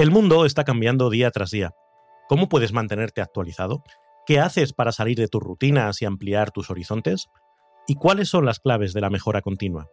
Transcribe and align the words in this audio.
El 0.00 0.10
mundo 0.10 0.46
está 0.46 0.64
cambiando 0.64 1.10
día 1.10 1.30
tras 1.30 1.50
día. 1.50 1.74
¿Cómo 2.26 2.48
puedes 2.48 2.72
mantenerte 2.72 3.20
actualizado? 3.20 3.84
¿Qué 4.24 4.40
haces 4.40 4.72
para 4.72 4.92
salir 4.92 5.18
de 5.18 5.28
tus 5.28 5.42
rutinas 5.42 6.00
y 6.00 6.06
ampliar 6.06 6.52
tus 6.52 6.70
horizontes? 6.70 7.28
¿Y 7.86 7.96
cuáles 7.96 8.30
son 8.30 8.46
las 8.46 8.60
claves 8.60 8.94
de 8.94 9.02
la 9.02 9.10
mejora 9.10 9.42
continua? 9.42 9.88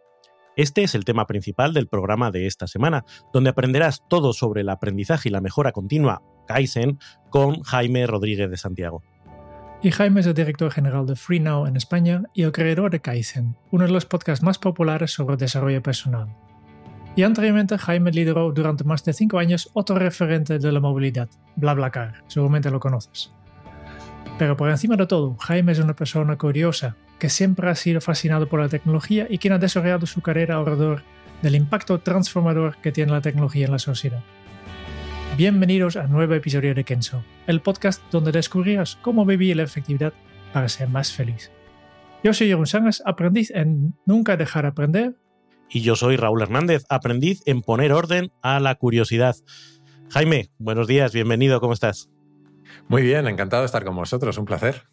Este 0.56 0.82
es 0.82 0.94
el 0.94 1.04
tema 1.04 1.26
principal 1.26 1.74
del 1.74 1.88
programa 1.88 2.30
de 2.30 2.46
esta 2.46 2.66
semana, 2.66 3.04
donde 3.34 3.50
aprenderás 3.50 4.02
todo 4.08 4.32
sobre 4.32 4.62
el 4.62 4.70
aprendizaje 4.70 5.28
y 5.28 5.32
la 5.32 5.42
mejora 5.42 5.72
continua, 5.72 6.22
Kaizen, 6.46 6.98
con 7.28 7.60
Jaime 7.60 8.06
Rodríguez 8.06 8.48
de 8.48 8.56
Santiago. 8.56 9.02
Y 9.82 9.90
Jaime 9.90 10.20
es 10.20 10.26
el 10.26 10.32
director 10.32 10.70
general 10.70 11.04
de 11.04 11.16
FreeNow 11.16 11.66
en 11.66 11.76
España 11.76 12.22
y 12.32 12.44
el 12.44 12.52
creador 12.52 12.90
de 12.90 13.00
Kaizen, 13.00 13.58
uno 13.72 13.84
de 13.84 13.92
los 13.92 14.06
podcasts 14.06 14.42
más 14.42 14.56
populares 14.56 15.10
sobre 15.10 15.36
desarrollo 15.36 15.82
personal. 15.82 16.34
Anteriormente 17.22 17.78
Jaime 17.78 18.12
lideró 18.12 18.52
durante 18.52 18.84
más 18.84 19.04
de 19.04 19.12
cinco 19.12 19.38
años 19.38 19.70
otro 19.72 19.98
referente 19.98 20.58
de 20.58 20.72
la 20.72 20.80
movilidad, 20.80 21.28
BlaBlaCar, 21.56 22.22
seguramente 22.28 22.70
lo 22.70 22.78
conoces. 22.78 23.32
Pero 24.38 24.56
por 24.56 24.70
encima 24.70 24.96
de 24.96 25.06
todo, 25.06 25.36
Jaime 25.36 25.72
es 25.72 25.80
una 25.80 25.96
persona 25.96 26.38
curiosa, 26.38 26.96
que 27.18 27.28
siempre 27.28 27.68
ha 27.68 27.74
sido 27.74 28.00
fascinado 28.00 28.48
por 28.48 28.60
la 28.60 28.68
tecnología 28.68 29.26
y 29.28 29.38
quien 29.38 29.52
ha 29.52 29.58
desarrollado 29.58 30.06
su 30.06 30.20
carrera 30.20 30.56
alrededor 30.56 31.02
del 31.42 31.56
impacto 31.56 31.98
transformador 31.98 32.76
que 32.78 32.92
tiene 32.92 33.10
la 33.10 33.20
tecnología 33.20 33.66
en 33.66 33.72
la 33.72 33.78
sociedad. 33.80 34.22
Bienvenidos 35.36 35.96
a 35.96 36.02
un 36.02 36.12
nuevo 36.12 36.34
episodio 36.34 36.74
de 36.74 36.84
Kenzo, 36.84 37.24
el 37.46 37.60
podcast 37.60 38.02
donde 38.12 38.32
descubrirás 38.32 38.96
cómo 39.02 39.24
vivir 39.24 39.56
la 39.56 39.64
efectividad 39.64 40.12
para 40.52 40.68
ser 40.68 40.88
más 40.88 41.12
feliz. 41.12 41.50
Yo 42.22 42.32
soy 42.32 42.48
Jeroen 42.48 42.66
Sangas, 42.66 43.02
aprendiz 43.04 43.50
en 43.50 43.94
Nunca 44.06 44.36
dejar 44.36 44.66
aprender. 44.66 45.14
Y 45.70 45.82
yo 45.82 45.96
soy 45.96 46.16
Raúl 46.16 46.40
Hernández, 46.40 46.84
aprendiz 46.88 47.42
en 47.44 47.60
poner 47.60 47.92
orden 47.92 48.32
a 48.42 48.58
la 48.58 48.74
curiosidad. 48.76 49.36
Jaime, 50.10 50.50
buenos 50.58 50.86
días, 50.86 51.12
bienvenido, 51.12 51.60
¿cómo 51.60 51.74
estás? 51.74 52.08
Muy 52.88 53.02
bien, 53.02 53.26
encantado 53.26 53.62
de 53.62 53.66
estar 53.66 53.84
con 53.84 53.94
vosotros, 53.94 54.38
un 54.38 54.46
placer. 54.46 54.84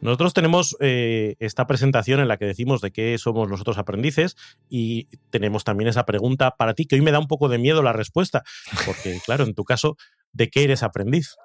Nosotros 0.00 0.34
tenemos 0.34 0.76
eh, 0.80 1.36
esta 1.38 1.66
presentación 1.66 2.20
en 2.20 2.28
la 2.28 2.36
que 2.36 2.44
decimos 2.44 2.80
de 2.80 2.90
qué 2.90 3.16
somos 3.18 3.48
nosotros 3.48 3.78
aprendices 3.78 4.36
y 4.68 5.06
tenemos 5.30 5.62
también 5.64 5.88
esa 5.88 6.04
pregunta 6.04 6.56
para 6.58 6.74
ti, 6.74 6.86
que 6.86 6.96
hoy 6.96 7.00
me 7.00 7.12
da 7.12 7.20
un 7.20 7.28
poco 7.28 7.48
de 7.48 7.58
miedo 7.58 7.82
la 7.82 7.92
respuesta, 7.92 8.42
porque 8.84 9.18
claro, 9.24 9.44
en 9.44 9.54
tu 9.54 9.64
caso 9.64 9.96
¿De 10.34 10.50
qué 10.50 10.64
eres 10.64 10.82
aprendiz? 10.82 11.36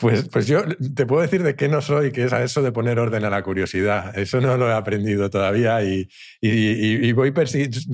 Pues, 0.00 0.28
pues 0.28 0.46
yo 0.46 0.62
te 0.94 1.06
puedo 1.06 1.22
decir 1.22 1.42
de 1.42 1.56
qué 1.56 1.68
no 1.68 1.80
soy, 1.80 2.12
que 2.12 2.24
es 2.24 2.32
a 2.32 2.44
eso 2.44 2.62
de 2.62 2.70
poner 2.70 3.00
orden 3.00 3.24
a 3.24 3.30
la 3.30 3.42
curiosidad. 3.42 4.16
Eso 4.16 4.40
no 4.40 4.56
lo 4.56 4.68
he 4.68 4.72
aprendido 4.72 5.30
todavía 5.30 5.82
y, 5.82 6.08
voy 7.12 7.32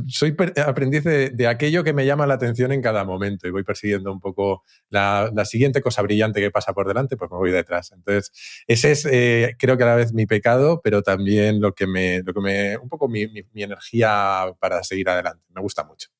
soy 0.08 0.36
aprendiz 0.66 1.04
de, 1.04 1.46
aquello 1.46 1.84
que 1.84 1.94
me 1.94 2.04
llama 2.04 2.26
la 2.26 2.34
atención 2.34 2.72
en 2.72 2.82
cada 2.82 3.04
momento 3.04 3.46
y 3.48 3.50
voy 3.50 3.62
persiguiendo 3.62 4.12
un 4.12 4.20
poco 4.20 4.64
la, 4.90 5.32
siguiente 5.44 5.80
cosa 5.80 6.02
brillante 6.02 6.40
que 6.40 6.50
pasa 6.50 6.74
por 6.74 6.86
delante, 6.86 7.16
pues 7.16 7.30
me 7.30 7.38
voy 7.38 7.50
detrás. 7.50 7.92
Entonces, 7.92 8.32
ese 8.66 8.90
es, 8.90 9.06
eh, 9.10 9.56
creo 9.58 9.78
que 9.78 9.84
a 9.84 9.86
la 9.86 9.94
vez 9.94 10.12
mi 10.12 10.26
pecado, 10.26 10.80
pero 10.82 11.02
también 11.02 11.60
lo 11.60 11.74
que 11.74 11.86
me, 11.86 12.22
lo 12.22 12.34
que 12.34 12.40
me 12.40 12.76
un 12.76 12.88
poco 12.88 13.08
mi 13.08 13.30
energía 13.54 14.52
para 14.60 14.82
seguir 14.82 15.08
adelante. 15.08 15.44
Me 15.54 15.62
gusta 15.62 15.84
mucho. 15.84 16.17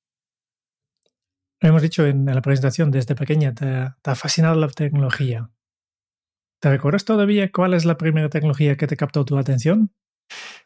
Lo 1.61 1.69
hemos 1.69 1.83
dicho 1.83 2.07
en 2.07 2.25
la 2.25 2.41
presentación, 2.41 2.91
desde 2.91 3.17
pequeña 3.17 3.53
te, 3.53 3.67
ha 3.67 4.15
fascinado 4.15 4.55
la 4.55 4.69
tecnología. 4.69 5.51
¿Te 6.61 6.71
recuerdas 6.71 7.05
todavía 7.05 7.51
cuál 7.51 7.75
es 7.75 7.85
la 7.85 7.99
primera 7.99 8.29
tecnología 8.29 8.77
que 8.77 8.87
te 8.87 8.97
captó 8.97 9.25
tu 9.25 9.37
atención? 9.39 9.93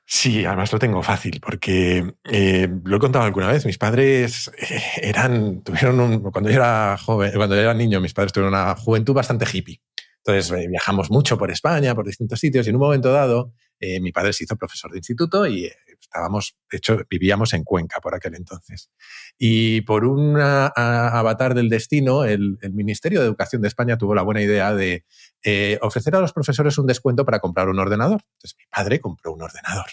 Sí, 0.04 0.44
además 0.44 0.72
lo 0.72 0.78
tengo 0.78 1.02
fácil 1.02 1.40
porque 1.40 2.14
eh, 2.24 2.68
lo 2.84 2.96
he 2.96 2.98
contado 3.00 3.24
alguna 3.24 3.48
vez. 3.48 3.64
Mis 3.64 3.78
padres 3.78 4.50
eh, 4.58 4.82
eran, 5.02 5.62
tuvieron 5.62 6.00
un, 6.00 6.20
cuando 6.30 6.50
yo 6.50 6.56
era 6.56 6.98
joven, 6.98 7.32
cuando 7.36 7.54
yo 7.54 7.62
era 7.62 7.74
niño, 7.74 8.00
mis 8.00 8.12
padres 8.12 8.32
tuvieron 8.32 8.52
una 8.52 8.74
juventud 8.74 9.14
bastante 9.14 9.46
hippie. 9.50 9.80
Entonces 10.18 10.50
eh, 10.52 10.68
viajamos 10.68 11.10
mucho 11.10 11.38
por 11.38 11.50
España, 11.50 11.94
por 11.94 12.06
distintos 12.06 12.38
sitios 12.38 12.66
y 12.66 12.70
en 12.70 12.76
un 12.76 12.82
momento 12.82 13.12
dado 13.12 13.52
mi 14.00 14.12
padre 14.12 14.32
se 14.32 14.44
hizo 14.44 14.54
profesor 14.54 14.92
de 14.92 14.98
instituto 14.98 15.44
y 15.44 15.68
estábamos, 16.12 16.56
de 16.70 16.76
hecho, 16.76 16.98
vivíamos 17.08 17.54
en 17.54 17.64
Cuenca 17.64 18.00
por 18.00 18.14
aquel 18.14 18.34
entonces. 18.34 18.90
Y 19.38 19.80
por 19.82 20.04
un 20.04 20.38
avatar 20.38 21.54
del 21.54 21.70
destino, 21.70 22.24
el, 22.24 22.58
Ministerio 22.72 23.20
de 23.20 23.26
Educación 23.26 23.62
de 23.62 23.68
España 23.68 23.96
tuvo 23.96 24.14
la 24.14 24.22
buena 24.22 24.42
idea 24.42 24.74
de 24.74 25.04
eh, 25.42 25.78
ofrecer 25.80 26.14
a 26.14 26.20
los 26.20 26.32
profesores 26.32 26.76
un 26.76 26.86
descuento 26.86 27.24
para 27.24 27.40
comprar 27.40 27.68
un 27.68 27.78
ordenador. 27.78 28.20
Entonces 28.34 28.56
mi 28.58 28.64
padre 28.70 29.00
compró 29.00 29.32
un 29.32 29.42
ordenador. 29.42 29.86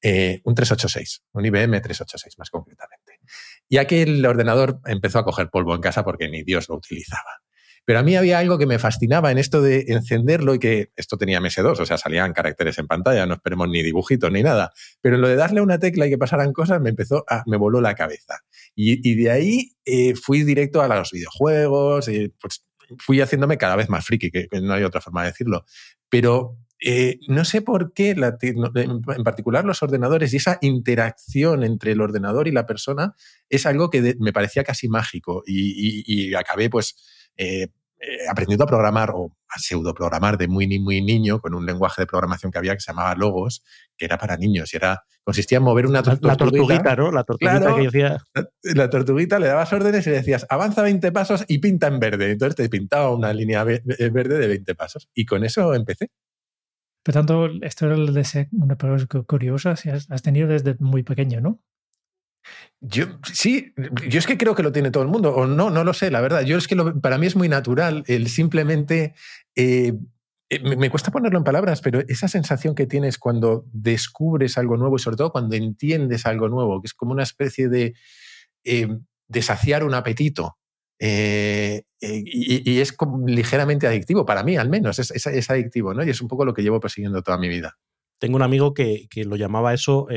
Eh, 0.00 0.40
un 0.44 0.54
386, 0.54 1.22
un 1.32 1.44
IBM 1.44 1.80
386 1.80 2.38
más 2.38 2.50
concretamente. 2.50 3.20
Y 3.68 3.76
aquel 3.76 4.24
ordenador 4.24 4.80
empezó 4.86 5.18
a 5.18 5.24
coger 5.24 5.50
polvo 5.50 5.74
en 5.74 5.80
casa 5.80 6.02
porque 6.02 6.28
ni 6.28 6.42
Dios 6.42 6.68
lo 6.68 6.76
utilizaba. 6.76 7.42
Pero 7.84 7.98
a 7.98 8.02
mí 8.02 8.14
había 8.14 8.38
algo 8.38 8.58
que 8.58 8.66
me 8.66 8.78
fascinaba 8.78 9.32
en 9.32 9.38
esto 9.38 9.60
de 9.60 9.84
encenderlo 9.88 10.54
y 10.54 10.58
que 10.58 10.92
esto 10.94 11.16
tenía 11.18 11.40
MS2, 11.40 11.80
o 11.80 11.86
sea, 11.86 11.98
salían 11.98 12.32
caracteres 12.32 12.78
en 12.78 12.86
pantalla, 12.86 13.26
no 13.26 13.34
esperemos 13.34 13.68
ni 13.68 13.82
dibujitos 13.82 14.30
ni 14.30 14.42
nada. 14.42 14.72
Pero 15.00 15.16
en 15.16 15.22
lo 15.22 15.28
de 15.28 15.36
darle 15.36 15.60
una 15.60 15.78
tecla 15.78 16.06
y 16.06 16.10
que 16.10 16.18
pasaran 16.18 16.52
cosas 16.52 16.80
me 16.80 16.90
empezó 16.90 17.24
a, 17.28 17.42
me 17.46 17.56
voló 17.56 17.80
la 17.80 17.94
cabeza. 17.94 18.40
Y, 18.74 19.14
de 19.16 19.30
ahí 19.30 19.72
eh, 19.84 20.14
fui 20.14 20.44
directo 20.44 20.80
a 20.80 20.88
los 20.88 21.10
videojuegos, 21.10 22.08
y 22.08 22.28
pues 22.40 22.64
fui 22.98 23.20
haciéndome 23.20 23.58
cada 23.58 23.76
vez 23.76 23.88
más 23.88 24.04
friki, 24.04 24.30
que, 24.30 24.48
no 24.62 24.74
hay 24.74 24.84
otra 24.84 25.00
forma 25.00 25.22
de 25.22 25.30
decirlo. 25.30 25.64
Pero 26.08 26.58
eh, 26.84 27.18
no 27.28 27.44
sé 27.44 27.62
por 27.62 27.92
qué, 27.92 28.10
en 28.10 29.24
particular 29.24 29.64
los 29.64 29.82
ordenadores 29.82 30.32
y 30.32 30.36
esa 30.36 30.58
interacción 30.60 31.64
entre 31.64 31.92
el 31.92 32.00
ordenador 32.00 32.48
y 32.48 32.52
la 32.52 32.66
persona 32.66 33.14
es 33.48 33.66
algo 33.66 33.90
que 33.90 34.16
me 34.18 34.32
parecía 34.32 34.64
casi 34.64 34.88
mágico 34.88 35.42
y 35.46 36.34
acabé 36.34 36.70
pues 36.70 36.96
eh, 37.36 37.68
eh, 38.04 38.18
aprendiendo 38.28 38.64
a 38.64 38.66
programar 38.66 39.12
o 39.14 39.30
a 39.48 39.58
pseudo 39.60 39.94
programar 39.94 40.36
de 40.36 40.48
muy, 40.48 40.66
muy 40.80 41.00
niño 41.02 41.40
con 41.40 41.54
un 41.54 41.64
lenguaje 41.64 42.02
de 42.02 42.06
programación 42.06 42.50
que 42.50 42.58
había 42.58 42.74
que 42.74 42.80
se 42.80 42.90
llamaba 42.90 43.14
Logos, 43.14 43.62
que 43.96 44.06
era 44.06 44.18
para 44.18 44.36
niños 44.36 44.74
y 44.74 44.76
era 44.76 45.04
consistía 45.22 45.58
en 45.58 45.64
mover 45.64 45.86
una 45.86 46.02
tortuguita. 46.02 46.28
La 46.28 46.36
tortuguita, 46.36 46.96
¿no? 46.96 47.12
La 47.12 47.22
tortuguita 47.22 47.76
que 47.76 47.82
decía. 47.82 48.18
La, 48.74 48.90
tortuguita 48.90 49.38
le 49.38 49.46
dabas 49.46 49.72
órdenes 49.72 50.04
y 50.08 50.10
le 50.10 50.16
decías, 50.16 50.46
avanza 50.48 50.82
20 50.82 51.12
pasos 51.12 51.44
y 51.46 51.58
pinta 51.58 51.86
en 51.86 52.00
verde. 52.00 52.32
Entonces 52.32 52.56
te 52.56 52.68
pintaba 52.68 53.14
una 53.14 53.32
línea 53.32 53.64
eh, 53.68 54.10
verde 54.10 54.38
de 54.38 54.48
20 54.48 54.74
pasos. 54.74 55.08
Y 55.14 55.24
con 55.24 55.44
eso 55.44 55.72
empecé. 55.72 56.10
Por 57.04 57.14
tanto, 57.14 57.46
esto 57.62 57.86
era 57.86 57.94
el 57.94 58.12
de 58.12 58.48
una 58.50 58.76
pregunta 58.76 59.22
curiosa, 59.22 59.76
si 59.76 59.90
has 59.90 60.22
tenido 60.22 60.48
desde 60.48 60.76
muy 60.80 61.04
pequeño, 61.04 61.40
¿no? 61.40 61.60
Yo 62.84 63.06
sí, 63.32 63.72
yo 64.08 64.18
es 64.18 64.26
que 64.26 64.36
creo 64.36 64.56
que 64.56 64.64
lo 64.64 64.72
tiene 64.72 64.90
todo 64.90 65.04
el 65.04 65.08
mundo, 65.08 65.32
o 65.32 65.46
no, 65.46 65.70
no 65.70 65.84
lo 65.84 65.94
sé, 65.94 66.10
la 66.10 66.20
verdad. 66.20 66.42
Yo 66.42 66.58
es 66.58 66.66
que 66.66 66.76
para 67.00 67.16
mí 67.16 67.26
es 67.26 67.36
muy 67.36 67.48
natural 67.48 68.02
el 68.08 68.28
simplemente. 68.28 69.14
Eh, 69.54 69.92
eh, 70.50 70.76
me, 70.76 70.90
cuesta 70.90 71.12
ponerlo 71.12 71.38
en 71.38 71.44
palabras, 71.44 71.80
pero 71.80 72.00
esa 72.08 72.26
sensación 72.26 72.74
que 72.74 72.86
tienes 72.86 73.18
cuando 73.18 73.64
descubres 73.72 74.58
algo 74.58 74.76
nuevo 74.76 74.96
y 74.96 74.98
sobre 74.98 75.16
todo 75.16 75.30
cuando 75.30 75.54
entiendes 75.54 76.26
algo 76.26 76.48
nuevo, 76.48 76.82
que 76.82 76.86
es 76.86 76.94
como 76.94 77.12
una 77.12 77.22
especie 77.22 77.68
de, 77.68 77.94
eh, 78.64 78.88
saciar 79.40 79.84
un 79.84 79.94
apetito. 79.94 80.58
y, 80.98 82.80
es 82.80 82.96
ligeramente 83.26 83.86
adictivo, 83.86 84.26
para 84.26 84.42
mí 84.42 84.56
al 84.56 84.68
menos, 84.68 84.98
es, 84.98 85.10
es, 85.10 85.50
adictivo, 85.50 85.94
¿no? 85.94 86.04
Y 86.04 86.10
es 86.10 86.20
un 86.20 86.28
poco 86.28 86.44
lo 86.44 86.52
que 86.52 86.62
llevo 86.62 86.80
persiguiendo 86.80 87.22
toda 87.22 87.38
mi 87.38 87.48
vida. 87.48 87.78
Tengo 88.18 88.36
un 88.36 88.42
amigo 88.42 88.74
que, 88.74 89.06
que 89.08 89.24
lo 89.24 89.36
llamaba 89.36 89.72
eso 89.72 90.08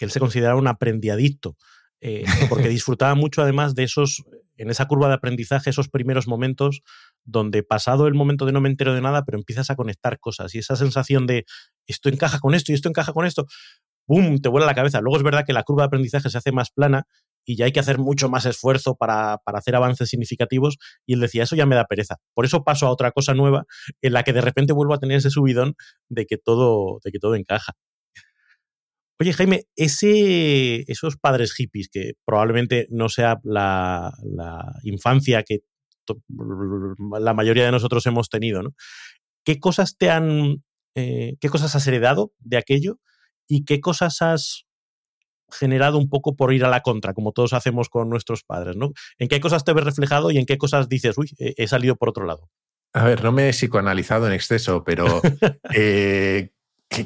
que 0.00 0.06
él 0.06 0.10
se 0.10 0.18
consideraba 0.18 0.58
un 0.58 0.66
aprendiadicto, 0.66 1.58
eh, 2.00 2.24
porque 2.48 2.68
disfrutaba 2.70 3.14
mucho 3.14 3.42
además 3.42 3.74
de 3.74 3.82
esos, 3.82 4.24
en 4.56 4.70
esa 4.70 4.86
curva 4.86 5.08
de 5.08 5.14
aprendizaje, 5.14 5.68
esos 5.68 5.90
primeros 5.90 6.26
momentos 6.26 6.80
donde 7.24 7.62
pasado 7.62 8.06
el 8.06 8.14
momento 8.14 8.46
de 8.46 8.52
no 8.52 8.62
me 8.62 8.70
entero 8.70 8.94
de 8.94 9.02
nada, 9.02 9.26
pero 9.26 9.36
empiezas 9.36 9.68
a 9.68 9.76
conectar 9.76 10.18
cosas 10.18 10.54
y 10.54 10.58
esa 10.58 10.74
sensación 10.74 11.26
de 11.26 11.44
esto 11.86 12.08
encaja 12.08 12.38
con 12.38 12.54
esto 12.54 12.72
y 12.72 12.76
esto 12.76 12.88
encaja 12.88 13.12
con 13.12 13.26
esto, 13.26 13.44
¡pum!, 14.06 14.38
te 14.38 14.48
vuela 14.48 14.64
la 14.64 14.74
cabeza. 14.74 15.02
Luego 15.02 15.18
es 15.18 15.22
verdad 15.22 15.44
que 15.46 15.52
la 15.52 15.64
curva 15.64 15.82
de 15.82 15.88
aprendizaje 15.88 16.30
se 16.30 16.38
hace 16.38 16.50
más 16.50 16.70
plana 16.70 17.06
y 17.44 17.56
ya 17.56 17.66
hay 17.66 17.72
que 17.72 17.80
hacer 17.80 17.98
mucho 17.98 18.30
más 18.30 18.46
esfuerzo 18.46 18.94
para, 18.94 19.36
para, 19.44 19.58
hacer 19.58 19.76
avances 19.76 20.08
significativos. 20.08 20.78
Y 21.04 21.12
él 21.12 21.20
decía, 21.20 21.42
eso 21.42 21.56
ya 21.56 21.66
me 21.66 21.76
da 21.76 21.84
pereza. 21.84 22.16
Por 22.32 22.46
eso 22.46 22.64
paso 22.64 22.86
a 22.86 22.90
otra 22.90 23.12
cosa 23.12 23.34
nueva 23.34 23.66
en 24.00 24.14
la 24.14 24.22
que 24.22 24.32
de 24.32 24.40
repente 24.40 24.72
vuelvo 24.72 24.94
a 24.94 24.98
tener 24.98 25.18
ese 25.18 25.28
subidón 25.28 25.74
de 26.08 26.24
que 26.24 26.38
todo, 26.38 27.00
de 27.04 27.12
que 27.12 27.18
todo 27.18 27.34
encaja. 27.34 27.74
Oye, 29.20 29.34
Jaime, 29.34 29.66
ese, 29.76 30.90
esos 30.90 31.18
padres 31.18 31.52
hippies, 31.52 31.90
que 31.92 32.14
probablemente 32.24 32.86
no 32.88 33.10
sea 33.10 33.38
la, 33.44 34.14
la 34.24 34.80
infancia 34.82 35.42
que 35.42 35.58
la 37.20 37.34
mayoría 37.34 37.66
de 37.66 37.70
nosotros 37.70 38.06
hemos 38.06 38.30
tenido, 38.30 38.62
¿no? 38.62 38.70
¿Qué 39.44 39.60
cosas 39.60 39.98
te 39.98 40.08
han, 40.08 40.64
eh, 40.94 41.36
qué 41.38 41.50
cosas 41.50 41.76
has 41.76 41.86
heredado 41.86 42.32
de 42.38 42.56
aquello 42.56 42.98
y 43.46 43.66
qué 43.66 43.80
cosas 43.80 44.22
has 44.22 44.64
generado 45.50 45.98
un 45.98 46.08
poco 46.08 46.34
por 46.34 46.54
ir 46.54 46.64
a 46.64 46.70
la 46.70 46.80
contra, 46.80 47.12
como 47.12 47.32
todos 47.32 47.52
hacemos 47.52 47.90
con 47.90 48.08
nuestros 48.08 48.42
padres, 48.42 48.76
¿no? 48.76 48.92
¿En 49.18 49.28
qué 49.28 49.38
cosas 49.40 49.64
te 49.64 49.74
ves 49.74 49.84
reflejado 49.84 50.30
y 50.30 50.38
en 50.38 50.46
qué 50.46 50.56
cosas 50.56 50.88
dices, 50.88 51.18
uy, 51.18 51.30
he 51.38 51.66
salido 51.68 51.96
por 51.96 52.08
otro 52.08 52.24
lado? 52.24 52.48
A 52.94 53.04
ver, 53.04 53.22
no 53.22 53.32
me 53.32 53.48
he 53.48 53.52
psicoanalizado 53.52 54.26
en 54.26 54.32
exceso, 54.32 54.82
pero 54.82 55.04
eh, 55.74 56.52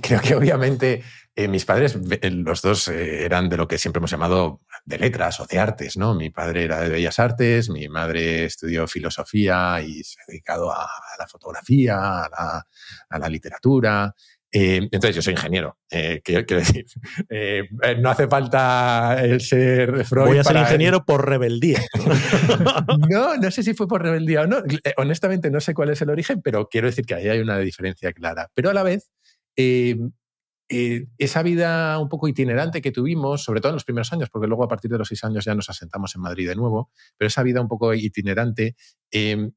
creo 0.01 0.21
que 0.21 0.35
obviamente 0.35 1.03
eh, 1.37 1.49
mis 1.49 1.65
padres, 1.65 1.99
los 2.23 2.63
dos 2.63 2.89
eh, 2.89 3.25
eran 3.25 3.49
de 3.49 3.57
lo 3.57 3.69
que 3.69 3.79
siempre 3.79 3.99
hemos 3.99 4.11
llamado 4.11 4.63
de 4.85 4.99
letras 4.99 5.41
o 5.41 5.47
de 5.47 5.59
artes, 5.59 5.97
¿no? 5.97 6.15
Mi 6.15 6.31
padre 6.31 6.65
era 6.65 6.81
de 6.81 6.89
Bellas 6.89 7.19
Artes, 7.19 7.69
mi 7.71 7.89
madre 7.89 8.45
estudió 8.45 8.87
filosofía 8.87 9.81
y 9.83 10.03
se 10.05 10.21
ha 10.21 10.25
dedicado 10.29 10.73
a, 10.73 10.89
la 11.19 11.27
fotografía, 11.27 12.23
a 12.25 13.19
la 13.19 13.29
literatura. 13.29 14.15
Eh, 14.57 14.77
entonces, 14.77 15.17
yo 15.17 15.23
soy 15.23 15.33
ingeniero. 15.33 15.79
Eh, 15.91 16.21
quiero, 16.23 16.45
decir, 16.47 16.87
eh, 17.29 17.65
no 17.99 18.09
hace 18.09 18.29
falta 18.29 19.19
el 19.21 19.41
ser 19.41 20.05
Freud. 20.05 20.29
Voy 20.29 20.39
a 20.39 20.45
ser 20.45 20.57
ingeniero 20.57 21.05
por 21.05 21.29
rebeldía. 21.29 21.81
no, 23.11 23.37
no 23.37 23.51
sé 23.51 23.65
si 23.65 23.75
fue 23.75 23.89
por 23.89 24.01
rebeldía 24.01 24.43
o 24.43 24.47
no. 24.47 24.63
honestamente, 24.97 25.51
no 25.51 25.59
sé 25.59 25.75
cuál 25.75 25.91
es 25.91 26.01
el 26.03 26.11
origen, 26.11 26.41
pero 26.41 26.69
quiero 26.69 26.87
decir 26.87 27.05
que 27.05 27.17
ahí 27.17 27.29
hay 27.29 27.41
una 27.41 27.59
diferencia 27.59 28.13
clara. 28.13 28.49
Pero 28.55 28.71
a 28.71 28.75
la 28.75 28.85
vez, 28.85 29.11
esa 29.57 31.43
vida 31.43 31.99
un 31.99 32.09
poco 32.09 32.29
itinerante 32.29 32.81
que 32.81 32.91
tuvimos, 32.91 33.45
sobre 33.45 33.61
todo 33.61 33.71
en 33.71 33.77
los 33.77 33.85
primeros 33.85 34.13
años, 34.13 34.31
porque 34.31 34.47
luego 34.47 34.65
a 34.65 34.69
partir 34.69 34.91
de 34.91 34.99
los 34.99 35.09
seis 35.09 35.23
años 35.25 35.45
ya 35.45 35.55
nos 35.55 35.71
asentamos 35.71 36.15
en 36.17 36.23
Madrid 36.23 36.49
de 36.49 36.57
nuevo, 36.57 36.91
pero 37.17 37.29
esa 37.29 37.43
vida 37.43 37.61
un 37.61 37.69
poco 37.69 37.95
itinerante 37.95 38.75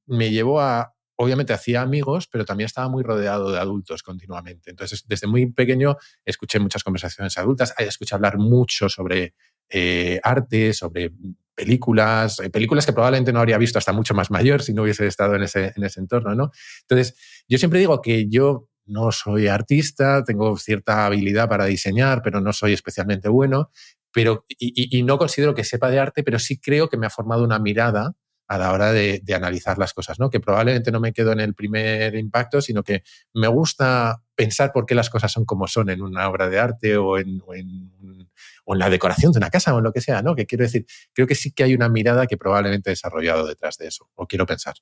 me 0.06 0.32
llevó 0.32 0.62
a, 0.62 0.94
obviamente 1.18 1.54
hacía 1.54 1.82
amigos, 1.82 2.28
pero 2.28 2.46
también 2.46 2.68
estaba 2.68 2.90
muy 2.90 3.04
rodeado 3.04 3.52
de 3.52 3.60
adultos 3.60 4.04
continuamente. 4.04 4.70
Entonces, 4.70 5.04
desde 5.08 5.28
muy 5.28 5.48
pequeño 5.52 5.98
escuché 6.24 6.60
muchas 6.60 6.84
conversaciones 6.84 7.38
adultas, 7.38 7.74
escuché 7.80 8.16
hablar 8.16 8.38
mucho 8.38 8.88
sobre 8.88 9.34
eh, 9.70 10.20
arte, 10.24 10.74
sobre 10.74 11.12
películas, 11.56 12.40
eh, 12.40 12.52
películas 12.52 12.86
que 12.86 12.94
probablemente 12.94 13.34
no 13.34 13.40
habría 13.40 13.58
visto 13.58 13.80
hasta 13.80 13.92
mucho 13.94 14.14
más 14.14 14.30
mayor 14.30 14.62
si 14.62 14.74
no 14.74 14.84
hubiese 14.84 15.08
estado 15.08 15.36
en 15.36 15.44
ese, 15.44 15.74
en 15.76 15.84
ese 15.84 16.00
entorno, 16.00 16.36
¿no? 16.36 16.52
Entonces, 16.82 17.16
yo 17.48 17.58
siempre 17.58 17.80
digo 17.80 18.00
que 18.00 18.30
yo 18.30 18.70
no 18.88 19.12
soy 19.12 19.48
artista, 19.48 20.24
tengo 20.24 20.58
cierta 20.58 21.06
habilidad 21.06 21.50
para 21.50 21.66
diseñar, 21.66 22.22
pero 22.24 22.42
no 22.42 22.54
soy 22.54 22.74
especialmente 22.74 23.30
bueno, 23.30 23.72
pero, 24.14 24.46
y 24.48 25.04
no 25.04 25.18
considero 25.18 25.54
que 25.54 25.64
sepa 25.64 25.90
de 25.92 26.00
arte, 26.00 26.24
pero 26.24 26.40
sí 26.40 26.60
creo 26.60 26.90
que 26.90 26.98
me 26.98 27.06
ha 27.06 27.12
formado 27.12 27.44
una 27.44 27.60
mirada 27.60 28.16
a 28.48 28.58
la 28.58 28.72
hora 28.72 28.94
de, 28.94 29.22
analizar 29.36 29.78
las 29.78 29.94
cosas, 29.94 30.20
¿no? 30.20 30.30
Que 30.30 30.40
probablemente 30.40 30.92
no 30.92 31.00
me 31.00 31.12
quedo 31.12 31.34
en 31.34 31.42
el 31.42 31.54
primer 31.54 32.16
impacto, 32.16 32.62
sino 32.62 32.82
que 32.82 33.04
me 33.34 33.48
gusta 33.48 34.22
pensar 34.36 34.72
por 34.72 34.86
qué 34.86 34.96
las 34.96 35.10
cosas 35.10 35.32
son 35.32 35.46
como 35.46 35.68
son 35.68 35.90
en 35.90 36.02
una 36.02 36.30
obra 36.30 36.48
de 36.48 36.60
arte 36.60 36.98
o 36.98 37.18
en, 37.18 37.42
la 38.66 38.90
decoración 38.90 39.32
de 39.32 39.40
una 39.40 39.50
casa 39.50 39.74
o 39.74 39.80
en 39.80 39.84
lo 39.84 39.92
que 39.92 40.02
sea, 40.02 40.22
¿no? 40.22 40.36
Que 40.36 40.46
quiero 40.46 40.64
decir, 40.64 40.86
creo 41.14 41.28
que 41.28 41.36
sí 41.36 41.52
que 41.52 41.64
hay 41.64 41.74
una 41.74 41.90
mirada 41.90 42.26
que 42.26 42.38
probablemente 42.38 42.90
he 42.90 42.94
desarrollado 42.94 43.46
detrás 43.46 43.78
de 43.78 43.88
eso, 43.88 44.10
o 44.16 44.28
quiero 44.28 44.46
pensar. 44.46 44.76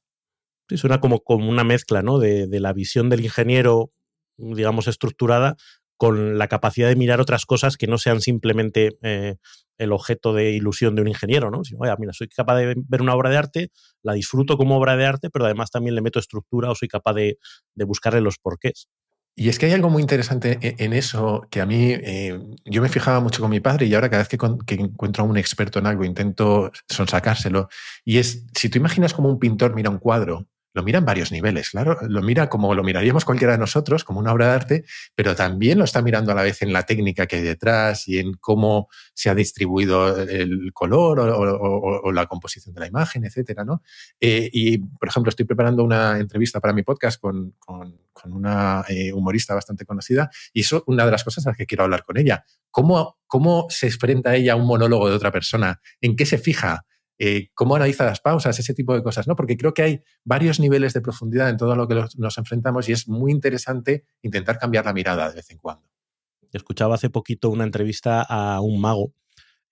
Sí, 0.67 0.77
suena 0.77 0.99
como, 0.99 1.19
como 1.19 1.49
una 1.49 1.63
mezcla, 1.63 2.01
¿no? 2.01 2.17
De, 2.17 2.47
la 2.59 2.73
visión 2.73 3.09
del 3.09 3.23
ingeniero, 3.23 3.91
digamos, 4.37 4.87
estructurada 4.87 5.55
con 5.97 6.37
la 6.37 6.47
capacidad 6.47 6.89
de 6.89 6.95
mirar 6.95 7.21
otras 7.21 7.45
cosas 7.45 7.77
que 7.77 7.87
no 7.87 7.97
sean 7.97 8.19
simplemente 8.19 8.97
eh, 9.01 9.35
el 9.77 9.91
objeto 9.91 10.33
de 10.33 10.51
ilusión 10.51 10.95
de 10.95 11.01
un 11.01 11.07
ingeniero, 11.07 11.51
¿no? 11.51 11.61
Mira, 11.99 12.13
soy 12.13 12.27
capaz 12.27 12.57
de 12.57 12.75
ver 12.75 13.01
una 13.01 13.15
obra 13.15 13.29
de 13.29 13.37
arte, 13.37 13.71
la 14.01 14.13
disfruto 14.13 14.57
como 14.57 14.77
obra 14.77 14.97
de 14.97 15.05
arte, 15.05 15.29
pero 15.29 15.45
además 15.45 15.69
también 15.71 15.95
le 15.95 16.01
meto 16.01 16.19
estructura 16.19 16.71
o 16.71 16.75
soy 16.75 16.87
capaz 16.87 17.13
de, 17.13 17.37
buscarle 17.75 18.21
los 18.21 18.37
porqués. 18.37 18.87
Y 19.37 19.49
es 19.49 19.59
que 19.59 19.65
hay 19.65 19.73
algo 19.73 19.89
muy 19.89 20.01
interesante 20.01 20.57
e, 20.61 20.83
en 20.83 20.93
eso 20.93 21.45
que 21.51 21.59
a 21.59 21.65
mí, 21.65 21.91
eh, 21.91 22.39
yo 22.63 22.81
me 22.81 22.89
fijaba 22.89 23.19
mucho 23.19 23.41
con 23.41 23.51
mi 23.51 23.59
padre 23.59 23.85
y 23.85 23.93
ahora 23.93 24.09
cada 24.09 24.23
vez 24.23 24.29
que, 24.29 24.37
que, 24.65 24.75
encuentro 24.75 25.23
a 25.23 25.27
un 25.27 25.37
experto 25.37 25.79
en 25.79 25.87
algo 25.87 26.05
intento 26.05 26.71
sonsacárselo. 26.89 27.67
Y 28.05 28.17
es, 28.17 28.45
si 28.53 28.69
tú 28.69 28.77
imaginas 28.77 29.13
como 29.13 29.29
un 29.29 29.39
pintor 29.39 29.75
mira 29.75 29.89
un 29.89 29.99
cuadro 29.99 30.47
lo 30.75 30.83
mira 30.83 30.99
en 30.99 31.05
varios 31.05 31.31
niveles, 31.31 31.69
claro. 31.69 31.97
Lo 32.01 32.21
mira 32.21 32.49
como 32.49 32.75
lo 32.75 32.83
miraríamos 32.83 33.23
cualquiera 33.23 33.53
de 33.53 33.59
nosotros, 33.59 34.03
como 34.03 34.19
una 34.19 34.33
obra 34.33 34.49
de 34.49 34.53
arte, 34.53 34.85
pero 35.15 35.33
también 35.33 35.77
lo 35.77 35.85
está 35.85 36.01
mirando 36.01 36.33
a 36.33 36.35
la 36.35 36.43
vez 36.43 36.61
en 36.61 36.73
la 36.73 36.83
técnica 36.83 37.27
que 37.27 37.37
hay 37.37 37.43
detrás 37.43 38.09
y 38.09 38.19
en 38.19 38.33
cómo 38.33 38.89
se 39.13 39.29
ha 39.29 39.35
distribuido 39.35 40.19
el 40.21 40.73
color 40.73 41.21
o, 41.21 42.11
la 42.11 42.25
composición 42.25 42.75
de 42.75 42.81
la 42.81 42.87
imagen, 42.87 43.23
etcétera, 43.23 43.63
¿no? 43.63 43.83
Eh, 44.19 44.49
y, 44.51 44.79
por 44.79 45.07
ejemplo, 45.07 45.29
estoy 45.29 45.45
preparando 45.45 45.81
una 45.81 46.19
entrevista 46.19 46.59
para 46.59 46.73
mi 46.73 46.83
podcast 46.83 47.21
con, 47.21 47.55
una 48.25 48.83
eh, 48.89 49.13
humorista 49.13 49.53
bastante 49.53 49.85
conocida 49.85 50.29
y 50.51 50.61
eso 50.61 50.77
es 50.77 50.83
una 50.87 51.05
de 51.05 51.11
las 51.11 51.23
cosas 51.23 51.45
a 51.45 51.51
las 51.51 51.57
que 51.57 51.65
quiero 51.65 51.85
hablar 51.85 52.03
con 52.03 52.17
ella. 52.17 52.43
¿Cómo, 52.69 53.17
¿Cómo 53.27 53.67
se 53.69 53.87
enfrenta 53.87 54.35
ella 54.35 54.53
a 54.53 54.55
un 54.57 54.67
monólogo 54.67 55.09
de 55.09 55.15
otra 55.15 55.31
persona? 55.31 55.79
¿En 56.01 56.17
qué 56.17 56.25
se 56.25 56.37
fija? 56.37 56.85
Eh, 57.17 57.49
cómo 57.53 57.75
analiza 57.75 58.05
las 58.05 58.19
pausas, 58.19 58.59
ese 58.59 58.73
tipo 58.73 58.93
de 58.93 59.01
cosas, 59.01 59.27
¿no? 59.27 59.35
Porque 59.35 59.55
creo 59.55 59.73
que 59.73 59.83
hay 59.83 60.03
varios 60.23 60.59
niveles 60.59 60.93
de 60.93 61.01
profundidad 61.01 61.49
en 61.49 61.57
todo 61.57 61.75
lo 61.75 61.87
que 61.87 61.95
nos 62.17 62.37
enfrentamos 62.37 62.89
y 62.89 62.91
es 62.91 63.07
muy 63.07 63.31
interesante 63.31 64.05
intentar 64.21 64.57
cambiar 64.57 64.85
la 64.85 64.93
mirada 64.93 65.29
de 65.29 65.35
vez 65.35 65.49
en 65.49 65.57
cuando. 65.57 65.87
Escuchaba 66.51 66.95
hace 66.95 67.09
poquito 67.09 67.49
una 67.49 67.63
entrevista 67.63 68.21
a 68.21 68.59
un 68.61 68.81
mago 68.81 69.13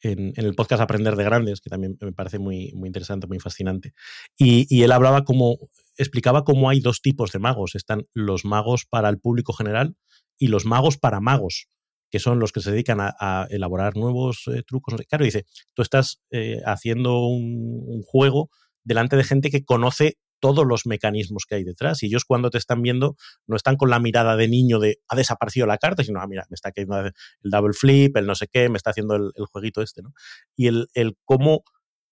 en, 0.01 0.33
el 0.35 0.55
podcast 0.55 0.81
Aprender 0.81 1.15
de 1.15 1.23
Grandes, 1.23 1.61
que 1.61 1.69
también 1.69 1.97
me 1.99 2.13
parece 2.13 2.39
muy, 2.39 2.71
muy 2.73 2.87
interesante, 2.87 3.27
muy 3.27 3.39
fascinante. 3.39 3.93
Y, 4.37 4.65
y, 4.69 4.83
él 4.83 4.91
hablaba 4.91 5.23
como, 5.23 5.57
explicaba 5.97 6.43
cómo 6.43 6.69
hay 6.69 6.79
dos 6.79 7.01
tipos 7.01 7.31
de 7.31 7.39
magos. 7.39 7.75
Están 7.75 8.07
los 8.13 8.45
magos 8.45 8.85
para 8.85 9.09
el 9.09 9.19
público 9.19 9.53
general 9.53 9.95
y 10.37 10.47
los 10.47 10.65
magos 10.65 10.97
para 10.97 11.19
magos 11.19 11.67
que 12.13 12.19
son 12.19 12.37
los 12.37 12.51
que 12.51 12.61
se 12.61 12.69
dedican 12.69 12.99
a, 13.01 13.47
elaborar 13.49 13.97
nuevos 13.97 14.43
eh, 14.45 14.61
trucos. 14.61 14.93
Claro, 15.09 15.25
dice, 15.25 15.47
tú 15.73 15.81
estás 15.81 16.21
eh, 16.29 16.61
haciendo 16.63 17.25
un, 17.25 18.03
juego 18.05 18.51
delante 18.83 19.15
de 19.15 19.23
gente 19.23 19.49
que 19.49 19.65
conoce 19.65 20.19
todos 20.39 20.63
los 20.67 20.85
mecanismos 20.85 21.45
que 21.49 21.55
hay 21.55 21.63
detrás. 21.63 22.03
Y 22.03 22.05
ellos 22.05 22.23
cuando 22.23 22.51
te 22.51 22.59
están 22.59 22.83
viendo 22.83 23.15
no 23.47 23.55
están 23.55 23.77
con 23.77 23.89
la 23.89 23.97
mirada 23.97 24.35
de 24.35 24.47
niño 24.47 24.77
de 24.77 24.99
ha 25.07 25.15
desaparecido 25.15 25.65
la 25.65 25.79
carta, 25.79 26.03
sino, 26.03 26.21
ah, 26.21 26.27
mira, 26.27 26.45
me 26.51 26.53
está 26.53 26.71
cayendo 26.71 26.99
el 26.99 27.13
double 27.41 27.73
flip, 27.73 28.15
el 28.15 28.27
no 28.27 28.35
sé 28.35 28.45
qué, 28.45 28.69
me 28.69 28.77
está 28.77 28.91
haciendo 28.91 29.15
el, 29.15 29.31
jueguito 29.51 29.81
este. 29.81 30.03
¿no? 30.03 30.13
Y 30.55 30.67
el, 30.67 30.89
el 30.93 31.17
cómo 31.25 31.63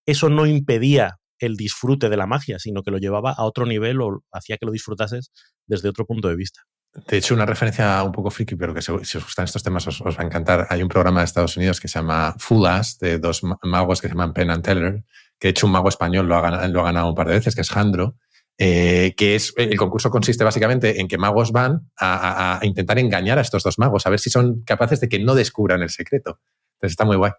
eso 0.08 0.30
no 0.30 0.48
impedía 0.48 1.20
el 1.38 1.58
disfrute 1.58 2.10
de 2.10 2.18
la 2.18 2.26
magia, 2.26 2.58
sino 2.58 2.82
que 2.82 2.90
lo 2.90 2.98
llevaba 2.98 3.34
a 3.34 3.44
otro 3.44 3.68
nivel 3.68 4.02
o 4.02 4.24
hacía 4.32 4.58
que 4.58 4.66
lo 4.66 4.72
disfrutases 4.72 5.32
desde 5.68 5.90
otro 5.90 6.08
punto 6.08 6.28
de 6.28 6.36
vista. 6.36 6.62
De 6.94 7.18
hecho, 7.18 7.34
una 7.34 7.46
referencia 7.46 8.04
un 8.04 8.12
poco 8.12 8.30
friki, 8.30 8.56
pero 8.56 8.74
que 8.74 8.82
si 8.82 8.92
os 8.92 9.24
gustan 9.24 9.46
estos 9.46 9.64
temas 9.64 9.88
os, 9.88 10.02
va 10.02 10.14
a 10.18 10.26
encantar. 10.26 10.68
Hay 10.70 10.84
un 10.84 10.90
programa 10.90 11.22
de 11.22 11.26
Estados 11.26 11.56
Unidos 11.56 11.80
que 11.80 11.88
se 11.88 12.00
llama 12.00 12.36
Fulas, 12.38 13.00
de 13.00 13.18
dos 13.18 13.44
magos 13.64 14.02
que 14.02 14.08
se 14.08 14.14
llaman 14.14 14.34
Penn 14.34 14.52
and 14.52 14.64
Teller, 14.64 15.04
que 15.40 15.48
de 15.48 15.50
hecho 15.52 15.68
un 15.68 15.72
mago 15.72 15.88
español 15.88 16.28
lo 16.28 16.36
ha 16.36 16.42
ganado, 16.42 16.68
lo 16.68 16.82
ha 16.82 16.84
ganado 16.84 17.08
un 17.08 17.16
par 17.16 17.28
de 17.28 17.36
veces, 17.36 17.56
que 17.56 17.62
es 17.62 17.70
Jandro, 17.70 18.16
eh, 18.58 19.14
que 19.16 19.36
es 19.36 19.54
el 19.56 19.78
concurso 19.78 20.10
consiste 20.12 20.44
básicamente 20.44 21.00
en 21.00 21.08
que 21.08 21.18
magos 21.18 21.52
van 21.54 21.90
a, 21.98 22.60
intentar 22.62 23.00
engañar 23.00 23.40
a 23.40 23.42
estos 23.42 23.64
dos 23.64 23.80
magos, 23.80 24.06
a 24.06 24.10
ver 24.10 24.20
si 24.20 24.30
son 24.30 24.62
capaces 24.64 25.00
de 25.00 25.08
que 25.08 25.20
no 25.20 25.34
descubran 25.34 25.82
el 25.82 25.90
secreto. 25.90 26.40
Entonces 26.76 26.92
está 26.92 27.06
muy 27.06 27.16
guay. 27.16 27.32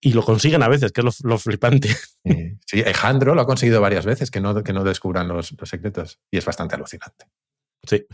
Y 0.00 0.12
lo 0.12 0.24
consiguen 0.24 0.62
a 0.62 0.68
veces, 0.68 0.92
que 0.92 1.00
es 1.00 1.24
lo, 1.24 1.38
flipante. 1.38 1.88
Sí, 2.66 2.84
Jandro 2.94 3.34
lo 3.34 3.40
ha 3.40 3.46
conseguido 3.46 3.80
varias 3.80 4.06
veces, 4.06 4.30
que 4.30 4.40
no, 4.40 4.62
que 4.62 4.72
no 4.72 4.84
descubran 4.84 5.26
los 5.26 5.54
secretos. 5.64 6.20
Y 6.30 6.38
es 6.38 6.44
bastante 6.44 6.76
alucinante. 6.76 7.26
Sí. 7.84 8.04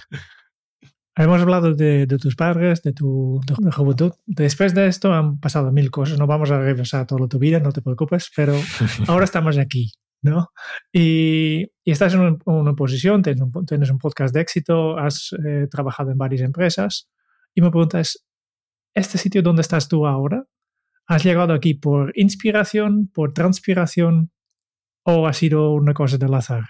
Hemos 1.17 1.41
hablado 1.41 1.75
de, 1.75 2.07
tus 2.21 2.35
padres, 2.35 2.83
de 2.83 2.93
tu 2.93 3.41
juventud. 3.73 4.13
Después 4.27 4.75
de 4.75 4.89
esto 4.89 5.13
han 5.13 5.39
pasado 5.39 5.71
mil 5.71 5.91
cosas. 5.91 6.19
No 6.19 6.27
vamos 6.27 6.51
a 6.51 6.59
revisar 6.59 7.07
toda 7.07 7.29
tu 7.29 7.39
vida, 7.39 7.61
no 7.61 7.71
te 7.71 7.83
preocupes, 7.83 8.33
pero 8.35 8.55
ahora 9.07 9.25
estamos 9.25 9.57
aquí, 9.57 9.93
¿no? 10.23 10.51
Y, 10.93 11.71
estás 11.85 12.15
en 12.15 12.39
una, 12.45 12.75
posición, 12.75 13.23
tienes 13.23 13.91
un, 13.91 13.99
podcast 13.99 14.35
de 14.35 14.41
éxito, 14.41 14.99
has 14.99 15.31
eh, 15.47 15.69
trabajado 15.71 16.11
en 16.11 16.19
varias 16.19 16.43
empresas. 16.43 17.09
Y 17.55 17.61
me 17.61 17.71
preguntas, 17.71 18.27
¿este 18.93 19.17
sitio 19.17 19.41
donde 19.43 19.63
estás 19.63 19.87
tú 19.87 20.09
ahora? 20.09 20.45
¿Has 21.07 21.23
llegado 21.23 21.53
aquí 21.53 21.75
por 21.75 22.13
inspiración, 22.19 23.09
por 23.15 23.35
transpiración 23.35 24.33
o 25.05 25.29
ha 25.29 25.33
sido 25.33 25.71
una 25.75 25.95
cosa 25.95 26.19
del 26.19 26.35
azar? 26.35 26.65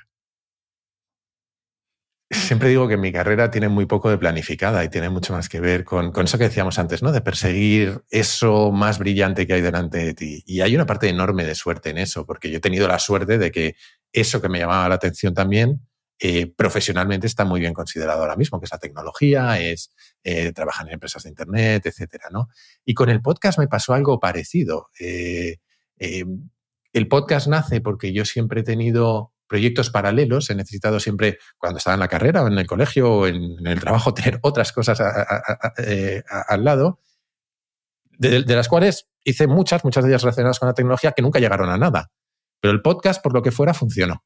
Siempre 2.34 2.68
digo 2.68 2.88
que 2.88 2.96
mi 2.96 3.12
carrera 3.12 3.50
tiene 3.50 3.68
muy 3.68 3.86
poco 3.86 4.10
de 4.10 4.18
planificada 4.18 4.84
y 4.84 4.88
tiene 4.88 5.08
mucho 5.08 5.32
más 5.32 5.48
que 5.48 5.60
ver 5.60 5.84
con, 5.84 6.12
con, 6.12 6.24
eso 6.24 6.38
que 6.38 6.44
decíamos 6.44 6.78
antes, 6.78 7.02
¿no? 7.02 7.12
De 7.12 7.20
perseguir 7.20 8.02
eso 8.10 8.72
más 8.72 8.98
brillante 8.98 9.46
que 9.46 9.54
hay 9.54 9.60
delante 9.60 9.98
de 9.98 10.14
ti. 10.14 10.42
Y 10.46 10.60
hay 10.60 10.74
una 10.74 10.86
parte 10.86 11.08
enorme 11.08 11.44
de 11.44 11.54
suerte 11.54 11.90
en 11.90 11.98
eso, 11.98 12.26
porque 12.26 12.50
yo 12.50 12.58
he 12.58 12.60
tenido 12.60 12.88
la 12.88 12.98
suerte 12.98 13.38
de 13.38 13.50
que 13.50 13.76
eso 14.12 14.40
que 14.40 14.48
me 14.48 14.58
llamaba 14.58 14.88
la 14.88 14.94
atención 14.94 15.34
también, 15.34 15.80
eh, 16.20 16.46
profesionalmente 16.46 17.26
está 17.26 17.44
muy 17.44 17.60
bien 17.60 17.74
considerado 17.74 18.22
ahora 18.22 18.36
mismo, 18.36 18.60
que 18.60 18.66
es 18.66 18.72
la 18.72 18.78
tecnología, 18.78 19.60
es 19.60 19.92
eh, 20.22 20.52
trabajar 20.52 20.86
en 20.86 20.94
empresas 20.94 21.24
de 21.24 21.28
Internet, 21.28 21.84
etcétera, 21.86 22.28
¿no? 22.30 22.48
Y 22.84 22.94
con 22.94 23.10
el 23.10 23.20
podcast 23.20 23.58
me 23.58 23.66
pasó 23.66 23.94
algo 23.94 24.20
parecido. 24.20 24.88
Eh, 25.00 25.58
el 25.98 27.08
podcast 27.08 27.48
nace 27.48 27.80
porque 27.80 28.12
yo 28.12 28.24
siempre 28.24 28.60
he 28.60 28.64
tenido 28.64 29.33
proyectos 29.54 29.90
paralelos, 29.90 30.50
he 30.50 30.56
necesitado 30.56 30.98
siempre, 30.98 31.38
cuando 31.58 31.78
estaba 31.78 31.94
en 31.94 32.00
la 32.00 32.08
carrera 32.08 32.42
o 32.42 32.48
en 32.48 32.58
el 32.58 32.66
colegio 32.66 33.08
o 33.08 33.26
en, 33.28 33.64
el 33.64 33.78
trabajo, 33.78 34.12
tener 34.14 34.40
otras 34.42 34.72
cosas 34.72 35.00
al 35.00 36.64
lado, 36.64 36.98
de, 38.18 38.44
las 38.56 38.66
cuales 38.66 39.08
hice 39.22 39.46
muchas, 39.46 39.84
muchas 39.84 40.02
de 40.02 40.10
ellas 40.10 40.22
relacionadas 40.22 40.58
con 40.58 40.66
la 40.66 40.74
tecnología 40.74 41.12
que 41.12 41.22
nunca 41.22 41.38
llegaron 41.38 41.70
a 41.70 41.78
nada. 41.78 42.10
Pero 42.60 42.72
el 42.72 42.82
podcast, 42.82 43.22
por 43.22 43.32
lo 43.32 43.42
que 43.42 43.52
fuera, 43.52 43.74
funcionó. 43.74 44.24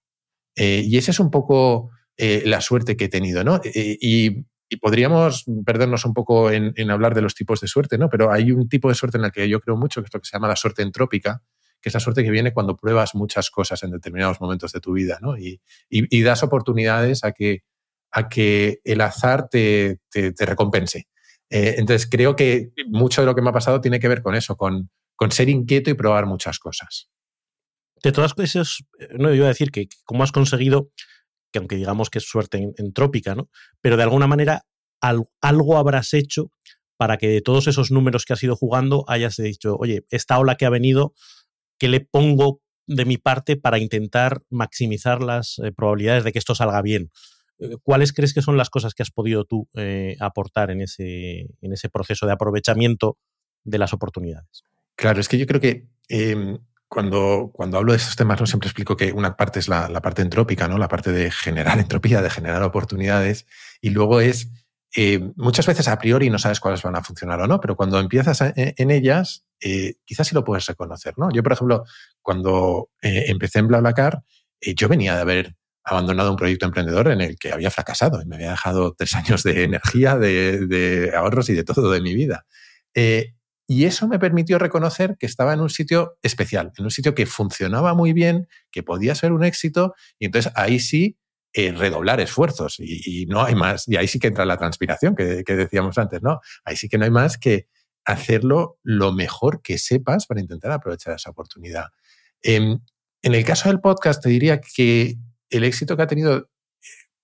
Eh, 0.56 0.82
y 0.86 0.96
esa 0.96 1.10
es 1.10 1.20
un 1.20 1.30
poco 1.30 1.90
eh, 2.16 2.42
la 2.46 2.62
suerte 2.62 2.96
que 2.96 3.04
he 3.04 3.08
tenido, 3.10 3.44
¿no? 3.44 3.60
Eh, 3.64 3.98
y, 4.00 4.46
podríamos 4.80 5.44
perdernos 5.64 6.04
un 6.04 6.14
poco 6.14 6.50
en, 6.50 6.72
en, 6.76 6.90
hablar 6.90 7.14
de 7.14 7.22
los 7.22 7.34
tipos 7.34 7.60
de 7.60 7.68
suerte, 7.68 7.98
¿no? 7.98 8.08
Pero 8.08 8.32
hay 8.32 8.52
un 8.52 8.68
tipo 8.68 8.88
de 8.88 8.94
suerte 8.94 9.18
en 9.18 9.24
el 9.24 9.32
que 9.32 9.46
yo 9.48 9.60
creo 9.60 9.76
mucho, 9.76 10.00
que 10.00 10.06
es 10.06 10.14
lo 10.14 10.20
que 10.20 10.26
se 10.26 10.36
llama 10.36 10.48
la 10.48 10.56
suerte 10.56 10.82
entrópica, 10.82 11.42
que 11.80 11.88
es 11.88 11.94
la 11.94 12.00
suerte 12.00 12.24
que 12.24 12.30
viene 12.30 12.52
cuando 12.52 12.76
pruebas 12.76 13.14
muchas 13.14 13.50
cosas 13.50 13.82
en 13.82 13.90
determinados 13.90 14.40
momentos 14.40 14.72
de 14.72 14.80
tu 14.80 14.92
vida, 14.92 15.18
¿no? 15.20 15.38
Y, 15.38 15.60
y, 15.88 16.22
das 16.22 16.42
oportunidades 16.42 17.24
a 17.24 17.32
que, 17.32 17.62
a 18.10 18.28
que 18.28 18.80
el 18.84 19.00
azar 19.00 19.48
te, 19.48 20.00
te, 20.10 20.32
recompense. 20.40 21.08
Eh, 21.50 21.76
entonces, 21.78 22.08
creo 22.10 22.36
que 22.36 22.72
mucho 22.88 23.22
de 23.22 23.26
lo 23.26 23.34
que 23.34 23.42
me 23.42 23.50
ha 23.50 23.52
pasado 23.52 23.80
tiene 23.80 24.00
que 24.00 24.08
ver 24.08 24.22
con 24.22 24.34
eso, 24.34 24.56
con, 24.56 24.90
con 25.16 25.30
ser 25.30 25.48
inquieto 25.48 25.90
y 25.90 25.94
probar 25.94 26.26
muchas 26.26 26.58
cosas. 26.58 27.10
De 28.02 28.12
todas 28.12 28.34
cosas, 28.34 28.78
no 29.18 29.32
iba 29.34 29.46
a 29.46 29.48
decir 29.48 29.70
que 29.70 29.88
cómo 30.04 30.22
has 30.22 30.32
conseguido, 30.32 30.90
que 31.52 31.58
aunque 31.58 31.76
digamos 31.76 32.10
que 32.10 32.18
es 32.18 32.24
suerte 32.24 32.72
entrópica, 32.76 33.34
¿no? 33.34 33.50
Pero 33.80 33.96
de 33.96 34.02
alguna 34.02 34.26
manera 34.26 34.64
algo 35.00 35.76
habrás 35.76 36.12
hecho 36.12 36.50
para 36.96 37.16
que 37.16 37.28
de 37.28 37.40
todos 37.40 37.68
esos 37.68 37.90
números 37.90 38.24
que 38.24 38.32
has 38.32 38.42
ido 38.42 38.56
jugando 38.56 39.04
hayas 39.08 39.36
dicho, 39.36 39.76
oye, 39.76 40.04
esta 40.10 40.38
ola 40.38 40.56
que 40.56 40.66
ha 40.66 40.70
venido 40.70 41.14
¿qué 41.78 41.88
le 41.88 42.00
pongo 42.00 42.60
de 42.86 43.04
mi 43.04 43.18
parte 43.18 43.56
para 43.56 43.78
intentar 43.78 44.42
maximizar 44.50 45.22
las 45.22 45.58
eh, 45.58 45.72
probabilidades 45.72 46.24
de 46.24 46.32
que 46.32 46.38
esto 46.38 46.54
salga 46.54 46.82
bien? 46.82 47.10
Eh, 47.58 47.76
¿Cuáles 47.82 48.12
crees 48.12 48.34
que 48.34 48.42
son 48.42 48.56
las 48.56 48.70
cosas 48.70 48.94
que 48.94 49.02
has 49.02 49.10
podido 49.10 49.44
tú 49.44 49.68
eh, 49.74 50.16
aportar 50.20 50.70
en 50.70 50.82
ese, 50.82 51.48
en 51.60 51.72
ese 51.72 51.88
proceso 51.88 52.26
de 52.26 52.32
aprovechamiento 52.32 53.18
de 53.64 53.78
las 53.78 53.92
oportunidades? 53.92 54.64
Claro, 54.96 55.20
es 55.20 55.28
que 55.28 55.38
yo 55.38 55.46
creo 55.46 55.60
que 55.60 55.88
em, 56.08 56.58
cuando, 56.88 57.50
cuando 57.52 57.78
hablo 57.78 57.92
de 57.92 57.98
estos 57.98 58.16
temas, 58.16 58.40
¿no? 58.40 58.46
siempre 58.46 58.68
explico 58.68 58.96
que 58.96 59.12
una 59.12 59.36
parte 59.36 59.58
es 59.58 59.68
la, 59.68 59.88
la, 59.88 60.00
parte 60.00 60.22
entrópica, 60.22 60.66
¿no? 60.66 60.78
la 60.78 60.88
parte 60.88 61.12
de 61.12 61.30
generar 61.30 61.78
entropía, 61.78 62.22
de 62.22 62.30
generar 62.30 62.62
oportunidades, 62.62 63.46
y 63.80 63.90
luego 63.90 64.20
es 64.20 64.50
eh, 64.96 65.20
muchas 65.36 65.66
veces 65.66 65.86
a 65.88 65.98
priori 65.98 66.30
no 66.30 66.38
sabes 66.38 66.60
cuáles 66.60 66.82
van 66.82 66.96
a 66.96 67.02
funcionar 67.02 67.40
o 67.40 67.46
no, 67.46 67.60
pero 67.60 67.76
cuando 67.76 68.00
empiezas 68.00 68.42
en 68.56 68.90
ellas, 68.90 69.44
eh, 69.60 69.96
quizás 70.04 70.28
sí 70.28 70.34
lo 70.34 70.44
puedes 70.44 70.66
reconocer, 70.66 71.14
¿no? 71.18 71.30
Yo, 71.30 71.42
por 71.42 71.52
ejemplo, 71.52 71.84
cuando 72.22 72.90
eh, 73.02 73.24
empecé 73.28 73.58
en 73.58 73.68
BlaBlaCar, 73.68 74.22
yo 74.60 74.88
venía 74.88 75.14
de 75.14 75.20
haber 75.20 75.56
abandonado 75.84 76.30
un 76.30 76.36
proyecto 76.36 76.66
emprendedor 76.66 77.08
en 77.08 77.20
el 77.20 77.38
que 77.38 77.52
había 77.52 77.70
fracasado 77.70 78.20
y 78.20 78.26
me 78.26 78.36
había 78.36 78.50
dejado 78.50 78.94
tres 78.96 79.14
años 79.14 79.42
de 79.42 79.64
energía, 79.64 80.16
de, 80.16 81.12
ahorros 81.14 81.48
y 81.50 81.54
de 81.54 81.64
todo 81.64 81.90
de 81.90 82.00
mi 82.00 82.14
vida. 82.14 82.46
y 83.70 83.84
eso 83.84 84.08
me 84.08 84.18
permitió 84.18 84.58
reconocer 84.58 85.16
que 85.18 85.26
estaba 85.26 85.52
en 85.52 85.60
un 85.60 85.68
sitio 85.68 86.16
especial, 86.22 86.72
en 86.78 86.84
un 86.84 86.90
sitio 86.90 87.14
que 87.14 87.26
funcionaba 87.26 87.94
muy 87.94 88.14
bien, 88.14 88.48
que 88.70 88.82
podía 88.82 89.14
ser 89.14 89.32
un 89.32 89.44
éxito, 89.44 89.94
y 90.18 90.26
entonces 90.26 90.52
ahí 90.56 90.80
sí 90.80 91.18
eh, 91.54 91.72
redoblar 91.72 92.20
esfuerzos 92.20 92.76
y, 92.78 93.26
no 93.26 93.42
hay 93.42 93.54
más. 93.54 93.88
Y 93.88 93.96
ahí 93.96 94.06
sí 94.06 94.18
que 94.18 94.28
entra 94.28 94.44
la 94.44 94.58
transpiración 94.58 95.14
que, 95.16 95.44
decíamos 95.44 95.96
antes, 95.98 96.22
¿no? 96.22 96.40
Ahí 96.64 96.76
sí 96.76 96.88
que 96.88 96.98
no 96.98 97.04
hay 97.04 97.10
más 97.10 97.38
que 97.38 97.68
hacerlo 98.04 98.78
lo 98.82 99.12
mejor 99.12 99.62
que 99.62 99.78
sepas 99.78 100.26
para 100.26 100.40
intentar 100.40 100.70
aprovechar 100.72 101.14
esa 101.14 101.30
oportunidad. 101.30 101.86
Em, 102.42 102.78
en 103.22 103.34
el 103.34 103.44
caso 103.44 103.68
del 103.68 103.80
podcast, 103.80 104.22
te 104.22 104.28
diría 104.28 104.60
que 104.60 105.16
el 105.50 105.64
éxito 105.64 105.96
que 105.96 106.02
ha 106.02 106.06
tenido, 106.06 106.50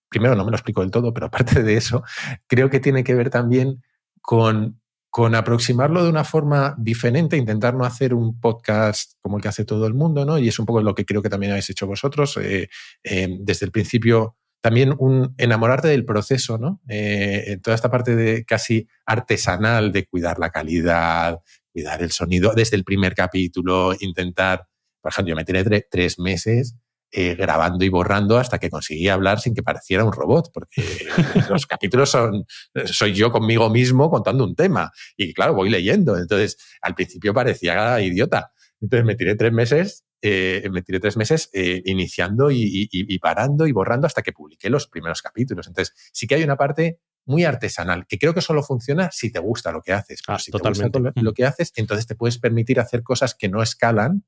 primero 0.09 0.35
no 0.35 0.45
me 0.45 0.51
lo 0.51 0.57
explico 0.57 0.81
del 0.81 0.91
todo, 0.91 1.13
pero 1.13 1.27
aparte 1.59 1.63
de 1.63 1.77
eso, 1.77 2.03
creo 2.47 2.71
que 2.71 2.81
tiene 2.81 3.05
que 3.05 3.15
ver 3.15 3.31
también 3.31 3.83
con 4.21 4.81
con 5.15 5.37
aproximarlo 5.37 6.03
de 6.03 6.11
una 6.11 6.25
forma 6.25 6.75
diferente, 6.77 7.37
intentar 7.37 7.73
no 7.73 7.85
hacer 7.85 8.15
un 8.15 8.41
podcast 8.41 9.13
como 9.23 9.37
el 9.37 9.43
que 9.45 9.49
hace 9.49 9.65
todo 9.65 9.87
el 9.87 9.95
mundo, 9.95 10.25
¿no? 10.25 10.39
Y 10.39 10.49
es 10.49 10.59
un 10.59 10.67
poco 10.67 10.83
lo 10.83 10.93
que 10.93 11.05
creo 11.05 11.23
que 11.23 11.29
también 11.29 11.53
habéis 11.53 11.71
hecho 11.71 11.87
vosotros. 11.87 12.37
Eh, 12.39 12.69
eh, 13.05 13.29
desde 13.39 13.65
el 13.65 13.71
principio, 13.71 14.37
también 14.61 14.93
un 14.99 15.33
enamorarte 15.39 15.87
del 15.87 16.05
proceso, 16.05 16.59
¿no? 16.59 16.81
Eh, 16.89 17.61
toda 17.63 17.77
esta 17.77 17.93
parte 17.93 18.17
de 18.17 18.45
casi 18.45 18.89
artesanal 19.07 19.93
de 19.93 20.05
cuidar 20.05 20.41
la 20.41 20.51
calidad, 20.51 21.39
cuidar 21.73 22.03
el 22.03 22.11
sonido, 22.11 22.53
desde 22.53 22.75
el 22.75 22.83
primer 22.83 23.15
capítulo, 23.15 23.95
intentar, 24.01 24.67
por 25.01 25.13
ejemplo, 25.13 25.31
yo 25.31 25.37
me 25.37 25.45
tiré 25.45 25.87
tres 25.89 26.19
meses 26.19 26.75
eh, 27.17 27.37
grabando 27.37 27.85
y 27.85 27.89
borrando 27.89 28.39
hasta 28.39 28.59
que 28.59 28.69
conseguí 28.69 29.09
hablar 29.09 29.39
sin 29.39 29.55
que 29.55 29.63
pareciera 29.63 30.03
un 30.03 30.13
robot, 30.13 30.51
porque 30.53 30.83
los 31.49 31.65
capítulos 31.65 32.11
son, 32.11 32.45
soy 32.87 33.15
yo 33.15 33.31
conmigo 33.31 33.71
mismo 33.71 34.11
contando 34.11 34.43
un 34.43 34.57
tema. 34.57 34.91
Y 35.17 35.33
claro, 35.33 35.55
voy 35.55 35.71
leyendo. 35.71 36.19
Entonces, 36.19 36.57
al 36.83 36.97
principio 36.97 37.33
parecía 37.33 38.01
idiota. 38.01 38.51
Entonces 38.81 39.07
me 39.07 39.15
tiré 39.15 39.37
tres 39.37 39.53
meses, 39.53 40.05
eh, 40.23 40.69
me 40.73 40.83
tiré 40.83 40.99
tres 40.99 41.17
meses 41.17 41.51
eh, 41.53 41.83
iniciando 41.85 42.51
y, 42.51 43.19
parando 43.21 43.69
y 43.69 43.73
borrando 43.73 44.09
hasta 44.09 44.23
que 44.23 44.33
publiqué 44.33 44.69
los 44.69 44.89
primeros 44.89 45.23
capítulos. 45.23 45.69
Entonces, 45.69 45.95
sí 46.13 46.27
que 46.27 46.35
hay 46.35 46.43
una 46.43 46.57
parte 46.57 46.99
muy 47.27 47.45
artesanal, 47.45 48.09
que 48.09 48.19
creo 48.19 48.35
que 48.35 48.41
solo 48.41 48.65
funciona 48.65 49.13
si 49.13 49.31
te 49.31 49.39
gusta 49.39 49.71
lo 49.71 49.83
que 49.83 49.93
haces. 49.93 50.21
Ah, 50.27 50.41
si 50.41 50.51
totalmente. 50.51 50.91
te 50.91 50.99
gusta 50.99 51.23
lo 51.23 51.33
que 51.33 51.45
haces, 51.45 51.71
entonces 51.77 52.09
te 52.09 52.17
puedes 52.17 52.39
permitir 52.39 52.81
hacer 52.81 53.05
cosas 53.05 53.37
que 53.37 53.49
no 53.49 53.63
escalan 53.63 54.25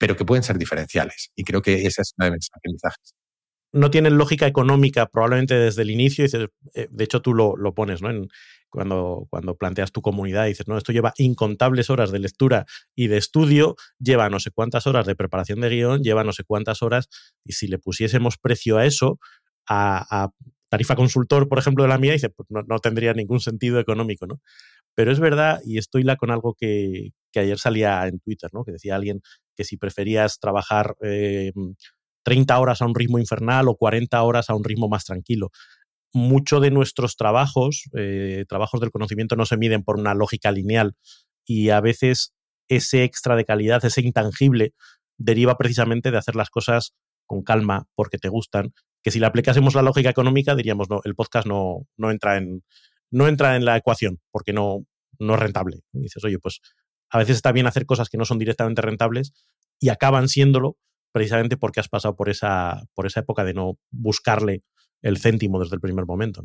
pero 0.00 0.16
que 0.16 0.24
pueden 0.24 0.42
ser 0.42 0.56
diferenciales. 0.56 1.30
Y 1.36 1.44
creo 1.44 1.60
que 1.60 1.86
esa 1.86 2.00
es 2.00 2.14
una 2.16 2.30
de 2.30 2.32
mis 2.32 2.48
aprendizajes. 2.56 3.14
No 3.72 3.90
tienen 3.90 4.16
lógica 4.16 4.46
económica 4.46 5.06
probablemente 5.06 5.54
desde 5.54 5.82
el 5.82 5.90
inicio. 5.90 6.24
Eh, 6.24 6.88
de 6.90 7.04
hecho, 7.04 7.20
tú 7.20 7.34
lo, 7.34 7.74
pones, 7.74 8.00
¿no? 8.00 8.08
cuando, 8.70 9.26
cuando 9.28 9.56
planteas 9.56 9.92
tu 9.92 10.00
comunidad, 10.00 10.46
dices, 10.46 10.66
no, 10.68 10.78
esto 10.78 10.92
lleva 10.92 11.12
incontables 11.18 11.90
horas 11.90 12.10
de 12.12 12.18
lectura 12.18 12.64
y 12.96 13.08
de 13.08 13.18
estudio, 13.18 13.76
lleva 13.98 14.30
no 14.30 14.40
sé 14.40 14.50
cuántas 14.50 14.86
horas 14.86 15.04
de 15.04 15.14
preparación 15.14 15.60
de 15.60 15.68
guion, 15.68 16.02
lleva 16.02 16.24
no 16.24 16.32
sé 16.32 16.44
cuántas 16.44 16.82
horas, 16.82 17.10
y 17.44 17.52
si 17.52 17.68
le 17.68 17.78
pusiésemos 17.78 18.38
precio 18.38 18.78
a 18.78 18.86
eso, 18.86 19.18
a, 19.68 20.30
tarifa 20.70 20.94
consultor, 20.96 21.48
por 21.48 21.58
ejemplo, 21.58 21.84
de 21.84 21.88
la 21.88 21.98
mía, 21.98 22.12
dice, 22.12 22.30
pues 22.30 22.46
no, 22.48 22.62
no, 22.62 22.78
tendría 22.78 23.12
ningún 23.12 23.40
sentido 23.40 23.80
económico, 23.80 24.26
¿no? 24.26 24.40
Pero 24.94 25.10
es 25.10 25.18
verdad, 25.18 25.60
y 25.64 25.78
estoy 25.78 26.04
la 26.04 26.16
con 26.16 26.30
algo 26.30 26.54
que, 26.54 27.10
que 27.32 27.40
ayer 27.40 27.58
salía 27.58 28.06
en 28.06 28.20
Twitter, 28.20 28.50
¿no? 28.52 28.64
Que 28.64 28.72
decía 28.72 28.96
alguien, 28.96 29.22
que 29.60 29.64
si 29.64 29.76
preferías 29.76 30.38
trabajar 30.40 30.94
30 31.02 31.04
eh, 31.04 32.56
horas 32.56 32.80
a 32.80 32.86
un 32.86 32.94
ritmo 32.94 33.18
infernal 33.18 33.68
o 33.68 33.76
40 33.76 34.22
horas 34.22 34.48
a 34.48 34.54
un 34.54 34.64
ritmo 34.64 34.88
más 34.88 35.04
tranquilo. 35.04 35.50
Mucho 36.14 36.60
de 36.60 36.70
nuestros 36.70 37.14
trabajos, 37.16 37.82
eh, 37.94 38.46
trabajos 38.48 38.80
del 38.80 38.90
conocimiento, 38.90 39.36
no 39.36 39.44
se 39.44 39.58
miden 39.58 39.82
por 39.82 39.98
una 39.98 40.14
lógica 40.14 40.50
lineal 40.50 40.94
y 41.44 41.68
a 41.68 41.82
veces 41.82 42.32
ese 42.68 43.04
extra 43.04 43.36
de 43.36 43.44
calidad, 43.44 43.84
ese 43.84 44.00
intangible, 44.00 44.72
deriva 45.18 45.58
precisamente 45.58 46.10
de 46.10 46.16
hacer 46.16 46.36
las 46.36 46.48
cosas 46.48 46.94
con 47.26 47.42
calma 47.42 47.86
porque 47.94 48.16
te 48.16 48.30
gustan, 48.30 48.72
que 49.02 49.10
si 49.10 49.20
le 49.20 49.26
aplicásemos 49.26 49.74
la 49.74 49.82
lógica 49.82 50.08
económica 50.08 50.54
diríamos, 50.54 50.88
no, 50.88 51.02
el 51.04 51.14
podcast 51.14 51.46
no, 51.46 51.86
no, 51.98 52.10
entra, 52.10 52.38
en, 52.38 52.64
no 53.10 53.28
entra 53.28 53.56
en 53.56 53.66
la 53.66 53.76
ecuación 53.76 54.20
porque 54.30 54.54
no, 54.54 54.86
no 55.18 55.34
es 55.34 55.40
rentable. 55.40 55.80
Dices, 55.92 56.24
oye, 56.24 56.38
pues 56.38 56.60
a 57.10 57.18
veces 57.18 57.36
está 57.36 57.52
bien 57.52 57.66
hacer 57.66 57.86
cosas 57.86 58.08
que 58.08 58.16
no 58.16 58.24
son 58.24 58.38
directamente 58.38 58.82
rentables 58.82 59.32
y 59.78 59.88
acaban 59.88 60.28
siéndolo 60.28 60.76
precisamente 61.12 61.56
porque 61.56 61.80
has 61.80 61.88
pasado 61.88 62.14
por 62.14 62.28
esa, 62.28 62.84
por 62.94 63.06
esa 63.06 63.20
época 63.20 63.44
de 63.44 63.54
no 63.54 63.78
buscarle 63.90 64.62
el 65.02 65.18
céntimo 65.18 65.58
desde 65.58 65.74
el 65.74 65.80
primer 65.80 66.06
momento. 66.06 66.42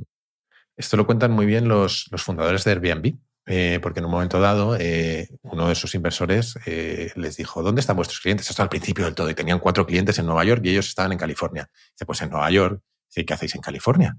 Esto 0.76 0.98
lo 0.98 1.06
cuentan 1.06 1.32
muy 1.32 1.46
bien 1.46 1.68
los, 1.68 2.08
los 2.12 2.24
fundadores 2.24 2.64
de 2.64 2.72
Airbnb, 2.72 3.18
eh, 3.46 3.80
porque 3.82 4.00
en 4.00 4.06
un 4.06 4.12
momento 4.12 4.40
dado 4.40 4.76
eh, 4.78 5.30
uno 5.44 5.70
de 5.70 5.76
sus 5.76 5.94
inversores 5.94 6.58
eh, 6.66 7.12
les 7.16 7.38
dijo, 7.38 7.62
¿dónde 7.62 7.82
están 7.82 7.96
vuestros 7.96 8.20
clientes? 8.20 8.50
Esto 8.50 8.64
al 8.64 8.70
principio 8.70 9.06
del 9.06 9.14
todo, 9.14 9.30
y 9.30 9.36
tenían 9.36 9.60
cuatro 9.60 9.86
clientes 9.86 10.18
en 10.20 10.26
Nueva 10.26 10.44
York 10.44 10.62
y 10.66 10.72
ellos 10.72 10.88
estaban 10.88 11.12
en 11.12 11.18
California. 11.18 11.70
Dice, 11.92 12.06
pues 12.06 12.22
en 12.24 12.32
Nueva 12.32 12.50
York, 12.50 12.82
¿qué 13.14 13.34
hacéis 13.34 13.56
en 13.56 13.62
California? 13.62 14.18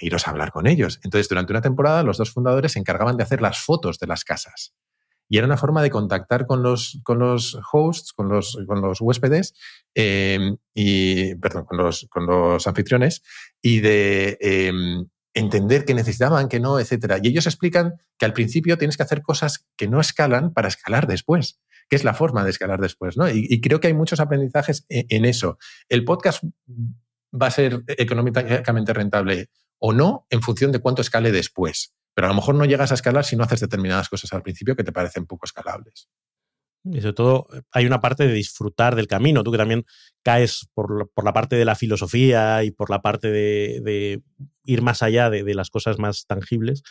Iros 0.00 0.26
a 0.26 0.30
hablar 0.30 0.50
con 0.50 0.66
ellos. 0.66 0.98
Entonces, 1.04 1.28
durante 1.28 1.52
una 1.52 1.60
temporada, 1.60 2.02
los 2.02 2.18
dos 2.18 2.32
fundadores 2.32 2.72
se 2.72 2.78
encargaban 2.78 3.16
de 3.16 3.22
hacer 3.22 3.40
las 3.40 3.58
fotos 3.60 3.98
de 3.98 4.06
las 4.06 4.24
casas 4.24 4.74
y 5.32 5.38
era 5.38 5.46
una 5.46 5.56
forma 5.56 5.82
de 5.82 5.88
contactar 5.88 6.46
con 6.46 6.62
los, 6.62 7.00
con 7.04 7.18
los 7.18 7.58
hosts, 7.72 8.12
con 8.12 8.28
los, 8.28 8.58
con 8.66 8.82
los 8.82 9.00
huéspedes, 9.00 9.54
em, 9.94 10.58
y, 10.74 11.34
perdón, 11.36 11.64
con 11.64 11.78
los, 11.78 12.06
con 12.10 12.26
los 12.26 12.66
anfitriones, 12.66 13.22
y 13.62 13.80
de 13.80 14.36
em, 14.42 15.08
entender 15.32 15.86
qué 15.86 15.94
necesitaban, 15.94 16.50
qué 16.50 16.60
no, 16.60 16.78
etcétera. 16.78 17.16
Y 17.22 17.28
ellos 17.28 17.46
explican 17.46 17.94
que 18.18 18.26
al 18.26 18.34
principio 18.34 18.76
tienes 18.76 18.98
que 18.98 19.04
hacer 19.04 19.22
cosas 19.22 19.66
que 19.78 19.88
no 19.88 20.00
escalan 20.02 20.52
para 20.52 20.68
escalar 20.68 21.06
después, 21.06 21.62
que 21.88 21.96
es 21.96 22.04
la 22.04 22.12
forma 22.12 22.44
de 22.44 22.50
escalar 22.50 22.78
después, 22.78 23.16
¿no? 23.16 23.26
Y, 23.30 23.58
creo 23.62 23.80
que 23.80 23.86
hay 23.86 23.94
muchos 23.94 24.20
aprendizajes 24.20 24.84
en, 24.90 25.06
en, 25.08 25.24
eso. 25.24 25.56
El 25.88 26.04
podcast 26.04 26.44
va 27.32 27.46
a 27.46 27.50
ser 27.50 27.84
económicamente 27.86 28.92
rentable 28.92 29.48
o 29.78 29.94
no 29.94 30.26
en 30.28 30.42
función 30.42 30.72
de 30.72 30.80
cuánto 30.80 31.00
escale 31.00 31.32
después. 31.32 31.94
Pero 32.14 32.26
a 32.26 32.30
lo 32.30 32.34
mejor 32.34 32.54
no 32.54 32.64
llegas 32.64 32.90
a 32.90 32.94
escalar 32.94 33.24
si 33.24 33.36
no 33.36 33.44
haces 33.44 33.60
determinadas 33.60 34.08
cosas 34.08 34.32
al 34.32 34.42
principio 34.42 34.76
que 34.76 34.84
te 34.84 34.92
parecen 34.92 35.26
poco 35.26 35.46
escalables. 35.46 36.08
Y 36.84 37.00
sobre 37.00 37.12
todo 37.12 37.46
hay 37.70 37.86
una 37.86 38.00
parte 38.00 38.26
de 38.26 38.32
disfrutar 38.32 38.96
del 38.96 39.06
camino, 39.06 39.44
tú 39.44 39.52
que 39.52 39.58
también 39.58 39.84
caes 40.22 40.68
por, 40.74 41.10
la 41.22 41.32
parte 41.32 41.56
de 41.56 41.64
la 41.64 41.76
filosofía 41.76 42.64
y 42.64 42.72
por 42.72 42.90
la 42.90 43.00
parte 43.02 43.30
de, 43.30 44.22
ir 44.64 44.82
más 44.82 45.02
allá 45.02 45.30
de, 45.30 45.54
las 45.54 45.70
cosas 45.70 45.98
más 45.98 46.26
tangibles. 46.26 46.82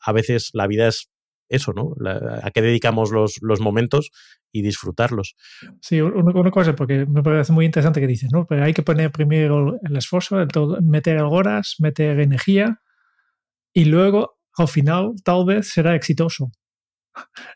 A 0.00 0.12
veces 0.12 0.50
la 0.52 0.66
vida 0.66 0.88
es 0.88 1.10
eso, 1.48 1.72
¿no? 1.72 1.94
a 2.42 2.50
qué 2.50 2.62
dedicamos 2.62 3.12
los, 3.12 3.60
momentos 3.60 4.10
y 4.52 4.62
disfrutarlos. 4.62 5.36
Sí, 5.80 6.00
una, 6.00 6.50
cosa, 6.50 6.74
porque 6.74 7.06
me 7.06 7.22
parece 7.22 7.52
muy 7.52 7.66
interesante 7.66 8.00
que 8.00 8.06
dices, 8.08 8.30
¿no? 8.32 8.46
Pero 8.46 8.64
hay 8.64 8.74
que 8.74 8.82
poner 8.82 9.12
primero 9.12 9.78
el 9.80 9.96
esfuerzo, 9.96 10.44
meter 10.82 11.20
horas, 11.22 11.76
meter 11.78 12.18
energía 12.18 12.80
y 13.72 13.84
luego 13.84 14.39
al 14.56 14.68
final 14.68 15.14
tal 15.24 15.44
vez 15.44 15.68
será 15.68 15.94
exitoso. 15.94 16.50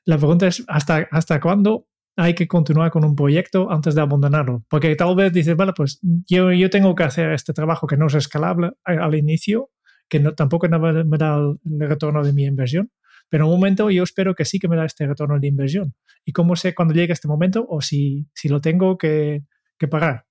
La 0.05 0.19
pregunta 0.19 0.47
es, 0.47 0.65
¿hasta, 0.69 1.09
hasta 1.11 1.41
cuándo 1.41 1.87
hay 2.17 2.35
que 2.35 2.47
continuar 2.47 2.91
con 2.91 3.05
un 3.05 3.17
proyecto 3.17 3.71
antes 3.71 3.95
de 3.95 4.01
abandonarlo? 4.01 4.65
Porque 4.69 4.95
tal 4.97 5.15
vez 5.17 5.33
dices, 5.33 5.57
vale, 5.57 5.73
pues 5.75 6.01
yo, 6.03 6.53
yo 6.53 6.71
tengo 6.71 6.95
que 6.95 7.05
hacer 7.05 7.33
este 7.33 7.53
trabajo 7.53 7.87
que 7.87 7.97
no 7.97 8.07
es 8.07 8.15
escalable 8.15 8.73
al 8.85 9.15
inicio, 9.15 9.71
que 10.09 10.21
tampoco 10.21 10.69
me 10.69 11.19
da 11.19 11.37
el, 11.37 11.89
retorno 11.89 12.23
de 12.23 12.33
mi 12.33 12.45
inversión, 12.45 12.91
pero 13.29 13.45
en 13.45 13.51
un 13.51 13.57
momento 13.57 13.91
yo 13.91 14.03
espero 14.03 14.35
que 14.35 14.45
sí 14.45 14.59
que 14.59 14.69
me 14.69 14.77
da 14.77 14.85
este 14.85 15.07
retorno 15.07 15.39
de 15.39 15.49
inversión. 15.49 15.95
¿Y 16.25 16.33
cómo 16.33 16.57
sé 16.57 16.75
cuándo 16.75 16.95
llegue 16.95 17.13
este 17.13 17.29
momento 17.29 17.67
o 17.69 17.81
si, 17.81 18.29
si 18.35 18.49
lo 18.49 18.61
tengo 18.61 18.99
que, 18.99 19.45
que 19.79 19.89
pagar? 19.89 20.27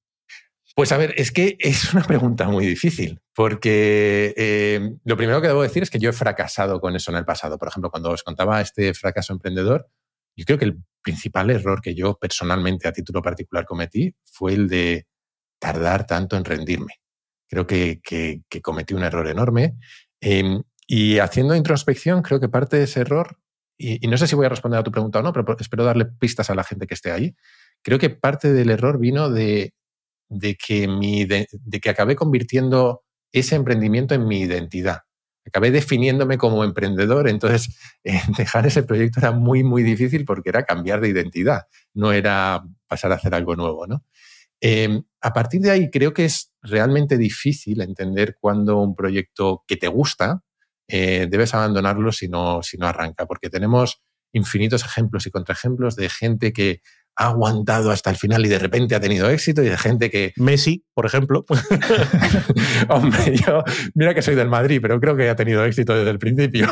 Pues 0.76 0.92
a 0.92 0.98
ver, 0.98 1.14
es 1.18 1.32
que 1.32 1.56
es 1.60 1.94
una 1.94 2.04
pregunta 2.08 2.48
muy 2.48 2.66
difícil, 2.66 3.22
porque 3.36 4.34
eh, 4.36 4.96
lo 5.04 5.18
primero 5.18 5.42
que 5.42 5.48
debo 5.48 5.62
decir 5.62 5.84
es 5.84 5.92
que 5.92 6.00
yo 6.00 6.10
he 6.10 6.14
fracasado 6.14 6.80
con 6.82 6.96
eso 6.96 7.12
en 7.12 7.18
el 7.18 7.26
pasado. 7.26 7.58
Por 7.58 7.68
ejemplo, 7.68 7.92
cuando 7.92 8.10
os 8.12 8.24
contaba 8.24 8.60
este 8.62 8.94
fracaso 8.94 9.34
emprendedor, 9.34 9.88
yo 10.36 10.46
creo 10.46 10.58
que 10.58 10.66
el 10.66 10.84
principal 11.04 11.52
error 11.52 11.82
que 11.82 11.94
yo 11.94 12.18
personalmente 12.18 12.88
a 12.88 12.94
título 12.94 13.22
particular 13.22 13.66
cometí 13.66 14.16
fue 14.24 14.54
el 14.54 14.68
de 14.68 15.06
tardar 15.60 16.08
tanto 16.08 16.38
en 16.38 16.46
rendirme. 16.46 16.96
Creo 17.48 17.68
que, 17.68 18.02
cometí 18.64 18.96
un 18.96 19.04
error 19.04 19.28
enorme. 19.28 19.76
Em, 20.22 20.64
y 20.88 21.20
haciendo 21.20 21.56
introspección, 21.56 22.24
creo 22.24 22.40
que 22.40 22.50
parte 22.50 22.78
de 22.78 22.84
ese 22.84 23.02
error, 23.02 23.38
y, 23.78 24.04
y, 24.06 24.10
no 24.10 24.18
sé 24.18 24.28
si 24.28 24.36
voy 24.36 24.46
a 24.48 24.50
responder 24.50 24.80
a 24.80 24.84
tu 24.84 24.92
pregunta 24.92 25.20
o 25.20 25.24
no, 25.24 25.34
pero 25.34 25.46
espero 25.60 25.84
darle 25.84 26.06
pistas 26.06 26.50
a 26.50 26.56
la 26.56 26.64
gente 26.64 26.88
que 26.88 26.94
esté 26.96 27.12
ahí, 27.12 27.36
creo 27.84 28.00
que 28.00 28.10
parte 28.10 28.54
del 28.54 28.70
error 28.72 29.00
vino 29.00 29.30
de, 29.30 29.74
de 30.34 30.56
que, 30.56 30.88
mi, 30.88 31.26
de, 31.26 31.48
que 31.82 31.90
acabé 31.90 32.16
convirtiendo 32.16 33.04
ese 33.32 33.56
emprendimiento 33.56 34.14
en 34.16 34.28
mi 34.28 34.42
identidad. 34.42 35.02
Acabé 35.46 35.72
definiéndome 35.72 36.38
como 36.38 36.64
emprendedor, 36.64 37.28
entonces 37.28 37.78
dejar 38.38 38.66
ese 38.66 38.84
proyecto 38.84 39.20
era 39.20 39.32
muy, 39.32 39.64
muy 39.64 39.84
difícil 39.84 40.26
porque 40.26 40.50
era 40.50 40.64
cambiar 40.64 41.02
de 41.02 41.10
identidad, 41.10 41.64
no 41.94 42.12
era 42.12 42.64
pasar 42.88 43.12
a 43.12 43.16
hacer 43.16 43.34
algo 43.36 43.56
nuevo. 43.56 43.88
¿no? 43.88 44.04
Em, 44.62 45.04
a 45.22 45.34
partir 45.34 45.62
de 45.62 45.72
ahí 45.72 45.90
creo 45.90 46.14
que 46.14 46.26
es 46.26 46.54
realmente 46.62 47.18
difícil 47.18 47.82
entender 47.82 48.38
cuando 48.40 48.78
un 48.78 48.96
proyecto 48.96 49.64
que 49.68 49.76
te 49.76 49.88
gusta 49.88 50.42
eh, 50.88 51.28
debes 51.30 51.54
abandonarlo 51.54 52.12
si 52.12 52.28
no, 52.30 52.64
si 52.64 52.78
no 52.78 52.88
arranca, 52.88 53.26
porque 53.26 53.50
tenemos 53.50 54.02
infinitos 54.34 54.84
ejemplos 54.84 55.26
y 55.28 55.32
contraejemplos 55.32 55.96
de 55.96 56.10
gente 56.10 56.54
que 56.54 56.82
ha 57.16 57.28
aguantado 57.28 57.92
hasta 57.92 58.10
el 58.10 58.16
final 58.16 58.46
y 58.46 58.50
de 58.50 58.60
repente 58.60 58.96
ha 58.96 59.00
tenido 59.00 59.30
éxito 59.30 59.62
y 59.62 59.70
de 59.70 59.78
gente 59.78 60.10
que... 60.10 60.34
Messi, 60.38 60.84
por 60.94 61.06
ejemplo. 61.06 61.46
Hombre, 62.90 63.36
yo, 63.38 63.64
mira 63.94 64.16
que 64.16 64.22
soy 64.22 64.36
del 64.36 64.50
Madrid, 64.50 64.80
pero 64.82 65.00
creo 65.00 65.16
que 65.16 65.30
ha 65.30 65.36
tenido 65.36 65.64
éxito 65.64 65.94
desde 65.96 66.10
el 66.10 66.20
principio. 66.20 66.68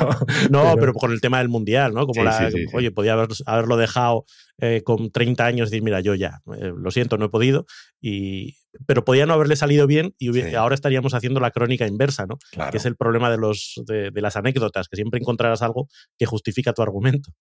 no, 0.49 0.75
pero, 0.79 0.93
con 0.93 1.11
el 1.11 1.21
tema 1.21 1.39
del 1.39 1.49
Mundial, 1.49 1.93
¿no? 1.93 2.07
Como 2.07 2.23
la, 2.23 2.49
oye, 2.73 2.91
podía 2.91 3.13
haberlo 3.45 3.77
dejado 3.77 4.25
eh, 4.59 4.81
con 4.83 5.11
30 5.11 5.45
años 5.45 5.67
y 5.67 5.71
decir, 5.71 5.83
mira, 5.83 6.01
yo 6.01 6.15
ya, 6.15 6.41
eh, 6.57 6.71
lo 6.75 6.89
siento, 6.91 7.17
no 7.17 7.25
he 7.25 7.29
podido, 7.29 7.65
y, 8.01 8.57
pero 8.87 9.05
podía 9.05 9.25
no 9.25 9.33
haberle 9.33 9.55
salido 9.55 9.85
bien 9.85 10.15
y 10.17 10.55
ahora 10.55 10.75
estaríamos 10.75 11.13
haciendo 11.13 11.39
la 11.39 11.51
crónica 11.51 11.87
inversa, 11.87 12.25
¿no? 12.25 12.37
Que 12.71 12.77
es 12.77 12.85
el 12.85 12.95
problema 12.95 13.29
de, 13.29 13.37
los, 13.37 13.81
de 13.85 14.21
las 14.21 14.35
anécdotas, 14.35 14.87
que 14.87 14.95
siempre 14.95 15.19
encontrarás 15.19 15.61
algo 15.61 15.87
que 16.17 16.25
justifica 16.25 16.73
tu 16.73 16.81
argumento. 16.81 17.31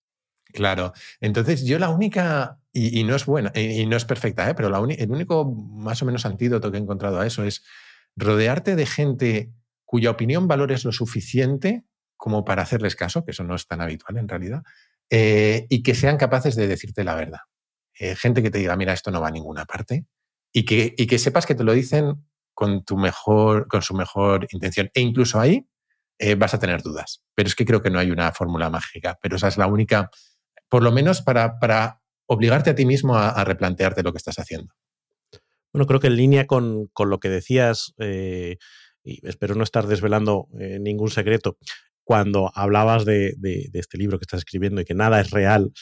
Claro. 0.52 0.92
Entonces, 1.20 1.64
yo 1.64 1.78
la 1.78 1.90
única, 1.90 2.58
y, 2.72 3.02
no 3.04 3.14
es 3.14 3.26
buena, 3.26 3.52
y, 3.54 3.86
no 3.86 3.96
es 3.96 4.04
perfecta, 4.04 4.48
¿eh? 4.48 4.54
pero 4.54 4.70
la 4.70 4.78
el 4.78 5.10
único 5.10 5.44
más 5.44 6.02
o 6.02 6.06
menos 6.06 6.26
antídoto 6.26 6.70
que 6.70 6.78
he 6.78 6.80
encontrado 6.80 7.20
a 7.20 7.26
eso 7.26 7.44
es 7.44 7.64
rodearte 8.16 8.76
de 8.76 8.86
gente 8.86 9.52
cuya 9.84 10.10
opinión 10.10 10.48
valores 10.48 10.84
lo 10.84 10.92
suficiente 10.92 11.84
como 12.16 12.44
para 12.44 12.62
hacerles 12.62 12.96
caso, 12.96 13.24
que 13.24 13.30
eso 13.30 13.44
no 13.44 13.54
es 13.54 13.66
tan 13.66 13.80
habitual 13.80 14.18
en 14.18 14.28
realidad, 14.28 14.62
eh, 15.08 15.66
y 15.70 15.82
que 15.82 15.94
sean 15.94 16.18
capaces 16.18 16.54
de 16.54 16.66
decirte 16.68 17.02
la 17.02 17.14
verdad. 17.14 17.40
Eh, 17.98 18.14
gente 18.14 18.42
que 18.42 18.50
te 18.50 18.58
diga, 18.58 18.76
mira, 18.76 18.92
esto 18.92 19.10
no 19.10 19.20
va 19.20 19.28
a 19.28 19.32
ninguna 19.32 19.64
parte, 19.64 20.04
y 20.52 20.64
que, 20.64 20.94
y 20.96 21.06
que 21.06 21.18
sepas 21.18 21.46
que 21.46 21.54
te 21.54 21.64
lo 21.64 21.72
dicen 21.72 22.26
con, 22.52 22.84
tu 22.84 22.98
mejor, 22.98 23.68
con 23.68 23.80
su 23.82 23.94
mejor 23.94 24.46
intención. 24.50 24.90
E 24.94 25.00
incluso 25.00 25.40
ahí 25.40 25.66
vas 26.36 26.52
a 26.52 26.58
tener 26.58 26.82
dudas. 26.82 27.22
Pero 27.34 27.48
es 27.48 27.54
que 27.54 27.64
creo 27.64 27.80
que 27.80 27.88
no 27.88 27.98
hay 27.98 28.10
una 28.10 28.30
fórmula 28.32 28.68
mágica, 28.68 29.18
pero 29.22 29.36
esa 29.36 29.48
es 29.48 29.56
la 29.56 29.66
única 29.66 30.10
por 30.70 30.82
lo 30.82 30.92
menos 30.92 31.20
para, 31.20 32.00
obligarte 32.26 32.70
a 32.70 32.74
ti 32.74 32.86
mismo 32.86 33.16
a, 33.16 33.44
replantearte 33.44 34.02
lo 34.02 34.12
que 34.12 34.18
estás 34.18 34.38
haciendo. 34.38 34.72
Bueno, 35.72 35.86
creo 35.86 36.00
que 36.00 36.06
en 36.06 36.16
línea 36.16 36.46
con, 36.46 36.90
lo 36.96 37.20
que 37.20 37.28
decías, 37.28 37.92
eh, 37.98 38.56
y 39.02 39.26
espero 39.26 39.54
no 39.54 39.64
estar 39.64 39.86
desvelando 39.86 40.48
eh, 40.58 40.78
ningún 40.80 41.10
secreto, 41.10 41.58
cuando 42.04 42.50
hablabas 42.54 43.04
de, 43.04 43.34
este 43.72 43.98
libro 43.98 44.18
que 44.18 44.24
estás 44.24 44.38
escribiendo 44.38 44.80
y 44.80 44.84
que 44.84 44.94
nada 44.94 45.20
es 45.20 45.30
real, 45.30 45.72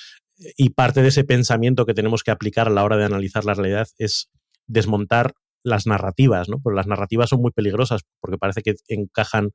y 0.57 0.71
parte 0.71 1.03
de 1.03 1.09
ese 1.09 1.25
pensamiento 1.25 1.85
que 1.85 1.95
tenemos 1.95 2.23
que 2.23 2.31
aplicar 2.31 2.69
a 2.69 2.71
la 2.71 2.85
hora 2.85 2.97
de 2.97 3.05
analizar 3.05 3.45
la 3.45 3.55
realidad 3.55 3.89
es 3.99 4.31
desmontar 4.67 5.35
las 5.65 5.87
narrativas, 5.87 6.49
¿no? 6.49 6.61
Porque 6.61 6.77
las 6.77 6.87
narrativas 6.87 7.29
son 7.31 7.43
muy 7.43 7.51
peligrosas 7.51 8.03
porque 8.21 8.39
parece 8.39 8.63
que 8.63 8.77
encajan 8.87 9.51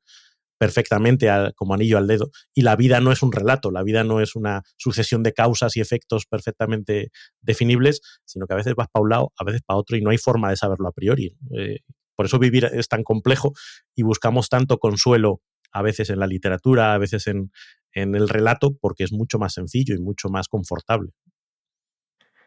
perfectamente 0.63 1.30
como 1.58 1.73
anillo 1.73 1.97
al 1.97 2.08
dedo. 2.08 2.32
Y 2.54 2.62
la 2.62 2.78
vida 2.78 3.02
no 3.02 3.12
es 3.12 3.21
un 3.21 3.34
relato, 3.34 3.69
la 3.69 3.84
vida 3.84 4.06
no 4.06 4.21
es 4.21 4.34
una 4.34 4.63
sucesión 4.78 5.21
de 5.21 5.34
causas 5.34 5.76
y 5.76 5.82
efectos 5.82 6.26
perfectamente 6.26 7.12
definibles, 7.41 7.99
sino 8.23 8.47
que 8.47 8.54
a 8.54 8.56
veces 8.56 8.73
vas 8.73 8.88
para 8.89 9.04
un 9.04 9.10
lado, 9.10 9.34
a 9.38 9.43
veces 9.43 9.62
para 9.65 9.78
otro 9.78 9.97
y 9.97 10.02
no 10.02 10.12
hay 10.12 10.17
forma 10.17 10.49
de 10.49 10.56
saberlo 10.56 10.88
a 10.88 10.93
priori. 10.93 11.36
Eh, 11.54 11.80
por 12.15 12.28
eso 12.28 12.39
vivir 12.39 12.63
es 12.71 12.88
tan 12.88 13.04
complejo 13.04 13.52
y 13.93 14.04
buscamos 14.04 14.47
tanto 14.47 14.78
consuelo 14.78 15.41
a 15.73 15.82
veces 15.82 16.10
en 16.10 16.19
la 16.19 16.28
literatura, 16.28 16.93
a 16.93 16.97
veces 16.97 17.28
en, 17.28 17.52
el 17.93 18.30
relato, 18.30 18.78
porque 18.80 19.04
es 19.04 19.12
mucho 19.12 19.39
más 19.39 19.54
sencillo 19.54 19.95
y 19.95 19.99
mucho 19.99 20.30
más 20.30 20.47
confortable. 20.47 21.12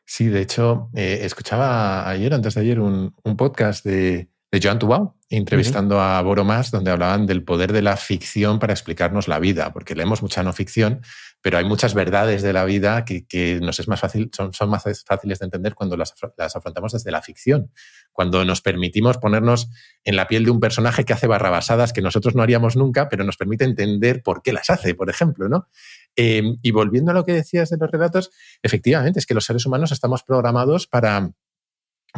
Sí, 0.07 0.29
de 0.29 0.41
hecho, 0.41 0.89
eh, 0.95 1.19
escuchaba 1.23 2.09
ayer, 2.09 2.33
antes 2.33 2.55
de 2.55 2.61
ayer, 2.63 2.81
un 2.81 3.13
podcast 3.37 3.85
de, 3.85 4.31
de 4.57 4.67
Joan 4.67 4.79
Tubau, 4.79 5.15
entrevistando 5.29 6.01
a 6.01 6.21
Boro 6.23 6.45
Mas, 6.45 6.71
donde 6.71 6.91
hablaban 6.91 7.27
del 7.27 7.45
poder 7.45 7.73
de 7.73 7.83
la 7.83 7.97
ficción 7.97 8.59
para 8.59 8.73
explicarnos 8.73 9.29
la 9.29 9.39
vida, 9.39 9.73
porque 9.73 9.95
leemos 9.95 10.23
mucha 10.23 10.43
no 10.43 10.53
ficción, 10.53 11.03
pero 11.43 11.59
hay 11.59 11.65
muchas 11.65 11.93
verdades 11.93 12.43
de 12.43 12.55
la 12.55 12.65
vida 12.65 13.05
que, 13.05 13.61
nos 13.61 13.79
es 13.79 13.87
más 13.87 14.01
fácil, 14.01 14.31
son, 14.35 14.55
son, 14.55 14.71
más 14.71 14.85
fáciles 15.07 15.39
de 15.39 15.45
entender 15.45 15.75
cuando 15.75 15.97
las, 15.97 16.15
las, 16.39 16.57
afrontamos 16.57 16.93
desde 16.93 17.11
la 17.11 17.21
ficción, 17.21 17.71
cuando 18.13 18.45
nos 18.45 18.63
permitimos 18.63 19.19
ponernos 19.19 19.69
en 20.05 20.17
la 20.17 20.27
piel 20.27 20.45
de 20.45 20.53
un 20.53 20.61
personaje 20.61 21.05
que 21.05 21.13
hace 21.13 21.27
barrabasadas 21.27 21.93
que 21.93 22.01
nosotros 22.01 22.35
no 22.35 22.43
haríamos 22.43 22.77
nunca, 22.77 23.09
pero 23.11 23.25
nos 23.25 23.37
permite 23.37 23.65
entender 23.65 24.23
por 24.23 24.43
qué 24.43 24.55
las 24.55 24.71
hace, 24.71 24.95
por 24.95 25.11
ejemplo, 25.11 25.49
¿no? 25.49 25.69
Eh, 26.17 26.57
y 26.63 26.71
volviendo 26.71 27.11
a 27.11 27.15
lo 27.15 27.27
que 27.27 27.33
decías 27.33 27.69
de 27.69 27.77
los 27.77 27.91
relatos, 27.91 28.31
efectivamente, 28.63 29.19
es 29.19 29.27
que 29.27 29.35
los 29.35 29.45
seres 29.45 29.67
humanos 29.67 29.93
estamos 29.93 30.23
programados 30.23 30.87
para 30.87 31.31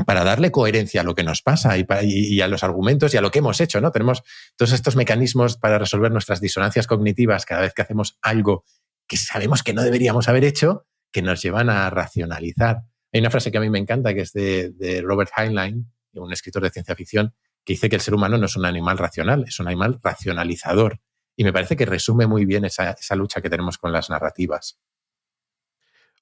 para 0.07 0.25
darle 0.25 0.51
coherencia 0.51 1.01
a 1.01 1.05
lo 1.05 1.15
que 1.15 1.25
nos 1.25 1.43
pasa 1.43 1.77
y, 1.77 2.41
a 2.41 2.49
los 2.49 2.63
argumentos 2.63 3.13
y 3.15 3.17
a 3.17 3.21
lo 3.21 3.31
que 3.31 3.41
hemos 3.41 3.61
hecho, 3.61 3.81
¿no? 3.81 3.91
Tenemos 3.91 4.23
todos 4.57 4.73
estos 4.73 4.97
mecanismos 4.97 5.57
para 5.57 5.79
resolver 5.79 6.13
nuestras 6.13 6.41
disonancias 6.41 6.87
cognitivas 6.87 7.45
cada 7.45 7.63
vez 7.63 7.75
que 7.75 7.83
hacemos 7.83 8.19
algo 8.23 8.65
que 9.09 9.17
sabemos 9.17 9.63
que 9.63 9.73
no 9.73 9.83
deberíamos 9.83 10.29
haber 10.29 10.45
hecho, 10.45 10.87
que 11.11 11.23
nos 11.23 11.43
llevan 11.43 11.71
a 11.71 11.89
racionalizar. 11.89 12.83
Hay 13.13 13.21
una 13.21 13.31
frase 13.31 13.51
que 13.51 13.57
a 13.57 13.61
mí 13.61 13.71
me 13.71 13.79
encanta, 13.79 14.13
que 14.13 14.21
es 14.21 14.33
de, 14.35 15.03
Robert 15.03 15.31
Heinlein, 15.35 15.91
un 16.13 16.33
escritor 16.33 16.63
de 16.63 16.71
ciencia 16.71 16.95
ficción, 16.95 17.35
que 17.65 17.73
dice 17.73 17.89
que 17.89 17.97
el 17.97 18.03
ser 18.03 18.15
humano 18.15 18.37
no 18.37 18.47
es 18.47 18.57
un 18.57 18.67
animal 18.67 18.99
racional, 18.99 19.45
es 19.49 19.59
un 19.61 19.69
animal 19.69 19.99
racionalizador. 20.03 21.01
Y 21.37 21.45
me 21.45 21.53
parece 21.53 21.75
que 21.77 21.87
resume 21.87 22.27
muy 22.27 22.45
bien 22.45 22.65
esa 22.67 23.15
lucha 23.15 23.41
que 23.41 23.49
tenemos 23.49 23.79
con 23.79 23.93
las 23.93 24.11
narrativas. 24.11 24.79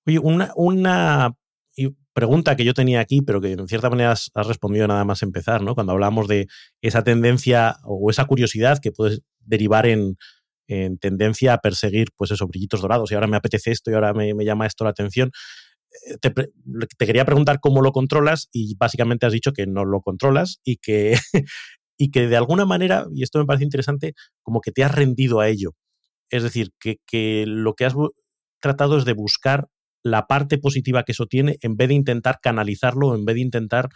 Oye, 0.06 0.20
una, 0.20 0.52
una 0.54 1.36
pregunta 2.16 2.56
que 2.56 2.64
yo 2.64 2.72
tenía 2.72 3.00
aquí, 3.00 3.20
pero 3.20 3.42
que 3.42 3.52
en 3.52 3.68
cierta 3.68 3.90
manera 3.90 4.12
has, 4.12 4.30
respondido 4.34 4.88
nada 4.88 5.04
más 5.04 5.22
empezar, 5.22 5.62
¿no? 5.62 5.74
Cuando 5.74 5.92
hablamos 5.92 6.26
de 6.26 6.48
esa 6.80 7.04
tendencia 7.04 7.76
o 7.84 8.10
esa 8.10 8.24
curiosidad 8.24 8.78
que 8.80 8.90
puede 8.90 9.18
derivar 9.40 9.86
en, 9.86 10.16
tendencia 10.98 11.52
a 11.52 11.58
perseguir, 11.58 12.08
pues 12.16 12.32
esos 12.32 12.48
brillitos 12.48 12.80
dorados, 12.80 13.12
y 13.12 13.14
ahora 13.14 13.28
me 13.28 13.36
apetece 13.36 13.70
esto 13.70 13.90
y 13.90 13.94
ahora 13.94 14.14
me, 14.14 14.32
llama 14.44 14.66
esto 14.66 14.82
la 14.82 14.90
atención. 14.90 15.30
Eh, 16.08 16.16
te, 16.18 17.06
quería 17.06 17.26
preguntar 17.26 17.60
cómo 17.60 17.82
lo 17.82 17.92
controlas 17.92 18.48
y 18.50 18.74
básicamente 18.76 19.26
has 19.26 19.32
dicho 19.32 19.52
que 19.52 19.66
no 19.66 19.84
lo 19.84 20.00
controlas 20.00 20.58
y 20.64 20.78
que, 20.78 21.16
y 21.98 22.10
que 22.10 22.28
de 22.28 22.36
alguna 22.36 22.64
manera, 22.64 23.06
y 23.14 23.24
esto 23.24 23.38
me 23.38 23.44
parece 23.44 23.64
interesante, 23.64 24.14
como 24.42 24.62
que 24.62 24.72
te 24.72 24.82
has 24.82 24.94
rendido 24.94 25.40
a 25.40 25.48
ello. 25.48 25.72
Es 26.30 26.42
decir, 26.42 26.70
que 26.80 27.44
lo 27.46 27.74
que 27.74 27.84
has 27.84 27.94
tratado 28.60 28.96
es 28.96 29.04
de 29.04 29.12
buscar 29.12 29.68
la 30.06 30.28
parte 30.28 30.58
positiva 30.58 31.02
que 31.02 31.12
eso 31.12 31.26
tiene 31.26 31.58
en 31.62 31.76
vez 31.76 31.88
de 31.88 31.94
intentar 31.94 32.38
canalizarlo, 32.40 33.14
en 33.14 33.24
vez 33.24 33.34
de 33.34 33.40
intentar 33.40 33.88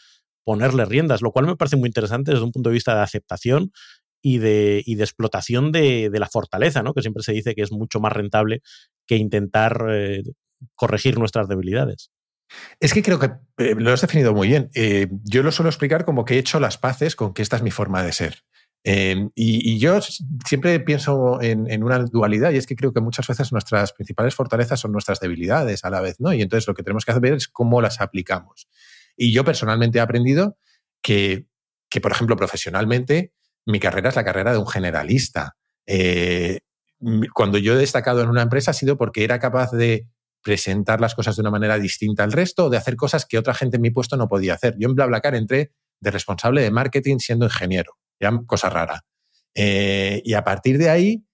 ponerle 0.45 0.85
riendas, 0.85 1.23
lo 1.23 1.31
cual 1.31 1.47
me 1.47 1.57
parece 1.57 1.77
muy 1.77 1.87
interesante 1.87 2.33
desde 2.33 2.45
un 2.45 2.51
punto 2.51 2.71
de 2.71 2.75
vista 2.75 2.95
de 2.97 3.03
aceptación 3.03 3.71
y 4.21 4.39
de, 4.39 4.83
y 4.85 4.97
de 4.97 5.05
explotación 5.05 5.71
de, 5.71 6.11
la 6.13 6.29
fortaleza, 6.29 6.83
¿no? 6.83 6.95
que 6.95 7.03
siempre 7.03 7.23
se 7.23 7.33
dice 7.33 7.55
que 7.55 7.63
es 7.63 7.71
mucho 7.71 8.01
más 8.01 8.13
rentable 8.13 8.61
que 9.07 9.17
intentar 9.17 9.87
eh, 9.89 10.23
corregir 10.75 11.17
nuestras 11.17 11.47
debilidades. 11.47 12.11
Es 12.81 12.93
que 12.93 13.03
creo 13.03 13.21
que 13.21 13.31
eh, 13.59 13.77
lo 13.79 13.93
has 13.93 14.01
definido 14.01 14.35
muy 14.35 14.49
bien. 14.49 14.69
Eh, 14.75 15.07
yo 15.23 15.45
lo 15.45 15.53
suelo 15.53 15.71
explicar 15.71 16.05
como 16.05 16.25
que 16.25 16.35
he 16.35 16.39
hecho 16.39 16.59
las 16.59 16.77
paces 16.77 17.15
con 17.15 17.33
que 17.33 17.43
esta 17.43 17.55
es 17.57 17.63
mi 17.63 17.71
forma 17.71 18.03
de 18.03 18.13
ser. 18.13 18.43
Em, 18.83 19.31
y, 19.35 19.79
yo 19.79 20.01
siempre 20.47 20.81
pienso 20.81 21.41
en, 21.43 21.85
una 21.85 21.99
dualidad 21.99 22.51
y 22.53 22.57
es 22.57 22.67
que 22.67 22.77
creo 22.77 22.93
que 22.93 23.01
muchas 23.01 23.27
veces 23.27 23.53
nuestras 23.53 23.93
principales 23.93 24.35
fortalezas 24.35 24.81
son 24.81 24.93
nuestras 24.93 25.21
debilidades 25.21 25.85
a 25.85 25.91
la 25.91 26.01
vez, 26.01 26.19
¿no? 26.19 26.33
Y 26.33 26.41
entonces 26.41 26.67
lo 26.67 26.75
que 26.75 26.83
tenemos 26.83 27.05
que 27.05 27.13
hacer 27.13 27.25
es 27.35 27.49
cómo 27.49 27.83
las 27.83 28.01
aplicamos. 28.01 28.69
Y 29.17 29.33
yo 29.33 29.45
personalmente 29.45 29.99
he 29.99 30.01
aprendido 30.01 30.57
que, 31.03 31.47
que 31.91 32.01
por 32.01 32.13
ejemplo, 32.13 32.37
profesionalmente, 32.37 33.35
mi 33.67 33.81
carrera 33.81 34.09
es 34.09 34.17
la 34.17 34.25
carrera 34.25 34.53
de 34.53 34.59
un 34.59 34.67
generalista. 34.67 35.57
Eh, 35.87 36.61
cuando 37.35 37.59
yo 37.59 37.75
he 37.75 37.77
destacado 37.77 38.23
en 38.23 38.29
una 38.29 38.43
empresa 38.43 38.71
ha 38.71 38.75
sido 38.75 38.97
porque 38.97 39.25
era 39.25 39.39
capaz 39.39 39.73
de 39.73 40.09
presentar 40.43 41.01
las 41.03 41.15
cosas 41.15 41.37
de 41.37 41.43
una 41.43 41.51
manera 41.51 41.79
distinta 41.79 42.25
al 42.25 42.33
resto 42.33 42.67
o 42.67 42.71
de 42.71 42.79
hacer 42.79 42.97
cosas 42.97 43.27
que 43.27 43.37
otra 43.37 43.53
gente 43.53 43.77
en 43.77 43.83
mi 43.83 43.91
puesto 43.91 44.17
no 44.17 44.29
podía 44.29 44.55
hacer. 44.55 44.75
Yo 44.79 44.89
en 44.89 44.95
BlaBlaCar 44.95 45.35
entré 45.35 45.73
de 46.01 46.11
responsable 46.11 46.63
de 46.63 46.71
marketing 46.71 47.19
siendo 47.19 47.45
ingeniero 47.45 47.99
ya 48.21 48.31
cosa 48.47 48.71
rara. 48.71 49.05
Eh, 49.55 50.23
y 50.25 50.35
a 50.35 50.45
partir 50.45 50.79
de 50.79 50.91
ahí, 50.91 51.25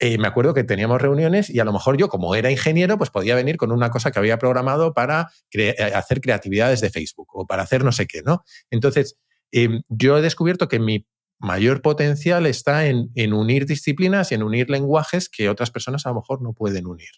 eh, 0.00 0.18
me 0.18 0.28
acuerdo 0.28 0.54
que 0.54 0.64
teníamos 0.64 1.00
reuniones 1.00 1.50
y 1.50 1.60
a 1.60 1.64
lo 1.64 1.72
mejor 1.72 1.96
yo, 1.96 2.08
como 2.08 2.34
era 2.34 2.50
ingeniero, 2.50 2.98
pues 2.98 3.10
podía 3.10 3.34
venir 3.34 3.56
con 3.56 3.72
una 3.72 3.90
cosa 3.90 4.10
que 4.10 4.18
había 4.18 4.38
programado 4.38 4.92
para 4.92 5.30
eh, 5.52 5.74
hacer 5.94 6.20
creatividades 6.20 6.80
de 6.80 6.90
Facebook 6.90 7.28
o 7.32 7.46
para 7.46 7.62
hacer 7.62 7.84
no 7.84 7.92
sé 7.92 8.06
qué, 8.06 8.22
¿no? 8.22 8.44
Entonces, 8.70 9.16
em, 9.52 9.82
yo 9.88 10.18
he 10.18 10.22
descubierto 10.22 10.68
que 10.68 10.80
mi 10.80 11.06
mayor 11.38 11.80
potencial 11.82 12.46
está 12.46 12.86
en, 12.86 13.10
en, 13.14 13.32
unir 13.32 13.66
disciplinas 13.66 14.32
y 14.32 14.34
en 14.34 14.42
unir 14.42 14.68
lenguajes 14.70 15.28
que 15.28 15.48
otras 15.48 15.70
personas 15.70 16.06
a 16.06 16.10
lo 16.10 16.16
mejor 16.16 16.42
no 16.42 16.52
pueden 16.52 16.86
unir. 16.86 17.10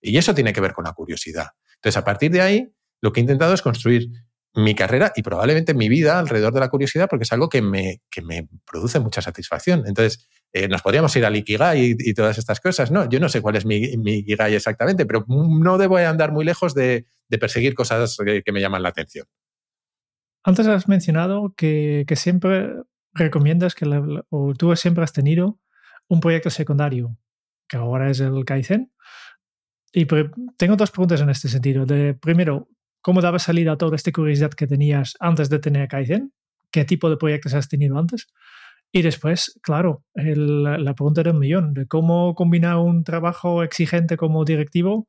Y 0.00 0.16
eso 0.18 0.34
tiene 0.34 0.52
que 0.52 0.60
ver 0.60 0.72
con 0.72 0.84
la 0.84 0.92
curiosidad. 0.92 1.48
Entonces, 1.76 1.96
a 1.96 2.04
partir 2.04 2.30
de 2.30 2.40
ahí, 2.40 2.72
lo 3.00 3.12
que 3.12 3.20
he 3.20 3.22
intentado 3.22 3.54
es 3.54 3.62
construir 3.62 4.08
mi 4.54 4.74
carrera 4.74 5.12
y 5.16 5.22
probablemente 5.22 5.74
mi 5.74 5.88
vida 5.88 6.18
alrededor 6.18 6.52
de 6.52 6.60
la 6.60 6.68
curiosidad, 6.68 7.08
porque 7.08 7.24
es 7.24 7.32
algo 7.32 7.48
que 7.48 7.60
me, 7.60 8.02
que 8.10 8.22
me 8.22 8.48
produce 8.64 9.00
mucha 9.00 9.20
satisfacción. 9.20 9.84
Entonces, 9.86 10.28
eh, 10.52 10.68
nos 10.68 10.82
podríamos 10.82 11.14
ir 11.16 11.24
al 11.24 11.34
Ikigai 11.34 11.96
y, 11.98 12.14
todas 12.14 12.38
estas 12.38 12.60
cosas, 12.60 12.92
¿no? 12.92 13.08
Yo 13.08 13.18
no 13.18 13.28
sé 13.28 13.42
cuál 13.42 13.56
es 13.56 13.66
mi, 13.66 13.96
mi, 13.96 14.18
Ikigai 14.18 14.54
exactamente, 14.54 15.06
pero 15.06 15.24
no 15.28 15.78
debo 15.78 15.96
andar 15.96 16.30
muy 16.30 16.44
lejos 16.44 16.74
de, 16.74 17.06
perseguir 17.40 17.74
cosas 17.74 18.16
que, 18.16 18.52
me 18.52 18.60
llaman 18.60 18.82
la 18.84 18.90
atención. 18.90 19.26
Antes 20.44 20.68
has 20.68 20.86
mencionado 20.86 21.52
que, 21.56 22.06
siempre 22.14 22.70
recomiendas 23.12 23.74
que, 23.74 23.86
o 24.30 24.52
tú 24.54 24.76
siempre 24.76 25.02
has 25.02 25.12
tenido 25.12 25.58
un 26.06 26.20
proyecto 26.20 26.50
secundario, 26.50 27.16
que 27.68 27.76
ahora 27.76 28.08
es 28.08 28.20
el 28.20 28.44
Kaizen. 28.44 28.92
Y 29.92 30.06
tengo 30.56 30.76
dos 30.76 30.90
preguntas 30.92 31.20
en 31.20 31.30
este 31.30 31.48
sentido. 31.48 31.86
De, 31.86 32.14
primero, 32.14 32.68
¿Cómo 33.04 33.20
daba 33.20 33.38
salida 33.38 33.72
a 33.72 33.76
toda 33.76 33.96
esta 33.96 34.10
curiosidad 34.12 34.52
que 34.52 34.66
tenías 34.66 35.14
antes 35.20 35.50
de 35.50 35.58
tener 35.58 35.88
Kaizen? 35.88 36.32
¿Qué 36.70 36.86
tipo 36.86 37.10
de 37.10 37.18
proyectos 37.18 37.52
has 37.52 37.68
tenido 37.68 37.98
antes? 37.98 38.28
Y 38.92 39.02
después, 39.02 39.60
claro, 39.62 40.04
la 40.14 40.94
pregunta 40.94 41.22
un 41.28 41.38
millón, 41.38 41.74
de 41.74 41.86
cómo 41.86 42.34
combinar 42.34 42.78
un 42.78 43.04
trabajo 43.04 43.62
exigente 43.62 44.16
como 44.16 44.46
directivo 44.46 45.06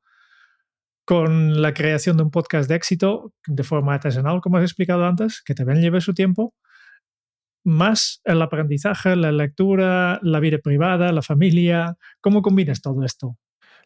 con 1.05 1.61
la 1.61 1.73
creación 1.73 2.17
de 2.17 2.23
un 2.23 2.31
podcast 2.31 2.67
de 2.67 2.75
éxito 2.75 3.31
de 3.47 3.63
forma 3.63 3.93
artesanal, 3.93 4.41
como 4.41 4.57
has 4.57 4.63
explicado 4.63 5.05
antes, 5.05 5.41
que 5.41 5.55
también 5.55 5.79
lleve 5.79 6.01
su 6.01 6.13
tiempo, 6.13 6.53
más 7.63 8.19
el 8.25 8.41
aprendizaje, 8.41 9.15
la 9.15 9.31
lectura, 9.31 10.19
la 10.21 10.41
vida 10.41 10.57
privada, 10.57 11.13
la 11.13 11.21
familia. 11.21 11.95
¿Cómo 12.19 12.41
combinas 12.41 12.81
todo 12.81 13.05
esto? 13.05 13.37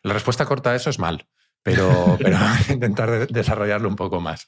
La 0.02 0.14
respuesta 0.14 0.46
corta 0.46 0.72
a 0.72 0.76
eso 0.76 0.90
es 0.90 0.98
mal 0.98 1.28
pero, 1.64 2.18
pero 2.22 2.38
intentar 2.70 3.28
desarrollarlo 3.28 3.90
un 3.90 3.96
poco 3.96 4.20
más. 4.20 4.46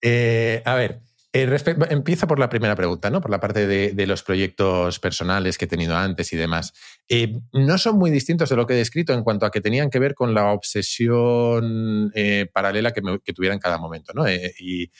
Eh, 0.00 0.62
a 0.64 0.74
ver, 0.74 1.00
eh, 1.32 1.48
empiezo 1.90 2.26
por 2.26 2.38
la 2.38 2.48
primera 2.48 2.76
pregunta, 2.76 3.10
¿no? 3.10 3.20
Por 3.20 3.30
la 3.30 3.40
parte 3.40 3.66
de, 3.66 4.06
los 4.06 4.22
proyectos 4.22 5.00
personales 5.00 5.58
que 5.58 5.64
he 5.64 5.68
tenido 5.68 5.96
antes 5.96 6.32
y 6.32 6.36
demás. 6.36 6.72
Eh, 7.08 7.40
no 7.52 7.78
son 7.78 7.98
muy 7.98 8.10
distintos 8.10 8.48
de 8.48 8.56
lo 8.56 8.66
que 8.66 8.74
he 8.74 8.76
descrito 8.76 9.12
en 9.12 9.24
cuanto 9.24 9.44
a 9.44 9.50
que 9.50 9.60
tenían 9.60 9.90
que 9.90 9.98
ver 9.98 10.14
con 10.14 10.32
la 10.32 10.52
obsesión 10.52 12.12
paralela 12.52 12.92
que, 12.92 13.02
que, 13.24 13.32
tuviera 13.32 13.54
en 13.54 13.60
cada 13.60 13.78
momento, 13.78 14.12
¿no? 14.14 14.24
y 14.30 14.90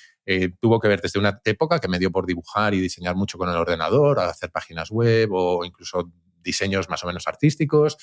tuvo 0.58 0.80
que 0.80 0.88
ver 0.88 1.02
desde 1.02 1.18
una 1.20 1.38
época 1.44 1.78
que 1.78 1.88
me 1.88 1.98
dio 1.98 2.10
por 2.10 2.26
dibujar 2.26 2.74
y 2.74 2.80
diseñar 2.80 3.14
mucho 3.14 3.38
con 3.38 3.48
el 3.48 3.56
ordenador, 3.56 4.18
hacer 4.18 4.50
páginas 4.50 4.90
web 4.90 5.28
o 5.32 5.64
incluso 5.64 6.10
diseños 6.42 6.88
más 6.88 7.04
o 7.04 7.06
menos 7.06 7.28
artísticos, 7.28 7.96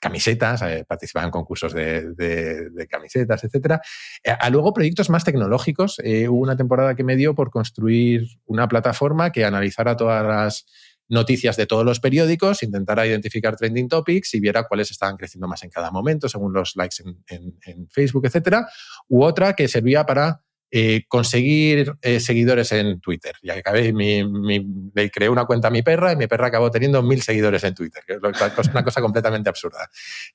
camisetas, 0.00 0.62
eh, 0.62 0.84
en 1.14 1.30
concursos 1.30 1.72
de, 1.72 2.86
camisetas, 2.88 3.44
etc. 3.44 3.80
Eh, 4.24 4.30
a 4.30 4.50
luego 4.50 4.72
proyectos 4.72 5.10
más 5.10 5.24
tecnológicos. 5.24 6.00
Eh, 6.02 6.28
hubo 6.28 6.40
una 6.40 6.56
temporada 6.56 6.94
que 6.96 7.04
me 7.04 7.16
dio 7.16 7.34
por 7.34 7.50
construir 7.50 8.26
una 8.46 8.66
plataforma 8.66 9.30
que 9.30 9.44
analizara 9.44 9.96
todas 9.96 10.26
las 10.26 10.66
noticias 11.08 11.56
de 11.56 11.66
todos 11.66 11.84
los 11.84 12.00
periódicos, 12.00 12.62
intentara 12.62 13.06
identificar 13.06 13.56
trending 13.56 13.88
topics 13.88 14.32
y 14.34 14.40
viera 14.40 14.64
cuáles 14.68 14.90
estaban 14.90 15.16
creciendo 15.16 15.48
más 15.48 15.62
en 15.64 15.70
cada 15.70 15.90
momento, 15.90 16.28
según 16.28 16.52
los 16.52 16.76
likes 16.76 16.96
en, 17.26 17.58
en 17.64 17.88
Facebook, 17.88 18.26
etc. 18.26 18.64
U 19.08 19.22
otra 19.22 19.54
que 19.54 19.66
servía 19.68 20.06
para 20.06 20.42
eh, 20.70 21.02
conseguir 21.08 21.94
eh, 22.02 22.20
seguidores 22.20 22.70
en 22.72 23.00
Twitter. 23.00 23.34
Ya 23.42 23.54
acabé, 23.54 23.92
le 23.92 25.10
creé 25.10 25.28
una 25.28 25.44
cuenta 25.44 25.68
a 25.68 25.70
mi 25.70 25.82
perra 25.82 26.12
y 26.12 26.16
mi 26.16 26.26
perra 26.26 26.46
acabó 26.46 26.70
teniendo 26.70 27.02
mil 27.02 27.22
seguidores 27.22 27.64
en 27.64 27.74
Twitter, 27.74 28.02
que 28.06 28.14
es 28.14 28.68
una 28.68 28.84
cosa 28.84 29.00
completamente 29.00 29.48
absurda. 29.48 29.88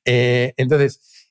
Eh, 0.03 0.53
entonces, 0.57 1.29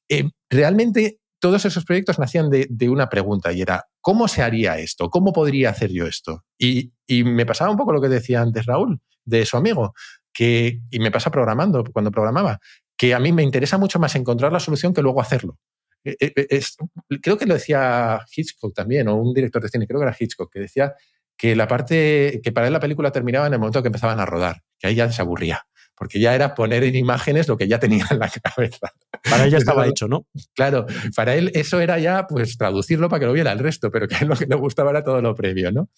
realmente 0.48 1.18
todos 1.38 1.64
esos 1.66 1.84
proyectos 1.84 2.18
nacían 2.18 2.48
de, 2.48 2.88
una 2.88 3.10
pregunta 3.10 3.52
y 3.52 3.60
era, 3.60 3.86
¿cómo 4.00 4.28
se 4.28 4.42
haría 4.42 4.78
esto? 4.78 5.10
¿Cómo 5.10 5.32
podría 5.32 5.68
hacer 5.68 5.90
yo 5.92 6.06
esto? 6.06 6.44
Y, 6.56 6.92
y, 7.06 7.24
me 7.24 7.44
pasaba 7.44 7.70
un 7.70 7.76
poco 7.76 7.92
lo 7.92 8.00
que 8.00 8.08
decía 8.08 8.40
antes 8.40 8.64
Raúl, 8.64 9.02
de 9.26 9.44
su 9.44 9.58
amigo, 9.58 9.92
que, 10.32 10.80
y 10.90 10.98
me 10.98 11.10
pasa 11.10 11.30
programando, 11.30 11.84
cuando 11.92 12.10
programaba, 12.10 12.60
que 12.96 13.14
a 13.14 13.20
mí 13.20 13.32
me 13.32 13.42
interesa 13.42 13.76
mucho 13.76 13.98
más 13.98 14.14
encontrar 14.14 14.52
la 14.52 14.60
solución 14.60 14.94
que 14.94 15.02
luego 15.02 15.20
hacerlo. 15.20 15.58
Eh, 16.04 16.16
eh, 16.20 16.46
es, 16.50 16.76
creo 17.22 17.38
que 17.38 17.46
lo 17.46 17.54
decía 17.54 18.20
Hitchcock 18.34 18.74
también, 18.74 19.08
o 19.08 19.16
un 19.16 19.32
director 19.32 19.62
de 19.62 19.68
cine, 19.68 19.86
creo 19.86 20.00
que 20.00 20.06
era 20.06 20.16
Hitchcock, 20.18 20.52
que 20.52 20.60
decía 20.60 20.94
que 21.36 21.56
la 21.56 21.66
parte, 21.66 22.40
que 22.42 22.52
para 22.52 22.66
él 22.66 22.72
la 22.72 22.80
película 22.80 23.10
terminaba 23.10 23.46
en 23.46 23.54
el 23.54 23.58
momento 23.58 23.82
que 23.82 23.88
empezaban 23.88 24.20
a 24.20 24.26
rodar, 24.26 24.62
que 24.78 24.86
ahí 24.86 24.94
ya 24.94 25.10
se 25.10 25.22
aburría, 25.22 25.66
porque 25.96 26.20
ya 26.20 26.34
era 26.34 26.54
poner 26.54 26.84
en 26.84 26.94
imágenes 26.94 27.48
lo 27.48 27.56
que 27.56 27.66
ya 27.66 27.78
tenía 27.78 28.06
en 28.10 28.18
la 28.18 28.30
cabeza. 28.30 28.92
Para 29.28 29.44
él 29.44 29.50
ya 29.50 29.58
estaba 29.58 29.86
hecho, 29.86 30.06
¿no? 30.06 30.26
Claro, 30.54 30.86
para 31.16 31.34
él 31.34 31.50
eso 31.54 31.80
era 31.80 31.98
ya 31.98 32.26
pues 32.26 32.56
traducirlo 32.56 33.08
para 33.08 33.20
que 33.20 33.26
lo 33.26 33.32
viera 33.32 33.52
el 33.52 33.58
resto, 33.58 33.90
pero 33.90 34.06
que 34.06 34.14
a 34.16 34.18
él 34.20 34.28
lo 34.28 34.36
que 34.36 34.46
le 34.46 34.56
gustaba 34.56 34.90
era 34.90 35.02
todo 35.02 35.20
lo 35.22 35.34
previo, 35.34 35.72
¿no? 35.72 35.88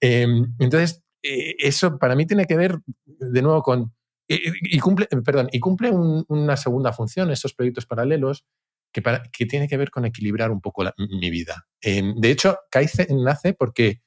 Em, 0.00 0.54
entonces, 0.58 1.02
eh, 1.22 1.54
eso 1.58 1.98
para 1.98 2.14
mí 2.14 2.26
tiene 2.26 2.46
que 2.46 2.56
ver 2.56 2.78
de 3.06 3.42
nuevo 3.42 3.62
con... 3.62 3.92
Y, 4.26 4.78
cumple, 4.78 5.06
perdón, 5.22 5.48
y 5.52 5.60
cumple 5.60 5.90
una 5.90 6.56
segunda 6.56 6.94
función, 6.94 7.30
estos 7.30 7.52
proyectos 7.52 7.84
paralelos, 7.84 8.46
que, 8.94 9.46
tiene 9.46 9.68
que 9.68 9.76
ver 9.76 9.90
con 9.90 10.04
equilibrar 10.04 10.50
un 10.50 10.60
poco 10.60 10.84
mi 10.96 11.30
vida. 11.30 11.66
Em, 11.80 12.14
de 12.14 12.30
hecho, 12.30 12.58
Kaizen 12.70 13.22
nace 13.22 13.52
porque, 13.54 14.02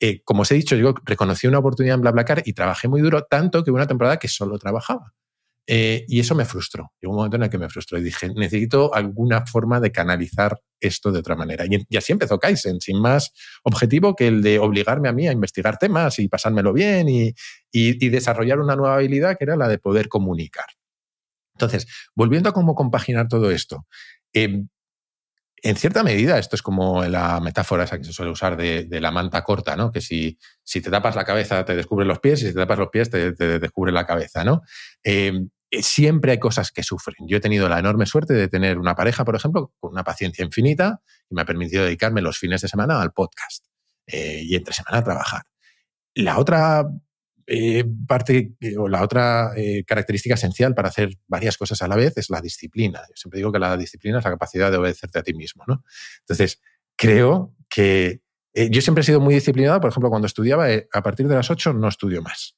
eh, 0.00 0.22
como 0.24 0.42
os 0.42 0.50
he 0.50 0.54
dicho, 0.56 0.76
yo 0.76 0.94
reconocí 1.04 1.46
una 1.46 1.58
oportunidad 1.58 1.94
en 1.94 2.02
BlaBlaCar 2.02 2.42
y 2.44 2.52
trabajé 2.52 2.88
muy 2.88 3.00
duro, 3.00 3.24
tanto 3.24 3.62
que 3.62 3.70
hubo 3.70 3.76
una 3.76 3.86
temporada 3.86 4.18
que 4.18 4.28
solo 4.28 4.58
trabajaba. 4.58 5.14
Eh, 5.64 6.04
y 6.08 6.18
eso 6.18 6.34
me 6.34 6.44
frustró. 6.44 6.92
Llegó 7.00 7.12
un 7.12 7.18
momento 7.18 7.36
en 7.36 7.44
el 7.44 7.50
que 7.50 7.58
me 7.58 7.68
frustró 7.68 7.96
y 7.96 8.02
dije, 8.02 8.28
necesito 8.34 8.92
alguna 8.92 9.46
forma 9.46 9.78
de 9.78 9.92
canalizar 9.92 10.60
esto 10.80 11.12
de 11.12 11.20
otra 11.20 11.36
manera. 11.36 11.64
Y, 11.68 11.96
así 11.96 12.12
empezó 12.12 12.40
Kaizen, 12.40 12.80
sin 12.80 13.00
más 13.00 13.32
objetivo 13.62 14.16
que 14.16 14.26
el 14.26 14.42
de 14.42 14.58
obligarme 14.58 15.08
a 15.08 15.12
mí 15.12 15.28
a 15.28 15.32
investigar 15.32 15.78
temas 15.78 16.18
y 16.18 16.26
pasármelo 16.26 16.72
bien 16.72 17.08
y, 17.08 17.32
y 17.70 18.08
desarrollar 18.08 18.58
una 18.58 18.74
nueva 18.74 18.96
habilidad 18.96 19.36
que 19.38 19.44
era 19.44 19.56
la 19.56 19.68
de 19.68 19.78
poder 19.78 20.08
comunicar. 20.08 20.66
Entonces, 21.54 21.86
volviendo 22.16 22.48
a 22.48 22.52
cómo 22.52 22.74
compaginar 22.74 23.28
todo 23.28 23.50
esto, 23.50 23.86
Em, 24.32 24.68
en 25.64 25.76
cierta 25.76 26.02
medida, 26.02 26.38
esto 26.38 26.56
es 26.56 26.62
como 26.62 27.04
la 27.04 27.38
metáfora 27.40 27.84
esa 27.84 27.96
que 27.98 28.04
se 28.04 28.12
suele 28.12 28.32
usar 28.32 28.56
de, 28.56 29.00
la 29.00 29.12
manta 29.12 29.44
corta, 29.44 29.76
¿no? 29.76 29.92
Que 29.92 30.00
si, 30.00 30.38
si, 30.64 30.80
te 30.80 30.90
tapas 30.90 31.14
la 31.14 31.24
cabeza 31.24 31.64
te 31.64 31.76
descubren 31.76 32.08
los 32.08 32.18
pies 32.18 32.42
y 32.42 32.46
si 32.48 32.52
te 32.52 32.58
tapas 32.58 32.78
los 32.78 32.88
pies 32.88 33.10
te, 33.10 33.32
descubre 33.32 33.92
la 33.92 34.04
cabeza, 34.04 34.44
¿no? 34.44 34.62
Em, 35.04 35.50
eh, 35.70 35.82
siempre 35.82 36.32
hay 36.32 36.38
cosas 36.38 36.72
que 36.72 36.82
sufren. 36.82 37.28
Yo 37.28 37.36
he 37.36 37.40
tenido 37.40 37.68
la 37.68 37.78
enorme 37.78 38.06
suerte 38.06 38.34
de 38.34 38.48
tener 38.48 38.78
una 38.78 38.96
pareja, 38.96 39.24
por 39.24 39.36
ejemplo, 39.36 39.72
con 39.78 39.92
una 39.92 40.04
paciencia 40.04 40.44
infinita 40.44 41.00
y 41.30 41.34
me 41.34 41.42
ha 41.42 41.44
permitido 41.46 41.84
dedicarme 41.84 42.22
los 42.22 42.38
fines 42.38 42.60
de 42.60 42.68
semana 42.68 43.00
al 43.00 43.12
podcast 43.12 43.66
eh, 44.06 44.42
y 44.42 44.56
entre 44.56 44.74
semana 44.74 44.98
a 44.98 45.04
trabajar. 45.04 45.42
La 46.14 46.38
otra 46.38 46.84
eh, 47.46 47.84
parte 48.06 48.52
o 48.78 48.88
la 48.88 49.02
otra 49.02 49.52
eh, 49.56 49.84
característica 49.84 50.34
esencial 50.34 50.74
para 50.74 50.88
hacer 50.88 51.10
varias 51.26 51.56
cosas 51.56 51.82
a 51.82 51.88
la 51.88 51.96
vez 51.96 52.16
es 52.16 52.30
la 52.30 52.40
disciplina. 52.40 53.00
Yo 53.08 53.14
siempre 53.16 53.38
digo 53.38 53.52
que 53.52 53.58
la 53.58 53.76
disciplina 53.76 54.18
es 54.18 54.24
la 54.24 54.30
capacidad 54.30 54.70
de 54.70 54.76
obedecerte 54.76 55.18
a 55.18 55.22
ti 55.22 55.34
mismo. 55.34 55.64
¿no? 55.66 55.84
Entonces, 56.20 56.60
creo 56.96 57.54
que 57.68 58.22
eh, 58.54 58.68
yo 58.70 58.80
siempre 58.80 59.02
he 59.02 59.04
sido 59.04 59.20
muy 59.20 59.34
disciplinado. 59.34 59.80
Por 59.80 59.90
ejemplo, 59.90 60.10
cuando 60.10 60.26
estudiaba, 60.26 60.66
a 60.92 61.02
partir 61.02 61.28
de 61.28 61.34
las 61.34 61.50
8 61.50 61.72
no 61.72 61.88
estudio 61.88 62.22
más. 62.22 62.56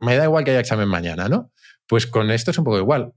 Me 0.00 0.16
da 0.16 0.24
igual 0.24 0.44
que 0.44 0.50
haya 0.50 0.60
examen 0.60 0.88
mañana, 0.88 1.28
¿no? 1.28 1.52
Pues 1.86 2.06
con 2.06 2.30
esto 2.30 2.50
es 2.50 2.58
un 2.58 2.64
poco 2.64 2.78
igual. 2.78 3.12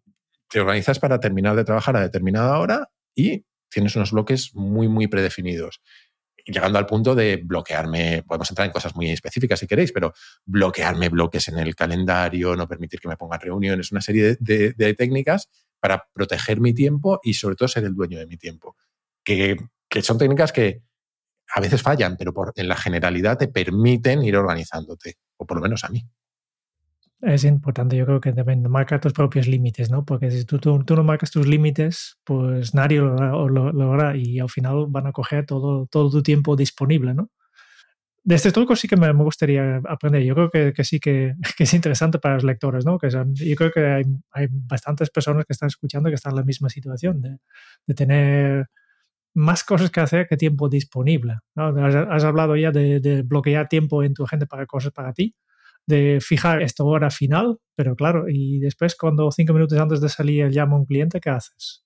Te 0.50 0.60
organizas 0.60 1.00
para 1.00 1.20
terminar 1.20 1.56
de 1.56 1.64
trabajar 1.64 1.96
a 1.98 2.02
determinada 2.02 2.60
hora 2.60 2.90
y 3.16 3.46
tienes 3.70 3.96
unos 3.96 4.12
bloques 4.12 4.52
muy, 4.54 4.88
muy 4.88 5.08
predefinidos 5.08 5.82
llegando 6.46 6.78
al 6.78 6.86
punto 6.86 7.16
de 7.16 7.42
bloquearme, 7.44 8.24
podemos 8.24 8.50
entrar 8.50 8.68
en 8.68 8.72
cosas 8.72 8.96
muy 8.96 9.10
específicas 9.10 9.60
si 9.60 9.68
queréis, 9.68 9.92
pero 9.92 10.14
bloquearme 10.46 11.10
bloques 11.10 11.48
en 11.48 11.58
el 11.58 11.76
calendario, 11.76 12.56
no 12.56 12.68
permitir 12.68 13.00
que 13.00 13.08
me 13.08 13.18
pongan 13.18 13.40
reuniones, 13.40 13.92
una 13.92 14.02
serie 14.02 14.38
de, 14.40 14.94
técnicas 14.96 15.50
para 15.80 16.08
proteger 16.14 16.60
mi 16.62 16.74
tiempo 16.74 17.20
y 17.24 17.34
sobre 17.34 17.56
todo 17.56 17.68
ser 17.68 17.84
el 17.84 17.96
dueño 17.96 18.20
de 18.20 18.28
mi 18.28 18.38
tiempo. 18.38 18.76
Que, 19.24 19.58
son 20.02 20.18
técnicas 20.18 20.52
que 20.52 20.84
a 21.54 21.62
veces 21.62 21.82
fallan, 21.82 22.18
pero 22.18 22.34
por, 22.34 22.54
en 22.56 22.68
la 22.68 22.76
generalidad 22.76 23.38
te 23.38 23.48
permiten 23.48 24.24
ir 24.24 24.36
organizándote, 24.36 25.18
o 25.38 25.46
por 25.46 25.58
lo 25.58 25.64
menos 25.64 25.84
a 25.84 25.90
mí 25.90 26.06
es 27.26 27.44
importante, 27.44 27.98
yo 27.98 28.06
creo 28.06 28.22
que 28.22 28.34
también 28.34 28.70
marcar 28.70 29.02
tus 29.02 29.14
propios 29.14 29.48
límites, 29.48 29.90
¿no? 29.90 30.06
Porque 30.06 30.30
si 30.30 30.46
tú, 30.46 30.60
tú, 30.60 30.96
no 30.96 31.04
marcas 31.04 31.32
tus 31.32 31.48
límites, 31.48 32.20
pues 32.24 32.76
nadie 32.76 33.00
lo, 33.00 33.50
lo, 33.50 33.94
hará 33.94 34.16
y 34.16 34.40
al 34.40 34.50
final 34.50 34.86
van 34.90 35.08
a 35.08 35.12
coger 35.12 35.46
todo, 35.46 35.88
todo 35.88 36.10
tu 36.12 36.22
tiempo 36.22 36.56
disponible, 36.56 37.14
¿no? 37.16 37.32
De 38.24 38.36
este 38.36 38.52
truco 38.52 38.76
sí 38.76 38.88
que 38.88 38.98
me, 38.98 39.12
gustaría 39.14 39.82
aprender. 39.88 40.24
Yo 40.24 40.36
creo 40.36 40.50
que, 40.50 40.74
que 40.74 40.84
sí 40.84 41.00
que, 41.00 41.34
que, 41.58 41.64
es 41.64 41.74
interesante 41.74 42.20
para 42.20 42.36
los 42.36 42.44
lectores, 42.44 42.86
¿no? 42.86 42.98
Que 43.00 43.10
yo 43.10 43.56
creo 43.56 43.72
que 43.72 43.86
hay, 43.86 44.04
hay, 44.32 44.48
bastantes 44.52 45.10
personas 45.10 45.46
que 45.46 45.54
están 45.54 45.68
escuchando 45.68 46.10
que 46.10 46.16
están 46.16 46.34
en 46.34 46.38
la 46.38 46.44
misma 46.44 46.70
situación 46.70 47.22
de, 47.22 47.38
de 47.88 47.94
tener 47.96 48.68
más 49.34 49.64
cosas 49.64 49.92
que 49.92 50.00
hacer 50.00 50.28
que 50.28 50.38
tiempo 50.38 50.70
disponible. 50.70 51.38
¿no? 51.56 51.68
Has, 51.86 51.96
has, 51.96 52.24
hablado 52.24 52.56
ya 52.56 52.72
de, 52.72 53.00
de 53.00 53.24
bloquear 53.24 53.68
tiempo 53.68 54.04
en 54.04 54.14
tu 54.14 54.24
agenda 54.24 54.46
para 54.46 54.66
cosas 54.66 54.92
para 54.94 55.14
ti 55.14 55.36
de 55.88 56.20
fijar 56.22 56.62
esta 56.62 56.84
hora 56.84 57.10
final, 57.10 57.58
pero 57.76 57.96
claro, 57.96 58.26
y 58.28 58.60
después 58.60 58.96
cuando 58.96 59.32
cinco 59.32 59.54
minutos 59.54 59.78
antes 59.78 60.02
de 60.02 60.10
salir 60.10 60.50
llama 60.50 60.78
un 60.78 60.86
cliente, 60.86 61.20
¿qué 61.20 61.30
haces? 61.30 61.84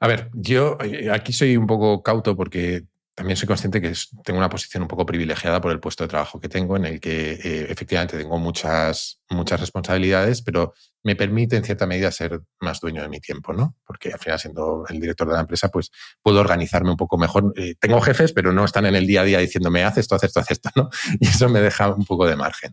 A 0.00 0.08
ver, 0.08 0.30
yo 0.34 0.76
eh, 0.82 1.10
aquí 1.10 1.32
soy 1.32 1.56
un 1.56 1.66
poco 1.66 2.02
cauto 2.02 2.36
porque 2.36 2.82
también 3.14 3.36
soy 3.36 3.46
consciente 3.46 3.80
que 3.80 3.92
tengo 4.24 4.38
una 4.38 4.48
posición 4.48 4.82
un 4.82 4.88
poco 4.88 5.06
privilegiada 5.06 5.60
por 5.60 5.70
el 5.70 5.78
puesto 5.78 6.02
de 6.02 6.08
trabajo 6.08 6.40
que 6.40 6.48
tengo, 6.48 6.76
en 6.76 6.84
el 6.84 7.00
que 7.00 7.32
eh, 7.32 7.66
efectivamente 7.70 8.18
tengo 8.18 8.38
muchas, 8.38 9.20
muchas 9.30 9.60
responsabilidades, 9.60 10.42
pero 10.42 10.74
me 11.04 11.14
permite 11.14 11.56
en 11.56 11.64
cierta 11.64 11.86
medida 11.86 12.10
ser 12.10 12.40
más 12.60 12.80
dueño 12.80 13.02
de 13.02 13.08
mi 13.08 13.20
tiempo, 13.20 13.52
¿no? 13.52 13.76
Porque 13.86 14.12
al 14.12 14.18
final, 14.18 14.40
siendo 14.40 14.84
el 14.88 14.98
director 15.00 15.28
de 15.28 15.34
la 15.34 15.40
empresa, 15.40 15.68
pues 15.68 15.90
puedo 16.22 16.40
organizarme 16.40 16.90
un 16.90 16.96
poco 16.96 17.16
mejor. 17.16 17.52
Eh, 17.56 17.76
tengo 17.78 18.00
jefes, 18.00 18.32
pero 18.32 18.52
no 18.52 18.64
están 18.64 18.86
en 18.86 18.96
el 18.96 19.06
día 19.06 19.20
a 19.20 19.24
día 19.24 19.38
diciéndome, 19.38 19.84
haz 19.84 19.98
esto, 19.98 20.16
haz 20.16 20.24
esto, 20.24 20.40
haz 20.40 20.50
esto, 20.50 20.70
¿no? 20.76 20.88
Y 21.20 21.28
eso 21.28 21.48
me 21.48 21.60
deja 21.60 21.94
un 21.94 22.04
poco 22.04 22.26
de 22.26 22.34
margen. 22.34 22.72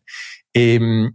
Em, 0.54 1.12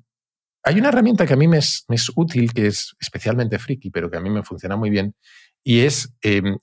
hay 0.62 0.78
una 0.78 0.88
herramienta 0.88 1.26
que 1.26 1.32
a 1.32 1.36
mí 1.36 1.46
me 1.46 1.58
es, 1.58 1.84
me 1.88 1.96
es 1.96 2.10
útil, 2.14 2.52
que 2.52 2.66
es 2.66 2.94
especialmente 3.00 3.58
friki, 3.58 3.90
pero 3.90 4.10
que 4.10 4.16
a 4.16 4.20
mí 4.20 4.30
me 4.30 4.42
funciona 4.42 4.76
muy 4.76 4.90
bien, 4.90 5.14
y 5.68 5.80
es, 5.80 6.14
em, 6.22 6.58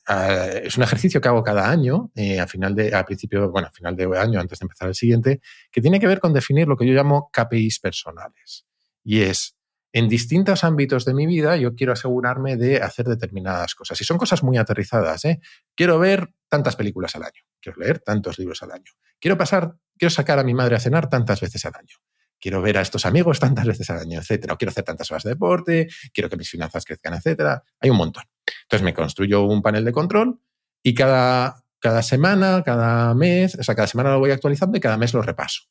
es 0.63 0.77
un 0.77 0.83
ejercicio 0.83 1.19
que 1.19 1.27
hago 1.27 1.43
cada 1.43 1.69
año, 1.69 2.09
eh, 2.15 2.39
a, 2.39 2.47
final 2.47 2.73
de, 2.73 2.95
a 2.95 3.03
principio, 3.03 3.51
bueno, 3.51 3.67
a 3.67 3.71
final 3.71 3.97
de 3.97 4.05
año, 4.17 4.39
antes 4.39 4.59
de 4.59 4.63
empezar 4.63 4.87
el 4.87 4.95
siguiente, 4.95 5.41
que 5.69 5.81
tiene 5.81 5.99
que 5.99 6.07
ver 6.07 6.21
con 6.21 6.31
definir 6.31 6.69
lo 6.69 6.77
que 6.77 6.87
yo 6.87 6.93
llamo 6.93 7.29
KPIs 7.33 7.81
personales. 7.81 8.65
Y 9.03 9.19
es, 9.19 9.57
en 9.91 10.07
distintos 10.07 10.63
ámbitos 10.63 11.03
de 11.03 11.13
mi 11.13 11.27
vida, 11.27 11.57
yo 11.57 11.75
quiero 11.75 11.91
asegurarme 11.91 12.55
de 12.55 12.77
hacer 12.77 13.05
determinadas 13.05 13.75
cosas. 13.75 13.99
Y 13.99 14.05
son 14.05 14.17
cosas 14.17 14.41
muy 14.41 14.57
aterrizadas. 14.57 15.25
¿eh? 15.25 15.41
Quiero 15.75 15.99
ver 15.99 16.33
tantas 16.47 16.77
películas 16.77 17.13
al 17.17 17.23
año. 17.23 17.41
Quiero 17.59 17.79
leer 17.79 17.99
tantos 17.99 18.39
libros 18.39 18.63
al 18.63 18.71
año. 18.71 18.93
Quiero 19.19 19.37
pasar, 19.37 19.75
quiero 19.97 20.11
sacar 20.11 20.39
a 20.39 20.45
mi 20.45 20.53
madre 20.53 20.77
a 20.77 20.79
cenar 20.79 21.09
tantas 21.09 21.41
veces 21.41 21.65
al 21.65 21.73
año 21.75 21.97
quiero 22.43 22.61
ver 22.61 22.77
a 22.77 22.81
estos 22.81 23.05
amigos 23.05 23.39
tantas 23.39 23.65
veces 23.65 23.89
al 23.89 23.99
año, 23.99 24.19
etcétera. 24.19 24.53
O 24.53 24.57
quiero 24.57 24.71
hacer 24.71 24.83
tantas 24.83 25.09
horas 25.09 25.23
de 25.23 25.29
deporte, 25.29 25.87
quiero 26.13 26.29
que 26.29 26.35
mis 26.35 26.49
finanzas 26.49 26.83
crezcan, 26.83 27.13
etcétera. 27.13 27.63
Hay 27.79 27.89
un 27.89 27.95
montón. 27.95 28.25
Entonces 28.63 28.83
me 28.83 28.93
construyo 28.93 29.43
un 29.43 29.61
panel 29.61 29.85
de 29.85 29.93
control 29.93 30.41
y 30.83 30.93
cada, 30.93 31.63
cada 31.79 32.03
semana, 32.03 32.61
cada 32.61 33.13
mes, 33.13 33.55
o 33.55 33.63
sea, 33.63 33.75
cada 33.75 33.87
semana 33.87 34.11
lo 34.11 34.19
voy 34.19 34.31
actualizando 34.31 34.77
y 34.77 34.81
cada 34.81 34.97
mes 34.97 35.13
lo 35.13 35.21
repaso. 35.21 35.61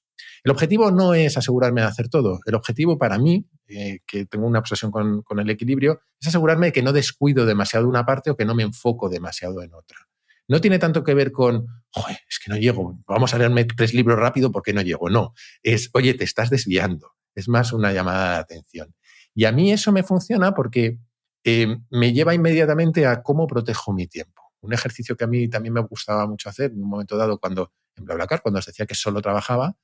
El 0.45 0.51
objetivo 0.51 0.91
no 0.91 1.13
es 1.13 1.37
asegurarme 1.37 1.83
de 1.83 1.89
hacer 1.89 2.09
todo. 2.09 2.41
El 2.47 2.55
objetivo 2.55 2.97
para 2.97 3.19
mí, 3.19 3.47
eh, 3.69 3.99
que 4.07 4.25
tengo 4.25 4.47
una 4.47 4.61
obsesión 4.61 4.91
con, 4.91 5.21
con, 5.23 5.41
el 5.41 5.51
equilibrio, 5.51 6.01
es 6.19 6.29
asegurarme 6.29 6.69
de 6.69 6.73
que 6.73 6.83
no 6.83 6.95
descuido 6.95 7.45
demasiado 7.45 7.87
una 7.87 8.07
parte 8.07 8.31
o 8.31 8.37
que 8.37 8.47
no 8.47 8.55
me 8.55 8.63
enfoco 8.63 9.11
demasiado 9.11 9.63
en 9.63 9.75
otra. 9.75 9.99
No 10.49 10.61
tiene 10.61 10.79
tanto 10.79 11.05
que 11.05 11.15
ver 11.15 11.33
con, 11.33 11.67
Joder, 11.95 12.19
es 12.27 12.39
que 12.39 12.51
no 12.51 12.57
llego, 12.57 12.99
vamos 13.07 13.35
a 13.35 13.39
leerme 13.39 13.65
tres 13.65 13.93
libros 13.93 14.19
rápido 14.19 14.51
porque 14.51 14.73
no 14.73 14.81
llego. 14.81 15.11
No, 15.11 15.35
es, 15.63 15.91
oye, 15.93 16.15
te 16.15 16.25
estás 16.25 16.49
desviando. 16.49 17.13
Es 17.35 17.49
más 17.49 17.73
una 17.73 17.93
llamada 17.93 18.35
de 18.35 18.39
atención. 18.41 18.95
Y 19.35 19.45
a 19.45 19.53
mí 19.53 19.73
eso 19.73 19.93
me 19.93 20.03
funciona 20.03 20.55
porque 20.55 20.99
eh, 21.45 21.77
me 21.91 22.13
lleva 22.13 22.35
inmediatamente 22.35 23.07
a 23.07 23.23
cómo 23.23 23.47
protejo 23.47 23.93
mi 23.93 24.07
tiempo. 24.07 24.43
Un 24.61 24.73
ejercicio 24.73 25.17
que 25.17 25.25
a 25.25 25.27
mí 25.27 25.49
también 25.49 25.75
me 25.75 25.81
gustaba 25.81 26.27
mucho 26.27 26.49
hacer 26.49 26.71
en 26.71 26.83
un 26.83 26.89
momento 26.89 27.17
dado 27.17 27.39
cuando 27.39 27.73
en 27.97 28.05
BlaBlaCar, 28.05 28.41
cuando 28.41 28.59
os 28.59 28.67
decía 28.67 28.87
que 28.87 28.95
solo 28.95 29.21
trabajaba, 29.21 29.77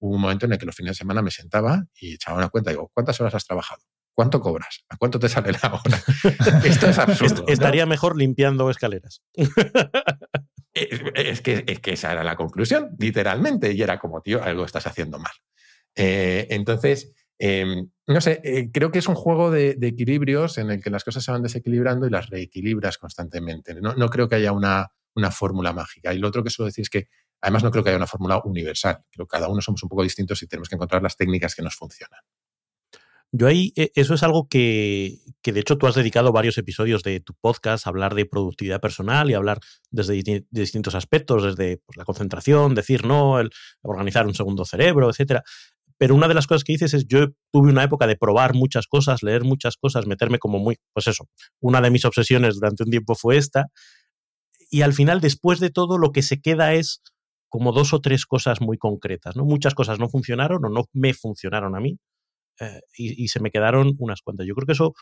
hubo 0.00 0.16
un 0.16 0.20
momento 0.20 0.44
en 0.44 0.52
el 0.52 0.58
que 0.58 0.66
los 0.66 0.74
fines 0.74 0.90
de 0.90 0.96
semana 0.96 1.22
me 1.22 1.30
sentaba 1.30 1.86
y 1.98 2.14
echaba 2.14 2.36
una 2.36 2.50
cuenta. 2.50 2.70
Digo, 2.70 2.90
¿cuántas 2.92 3.18
horas 3.20 3.34
has 3.34 3.46
trabajado? 3.46 3.82
¿Cuánto 4.14 4.40
cobras? 4.40 4.84
¿A 4.88 4.96
cuánto 4.96 5.18
te 5.18 5.28
sale 5.28 5.52
la 5.52 5.74
hora? 5.74 6.02
Esto 6.64 6.86
es 6.86 6.98
absurdo. 6.98 7.44
Estaría 7.48 7.84
mejor 7.84 8.16
limpiando 8.16 8.70
escaleras. 8.70 9.22
es, 10.72 11.40
que, 11.40 11.64
es 11.66 11.80
que 11.80 11.92
esa 11.92 12.12
era 12.12 12.22
la 12.22 12.36
conclusión, 12.36 12.90
literalmente. 12.98 13.72
Y 13.72 13.82
era 13.82 13.98
como, 13.98 14.20
tío, 14.20 14.42
algo 14.42 14.64
estás 14.64 14.86
haciendo 14.86 15.18
mal. 15.18 15.32
Eh, 15.96 16.46
entonces, 16.50 17.12
em, 17.38 17.90
no 18.06 18.20
sé, 18.20 18.40
eh, 18.44 18.70
creo 18.72 18.92
que 18.92 19.00
es 19.00 19.08
un 19.08 19.16
juego 19.16 19.50
de, 19.50 19.76
equilibrios 19.82 20.58
en 20.58 20.70
el 20.70 20.80
que 20.80 20.90
las 20.90 21.02
cosas 21.02 21.24
se 21.24 21.32
van 21.32 21.42
desequilibrando 21.42 22.06
y 22.06 22.10
las 22.10 22.30
reequilibras 22.30 22.98
constantemente. 22.98 23.74
No, 23.80 23.94
no 23.94 24.08
creo 24.10 24.28
que 24.28 24.36
haya 24.36 24.52
una, 24.52 24.92
una 25.16 25.32
fórmula 25.32 25.72
mágica. 25.72 26.14
Y 26.14 26.18
lo 26.18 26.28
otro 26.28 26.44
que 26.44 26.50
suelo 26.50 26.66
decir 26.66 26.82
es 26.82 26.90
que 26.90 27.08
además 27.40 27.64
no 27.64 27.72
creo 27.72 27.82
que 27.82 27.90
haya 27.90 27.96
una 27.96 28.06
fórmula 28.06 28.40
universal. 28.44 29.00
Creo 29.10 29.26
que 29.26 29.32
cada 29.32 29.48
uno 29.48 29.60
somos 29.60 29.82
un 29.82 29.88
poco 29.88 30.04
distintos 30.04 30.40
y 30.42 30.46
tenemos 30.46 30.68
que 30.68 30.76
encontrar 30.76 31.02
las 31.02 31.16
técnicas 31.16 31.56
que 31.56 31.62
nos 31.62 31.74
funcionan. 31.74 32.20
Yo 33.36 33.48
ahí, 33.48 33.72
eh, 33.74 33.90
eso 33.96 34.14
es 34.14 34.22
algo 34.22 34.46
que, 34.48 35.18
que, 35.42 35.52
de 35.52 35.58
hecho 35.58 35.76
tú 35.76 35.88
has 35.88 35.96
dedicado 35.96 36.30
varios 36.30 36.56
episodios 36.56 37.02
de 37.02 37.18
tu 37.18 37.34
podcast 37.34 37.84
a 37.84 37.90
hablar 37.90 38.14
de 38.14 38.26
productividad 38.26 38.80
personal 38.80 39.28
y 39.28 39.34
hablar 39.34 39.58
desde 39.90 40.44
distintos 40.52 40.94
aspectos, 40.94 41.42
desde 41.42 41.78
pues, 41.78 41.96
la 41.96 42.04
concentración, 42.04 42.76
decir 42.76 43.04
no, 43.04 43.40
el 43.40 43.50
organizar 43.82 44.28
un 44.28 44.34
segundo 44.34 44.64
cerebro, 44.64 45.10
etcétera. 45.10 45.42
Pero 45.98 46.14
una 46.14 46.28
de 46.28 46.34
las 46.34 46.46
cosas 46.46 46.62
que 46.62 46.74
dices 46.74 46.94
es, 46.94 47.08
yo 47.08 47.26
tuve 47.52 47.70
una 47.70 47.82
época 47.82 48.06
de 48.06 48.14
probar 48.14 48.54
muchas 48.54 48.86
cosas, 48.86 49.24
leer 49.24 49.42
muchas 49.42 49.76
cosas, 49.76 50.06
meterme 50.06 50.38
como 50.38 50.60
muy, 50.60 50.76
pues 50.92 51.08
eso, 51.08 51.26
una 51.60 51.80
de 51.80 51.90
mis 51.90 52.04
obsesiones 52.04 52.54
durante 52.54 52.84
un 52.84 52.90
tiempo 52.90 53.16
fue 53.16 53.36
esta. 53.36 53.66
Y 54.70 54.82
al 54.82 54.92
final, 54.92 55.20
después 55.20 55.58
de 55.58 55.70
todo, 55.70 55.98
lo 55.98 56.12
que 56.12 56.22
se 56.22 56.40
queda 56.40 56.74
es 56.74 57.02
como 57.48 57.72
dos 57.72 57.94
o 57.94 58.00
tres 58.00 58.26
cosas 58.26 58.60
muy 58.60 58.78
concretas, 58.78 59.34
¿no? 59.34 59.44
Muchas 59.44 59.74
cosas 59.74 59.98
no 59.98 60.08
funcionaron 60.08 60.64
o 60.64 60.68
no 60.68 60.84
me 60.92 61.14
funcionaron 61.14 61.74
a 61.74 61.80
mí 61.80 61.98
eh, 62.60 62.80
y, 62.96 63.28
se 63.28 63.40
me 63.40 63.50
quedaron 63.50 63.94
unas 63.98 64.22
cuantas. 64.22 64.46
Yo 64.46 64.54
creo 64.54 64.66
que 64.66 64.72
eso 64.72 64.94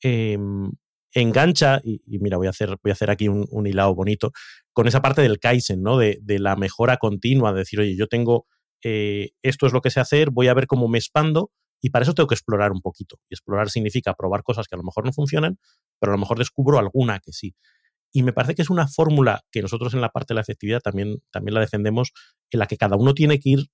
em, 0.00 0.70
engancha, 1.14 1.80
y, 1.84 2.18
mira, 2.18 2.36
voy 2.36 2.46
a 2.46 2.50
hacer, 2.50 2.76
voy 2.82 2.90
a 2.90 2.92
hacer 2.92 3.10
aquí 3.10 3.28
un, 3.28 3.66
hilado 3.66 3.94
bonito, 3.94 4.32
con 4.72 4.88
esa 4.88 5.02
parte 5.02 5.22
del 5.22 5.38
Kaizen, 5.38 5.82
¿no? 5.82 5.98
De, 5.98 6.20
la 6.38 6.56
mejora 6.56 6.96
continua, 6.96 7.52
de 7.52 7.60
decir, 7.60 7.80
oye, 7.80 7.96
yo 7.96 8.06
tengo, 8.06 8.46
eh, 8.82 9.30
esto 9.42 9.66
es 9.66 9.72
lo 9.72 9.80
que 9.80 9.90
sé 9.90 10.00
hacer, 10.00 10.30
voy 10.30 10.48
a 10.48 10.54
ver 10.54 10.66
cómo 10.66 10.88
me 10.88 10.98
expando, 10.98 11.50
y 11.80 11.90
para 11.90 12.04
eso 12.04 12.14
tengo 12.14 12.28
que 12.28 12.34
explorar 12.34 12.72
un 12.72 12.80
poquito. 12.80 13.18
Y 13.28 13.34
explorar 13.34 13.68
significa 13.70 14.14
probar 14.14 14.42
cosas 14.42 14.68
que 14.68 14.76
a 14.76 14.78
lo 14.78 14.84
mejor 14.84 15.04
no 15.04 15.12
funcionan, 15.12 15.58
pero 15.98 16.12
a 16.12 16.14
lo 16.16 16.20
mejor 16.20 16.38
descubro 16.38 16.78
alguna 16.78 17.18
que 17.18 17.32
sí. 17.32 17.54
Y 18.12 18.22
me 18.22 18.32
parece 18.32 18.54
que 18.54 18.62
es 18.62 18.70
una 18.70 18.86
fórmula 18.86 19.42
que 19.50 19.62
nosotros 19.62 19.94
en 19.94 20.00
la 20.00 20.10
parte 20.10 20.32
de 20.32 20.36
la 20.36 20.42
efectividad 20.42 20.80
también, 20.80 21.22
también 21.30 21.54
la 21.54 21.60
defendemos, 21.60 22.12
en 22.50 22.60
la 22.60 22.66
que 22.66 22.76
cada 22.76 22.96
uno 22.96 23.14
tiene 23.14 23.40
que 23.40 23.50
ir 23.50 23.66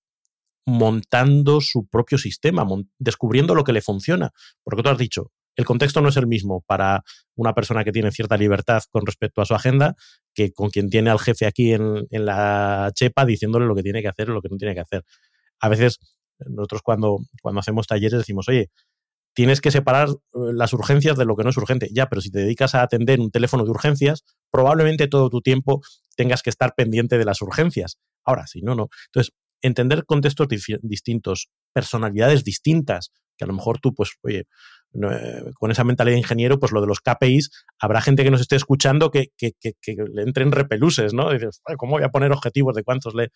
montando 0.68 1.62
su 1.62 1.86
propio 1.86 2.18
sistema, 2.18 2.66
descubriendo 2.98 3.54
lo 3.54 3.64
que 3.64 3.72
le 3.72 3.80
funciona. 3.80 4.32
Porque 4.62 4.82
tú 4.82 4.90
has 4.90 4.98
dicho, 4.98 5.32
el 5.56 5.64
contexto 5.64 6.02
no 6.02 6.10
es 6.10 6.16
el 6.18 6.26
mismo 6.26 6.60
para 6.66 7.04
una 7.36 7.54
persona 7.54 7.84
que 7.84 7.90
tiene 7.90 8.12
cierta 8.12 8.36
libertad 8.36 8.82
con 8.90 9.06
respecto 9.06 9.40
a 9.40 9.46
su 9.46 9.54
agenda 9.54 9.96
que 10.34 10.52
con 10.52 10.68
quien 10.68 10.90
tiene 10.90 11.08
al 11.08 11.18
jefe 11.18 11.46
aquí 11.46 11.72
en, 11.72 12.06
en 12.10 12.26
la 12.26 12.92
chepa 12.94 13.24
diciéndole 13.24 13.64
lo 13.64 13.74
que 13.74 13.82
tiene 13.82 14.02
que 14.02 14.08
hacer 14.08 14.28
y 14.28 14.32
lo 14.32 14.42
que 14.42 14.50
no 14.50 14.58
tiene 14.58 14.74
que 14.74 14.80
hacer. 14.80 15.04
A 15.58 15.70
veces 15.70 16.00
nosotros 16.38 16.82
cuando, 16.82 17.18
cuando 17.40 17.60
hacemos 17.60 17.86
talleres 17.86 18.18
decimos, 18.18 18.46
oye, 18.50 18.70
tienes 19.32 19.62
que 19.62 19.70
separar 19.70 20.10
eh, 20.10 20.14
las 20.52 20.74
urgencias 20.74 21.16
de 21.16 21.24
lo 21.24 21.34
que 21.34 21.44
no 21.44 21.50
es 21.50 21.56
urgente. 21.56 21.88
Ya, 21.94 22.10
pero 22.10 22.20
si 22.20 22.30
te 22.30 22.40
dedicas 22.40 22.74
a 22.74 22.82
atender 22.82 23.20
un 23.20 23.30
teléfono 23.30 23.64
de 23.64 23.70
urgencias, 23.70 24.24
probablemente 24.50 25.08
todo 25.08 25.30
tu 25.30 25.40
tiempo 25.40 25.80
tengas 26.14 26.42
que 26.42 26.50
estar 26.50 26.74
pendiente 26.76 27.16
de 27.16 27.24
las 27.24 27.40
urgencias. 27.40 27.98
Ahora, 28.22 28.46
si 28.46 28.60
no, 28.60 28.74
no. 28.74 28.90
Entonces, 29.06 29.32
entender 29.62 30.04
contextos 30.04 30.48
distintos, 30.82 31.48
personalidades 31.72 32.44
distintas, 32.44 33.12
que 33.36 33.44
a 33.44 33.46
lo 33.46 33.54
mejor 33.54 33.78
tú, 33.78 33.94
pues, 33.94 34.12
oye, 34.22 34.46
eh, 34.94 35.44
con 35.54 35.70
esa 35.70 35.84
mentalidad 35.84 36.14
de 36.14 36.20
ingeniero, 36.20 36.58
pues 36.58 36.72
lo 36.72 36.80
de 36.80 36.86
los 36.86 37.00
KPIs, 37.00 37.50
habrá 37.78 38.00
gente 38.00 38.24
que 38.24 38.30
nos 38.30 38.40
esté 38.40 38.56
escuchando 38.56 39.10
que, 39.10 39.28
que, 39.36 39.52
que, 39.60 39.74
le 40.12 40.22
entren 40.22 40.50
repeluses, 40.50 41.12
¿no? 41.12 41.30
dices, 41.30 41.60
¿cómo 41.76 41.92
voy 41.92 42.02
a 42.02 42.08
poner 42.08 42.32
objetivos 42.32 42.74
de 42.74 42.84
cuántos 42.84 43.14
le...? 43.14 43.30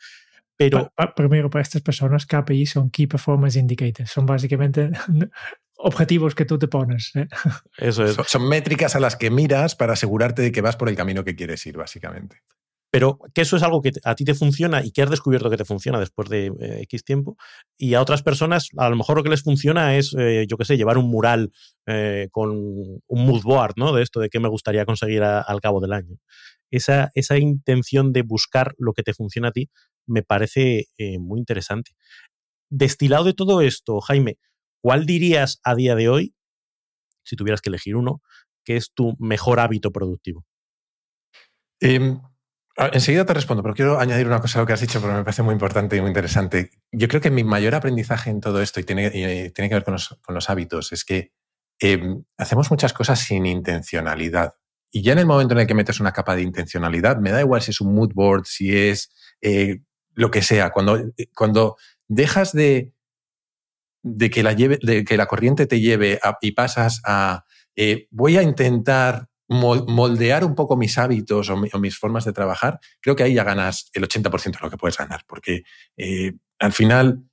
Pero... 0.57 0.93
primero, 1.17 1.51
para 1.51 1.63
estas 1.63 1.83
personas, 1.83 2.27
KPIs 2.27 2.71
son 2.71 2.91
Key 2.91 3.07
Performance 3.07 3.57
Indicators. 3.57 4.11
Son 4.11 4.27
básicamente 4.27 4.91
objetivos 5.77 6.35
que 6.35 6.45
tú 6.45 6.59
te 6.59 6.69
pones. 6.69 7.13
¿eh? 7.15 7.27
Eso 7.79 8.05
es. 8.05 8.17
Son, 8.27 8.49
métricas 8.49 8.95
a 8.95 9.01
las 9.01 9.17
que 9.17 9.31
miras 9.31 9.75
para 9.75 9.95
asegurarte 9.95 10.43
de 10.43 10.53
que 10.53 10.61
vas 10.61 10.77
por 10.77 10.89
el 10.89 10.97
camino 10.97 11.25
que 11.25 11.35
quieres 11.35 11.67
ir, 11.67 11.77
básicamente. 11.77 12.43
Pero 12.93 13.19
que 13.35 13.41
eso 13.41 13.57
es 13.57 13.63
algo 13.63 13.81
que 13.81 13.91
a 14.05 14.15
ti 14.15 14.25
te 14.25 14.35
funciona 14.35 14.85
y 14.85 14.93
que 14.93 15.03
has 15.03 15.11
descubierto 15.11 15.51
que 15.51 15.57
te 15.57 15.65
funciona 15.65 15.99
después 15.99 16.29
de 16.29 16.53
eh, 16.61 16.83
X 16.83 17.05
tiempo. 17.05 17.37
Y 17.77 17.95
a 17.95 18.03
otras 18.03 18.23
personas, 18.23 18.69
a 18.77 18.89
lo 18.91 18.97
mejor 18.97 19.17
lo 19.17 19.23
que 19.23 19.31
les 19.31 19.43
funciona 19.43 19.97
es, 19.97 20.15
eh, 20.19 20.47
yo 20.49 20.57
qué 20.59 20.65
sé, 20.65 20.77
llevar 20.77 20.99
un 20.99 21.11
mural 21.11 21.51
con 22.31 22.51
un 22.53 23.27
mood 23.27 23.43
board, 23.43 23.75
¿no? 23.77 23.93
De 23.93 24.05
esto, 24.05 24.21
de 24.21 24.29
qué 24.29 24.39
me 24.39 24.49
gustaría 24.49 24.85
conseguir 24.85 25.25
al 25.25 25.61
cabo 25.61 25.81
del 25.81 25.93
año. 25.93 26.17
Esa, 26.71 27.11
esa, 27.15 27.39
intención 27.39 28.13
de 28.13 28.23
buscar 28.23 28.75
lo 28.79 28.93
que 28.93 29.03
te 29.03 29.13
funciona 29.13 29.49
a 29.49 29.53
ti 29.53 29.69
me 30.07 30.23
parece 30.23 30.87
muy 31.19 31.41
interesante. 31.41 31.91
Destilado 32.71 33.25
de 33.25 33.35
todo 33.35 33.63
esto, 33.63 34.01
Jaime, 34.01 34.39
¿Cuál 34.83 35.07
dirías 35.07 35.61
a 35.63 35.77
día 35.77 35.95
de 35.95 36.09
hoy, 36.09 36.35
si 37.25 37.37
tuvieras 37.37 37.61
que 37.61 37.71
elegir 37.71 37.95
uno, 37.95 38.21
que 38.65 38.77
es 38.77 38.93
tu 38.93 39.17
mejor 39.21 39.61
hábito 39.61 39.93
productivo? 39.93 40.45
Em, 41.81 42.21
enseguida 42.77 43.25
te 43.25 43.35
respondo, 43.35 43.63
pero 43.63 43.75
quiero 43.75 44.01
añadir 44.01 44.27
una 44.27 44.41
cosa 44.41 44.59
a 44.59 44.63
lo 44.63 44.67
que 44.67 44.73
has 44.73 44.81
dicho, 44.81 45.01
porque 45.01 45.17
me 45.17 45.25
parece 45.25 45.43
muy 45.43 45.53
importante 45.53 45.97
y 45.97 46.01
muy 46.01 46.09
interesante. 46.09 46.71
Yo 46.91 47.09
creo 47.09 47.21
que 47.21 47.31
mi 47.31 47.45
mayor 47.45 47.75
aprendizaje 47.75 48.31
en 48.31 48.41
todo 48.41 48.63
esto, 48.63 48.81
y 48.81 48.85
tiene, 48.85 49.11
tiene 49.11 49.69
que 49.69 49.75
ver 49.75 49.85
con 49.85 49.95
los, 49.95 50.51
hábitos, 50.51 50.93
es 50.93 51.05
que 51.05 51.33
em, 51.79 52.25
hacemos 52.37 52.71
muchas 52.71 52.93
cosas 52.93 53.21
sin 53.21 53.47
intencionalidad. 53.47 54.55
Y 54.91 55.03
ya 55.03 55.13
en 55.13 55.21
el 55.21 55.27
momento 55.27 55.55
en 55.55 55.61
el 55.61 55.67
que 55.67 55.75
metes 55.75 56.01
una 56.01 56.13
capa 56.13 56.37
de 56.37 56.43
intencionalidad, 56.43 57.19
me 57.19 57.31
da 57.31 57.41
igual 57.41 57.63
si 57.63 57.71
es 57.71 57.81
un 57.81 57.95
mood 57.95 58.13
board, 58.15 58.45
si 58.45 58.77
es 58.77 59.13
eh, 59.41 59.81
lo 60.15 60.31
que 60.31 60.43
sea, 60.43 60.71
cuando, 60.71 61.01
cuando 61.35 61.77
dejas 62.09 62.53
de 62.53 62.93
de 64.03 64.31
que 64.31 64.43
la, 64.43 64.53
lleve, 64.53 64.79
de 64.83 65.05
que 65.05 65.17
la 65.17 65.27
corriente 65.27 65.67
te 65.67 65.81
lleve 65.81 66.19
y 66.41 66.53
pasas 66.53 67.01
a 67.05 67.45
eh, 67.77 68.09
voy 68.11 68.37
a 68.37 68.43
intentar 68.43 69.29
moldear 69.53 70.45
un 70.45 70.55
poco 70.55 70.77
mis 70.77 70.99
hábitos 70.99 71.51
o, 71.51 71.57
mis 71.57 71.99
formas 71.99 72.25
de 72.25 72.33
trabajar, 72.33 72.81
creo 73.01 73.15
que 73.17 73.23
ahí 73.23 73.35
ya 73.35 73.45
ganas 73.45 73.91
el 73.93 74.09
80% 74.09 74.53
de 74.53 74.59
lo 74.63 74.71
que 74.71 74.77
puedes 74.77 74.97
ganar, 74.97 75.25
porque 75.27 75.63
eh, 75.97 76.33
al 76.59 76.73
final 76.73 77.25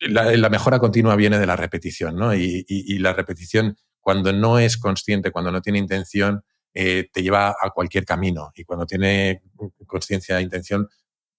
la, 0.00 0.48
mejora 0.48 0.78
continua 0.78 1.16
viene 1.16 1.38
de 1.38 1.46
la 1.46 1.56
repetición, 1.56 2.16
¿no? 2.16 2.34
Y, 2.34 2.98
la 2.98 3.12
repetición, 3.12 3.76
cuando 4.00 4.32
no 4.32 4.58
es 4.58 4.76
consciente, 4.76 5.30
cuando 5.30 5.52
no 5.52 5.60
tiene 5.60 5.78
intención, 5.78 6.42
eh, 6.74 7.08
te 7.12 7.22
lleva 7.22 7.50
a 7.50 7.70
cualquier 7.70 8.04
camino. 8.04 8.50
Y 8.54 8.64
cuando 8.64 8.86
tiene 8.86 9.42
conciencia 9.86 10.38
e 10.38 10.42
intención, 10.42 10.88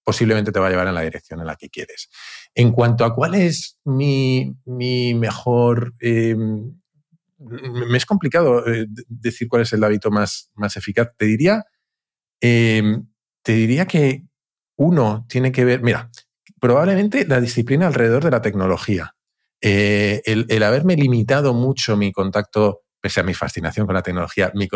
posiblemente 0.02 0.52
te 0.52 0.60
va 0.60 0.68
a 0.68 0.70
llevar 0.70 0.88
en 0.88 0.94
la 0.94 1.02
dirección 1.02 1.40
en 1.40 1.46
la 1.46 1.56
que 1.56 1.68
quieres. 1.68 2.08
En 2.54 2.72
cuanto 2.72 3.04
a 3.04 3.14
cuál 3.14 3.34
es 3.34 3.78
mi, 3.84 4.54
mejor... 4.66 5.94
Em, 6.00 6.74
me 7.44 7.96
es 7.96 8.06
complicado 8.06 8.66
eh, 8.66 8.86
decir 9.08 9.48
cuál 9.48 9.62
es 9.62 9.72
el 9.72 9.84
hábito 9.84 10.10
más, 10.10 10.50
más 10.54 10.76
eficaz. 10.76 11.08
Te 11.16 11.26
diría, 11.26 11.64
em, 12.40 13.06
te 13.42 13.52
diría 13.52 13.86
que 13.86 14.24
uno 14.76 15.26
tiene 15.28 15.52
que 15.52 15.64
ver, 15.64 15.82
mira, 15.82 16.10
probablemente 16.60 17.26
la 17.26 17.40
disciplina 17.40 17.86
alrededor 17.86 18.24
de 18.24 18.30
la 18.30 18.42
tecnología. 18.42 19.14
Eh, 19.60 20.22
el, 20.26 20.62
haberme 20.62 20.96
limitado 20.96 21.54
mucho 21.54 21.96
mi 21.96 22.12
contacto 22.12 22.82
pese 23.00 23.20
a 23.20 23.22
mi 23.22 23.34
fascinación 23.34 23.86
con 23.86 23.94
la 23.94 24.02
tecnología, 24.02 24.50
mi, 24.54 24.66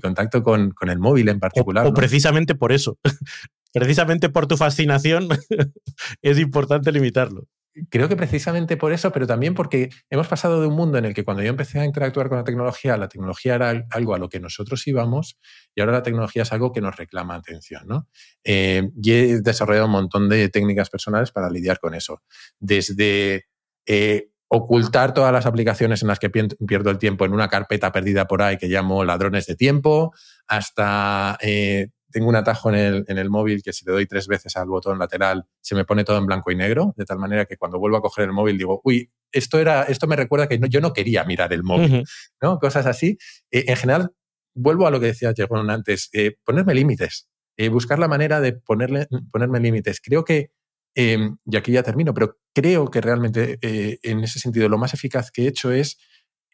contacto 0.00 0.42
con, 0.42 0.74
el 0.80 0.98
móvil 0.98 1.28
en 1.28 1.40
particular. 1.40 1.86
O, 1.86 1.94
precisamente 1.94 2.54
por 2.54 2.72
eso. 2.72 2.98
precisamente 3.72 4.28
por 4.28 4.46
tu 4.46 4.56
fascinación 4.56 5.28
es 6.22 6.38
importante 6.38 6.92
limitarlo. 6.92 7.44
Creo 7.90 8.08
que 8.08 8.16
precisamente 8.16 8.76
por 8.76 8.92
eso, 8.92 9.12
pero 9.12 9.26
también 9.26 9.54
porque 9.54 9.90
hemos 10.10 10.28
pasado 10.28 10.60
de 10.60 10.66
un 10.66 10.74
mundo 10.74 10.98
en 10.98 11.04
el 11.04 11.14
que 11.14 11.24
cuando 11.24 11.42
yo 11.42 11.50
empecé 11.50 11.80
a 11.80 11.84
interactuar 11.84 12.28
con 12.28 12.38
la 12.38 12.44
tecnología, 12.44 12.96
la 12.96 13.08
tecnología 13.08 13.54
era 13.54 13.86
algo 13.90 14.14
a 14.14 14.18
lo 14.18 14.28
que 14.28 14.40
nosotros 14.40 14.86
íbamos 14.86 15.38
y 15.74 15.80
ahora 15.80 15.92
la 15.92 16.02
tecnología 16.02 16.42
es 16.42 16.52
algo 16.52 16.72
que 16.72 16.80
nos 16.80 16.96
reclama 16.96 17.34
atención. 17.34 17.82
¿no? 17.86 18.08
Eh, 18.44 18.90
y 19.02 19.12
he 19.12 19.40
desarrollado 19.40 19.86
un 19.86 19.92
montón 19.92 20.28
de 20.28 20.48
técnicas 20.48 20.90
personales 20.90 21.30
para 21.30 21.50
lidiar 21.50 21.78
con 21.78 21.94
eso. 21.94 22.22
Desde 22.58 23.46
eh, 23.86 24.30
ocultar 24.48 25.12
todas 25.12 25.32
las 25.32 25.46
aplicaciones 25.46 26.02
en 26.02 26.08
las 26.08 26.18
que 26.18 26.30
pierdo 26.30 26.90
el 26.90 26.98
tiempo 26.98 27.24
en 27.24 27.32
una 27.32 27.48
carpeta 27.48 27.92
perdida 27.92 28.26
por 28.26 28.42
ahí 28.42 28.56
que 28.56 28.66
llamo 28.66 29.04
ladrones 29.04 29.46
de 29.46 29.56
tiempo, 29.56 30.14
hasta 30.46 31.36
eh, 31.42 31.88
tengo 32.10 32.28
un 32.28 32.36
atajo 32.36 32.70
en 32.70 32.74
el, 32.76 33.04
en 33.08 33.18
el, 33.18 33.30
móvil 33.30 33.62
que 33.62 33.72
si 33.72 33.84
le 33.84 33.92
doy 33.92 34.06
tres 34.06 34.26
veces 34.26 34.56
al 34.56 34.68
botón 34.68 34.98
lateral 34.98 35.44
se 35.60 35.74
me 35.74 35.84
pone 35.84 36.04
todo 36.04 36.18
en 36.18 36.26
blanco 36.26 36.50
y 36.50 36.56
negro, 36.56 36.94
de 36.96 37.04
tal 37.04 37.18
manera 37.18 37.44
que 37.44 37.56
cuando 37.56 37.78
vuelvo 37.78 37.98
a 37.98 38.00
coger 38.00 38.24
el 38.24 38.32
móvil 38.32 38.56
digo, 38.56 38.80
uy, 38.84 39.10
esto, 39.32 39.58
era, 39.58 39.82
esto 39.82 40.06
me 40.06 40.16
recuerda 40.16 40.48
que 40.48 40.58
yo 40.68 40.80
no 40.80 40.92
quería 40.92 41.24
mirar 41.24 41.52
el 41.52 41.62
móvil, 41.62 42.04
¿no? 42.40 42.58
Cosas 42.58 42.86
así. 42.86 43.18
Eh, 43.50 43.64
en 43.68 43.76
general, 43.76 44.12
vuelvo 44.54 44.86
a 44.86 44.90
lo 44.90 45.00
que 45.00 45.06
decía 45.06 45.32
Jerón 45.36 45.70
antes, 45.70 46.08
eh, 46.12 46.36
ponerme 46.44 46.74
límites, 46.74 47.28
eh, 47.56 47.68
buscar 47.68 47.98
la 47.98 48.08
manera 48.08 48.40
de 48.40 48.54
ponerle, 48.54 49.06
ponerme 49.30 49.60
límites. 49.60 50.00
Creo 50.00 50.24
que, 50.24 50.50
em, 50.94 51.36
y 51.44 51.56
aquí 51.56 51.72
ya 51.72 51.82
termino, 51.82 52.14
pero 52.14 52.38
creo 52.54 52.90
que 52.90 53.00
realmente 53.00 53.58
en 53.60 54.24
ese 54.24 54.38
sentido 54.40 54.68
lo 54.68 54.78
más 54.78 54.94
eficaz 54.94 55.30
que 55.30 55.42
he 55.42 55.48
hecho 55.48 55.70
es 55.70 55.98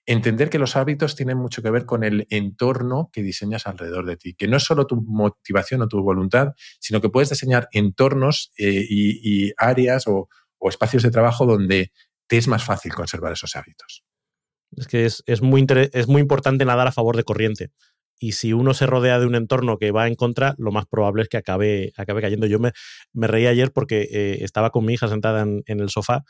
entender 0.06 0.50
que 0.50 0.58
los 0.58 0.76
hábitos 0.76 1.16
tienen 1.16 1.38
mucho 1.38 1.62
que 1.62 1.70
ver 1.70 1.86
con 1.86 2.04
el 2.04 2.26
entorno 2.30 3.10
que 3.12 3.22
diseñas 3.22 3.66
alrededor 3.66 4.06
de 4.06 4.16
ti, 4.16 4.34
que 4.34 4.48
no 4.48 4.56
es 4.56 4.64
solo 4.64 4.86
tu 4.86 4.96
motivación 4.96 5.82
o 5.82 5.88
tu 5.88 6.02
voluntad, 6.02 6.52
sino 6.78 7.00
que 7.00 7.08
puedes 7.08 7.30
diseñar 7.30 7.68
entornos 7.72 8.52
eh, 8.58 8.84
y, 8.88 9.52
áreas 9.56 10.04
o, 10.06 10.28
espacios 10.66 11.02
de 11.02 11.10
trabajo 11.10 11.44
donde 11.44 11.92
te 12.26 12.38
es 12.38 12.48
más 12.48 12.64
fácil 12.64 12.94
conservar 12.94 13.32
esos 13.32 13.54
hábitos. 13.54 14.02
Es 14.74 14.88
que 14.88 15.04
es, 15.04 15.42
muy, 15.42 15.66
es 15.92 16.08
muy 16.08 16.22
importante 16.22 16.64
nadar 16.64 16.86
a 16.86 16.92
favor 16.92 17.18
de 17.18 17.24
corriente. 17.24 17.70
Y 18.18 18.32
si 18.32 18.54
uno 18.54 18.72
se 18.72 18.86
rodea 18.86 19.18
de 19.18 19.26
un 19.26 19.34
entorno 19.34 19.76
que 19.76 19.90
va 19.90 20.06
en 20.06 20.14
contra, 20.14 20.54
lo 20.56 20.72
más 20.72 20.86
probable 20.86 21.22
es 21.22 21.28
que 21.28 21.36
acabe, 21.36 21.92
acabe 21.98 22.22
cayendo. 22.22 22.46
Yo 22.46 22.58
me, 22.60 22.72
reí 23.12 23.46
ayer 23.46 23.72
porque 23.72 24.08
eh, 24.10 24.38
estaba 24.40 24.70
con 24.70 24.86
mi 24.86 24.94
hija 24.94 25.06
sentada 25.08 25.42
en, 25.42 25.62
en 25.66 25.80
el 25.80 25.90
sofá 25.90 26.24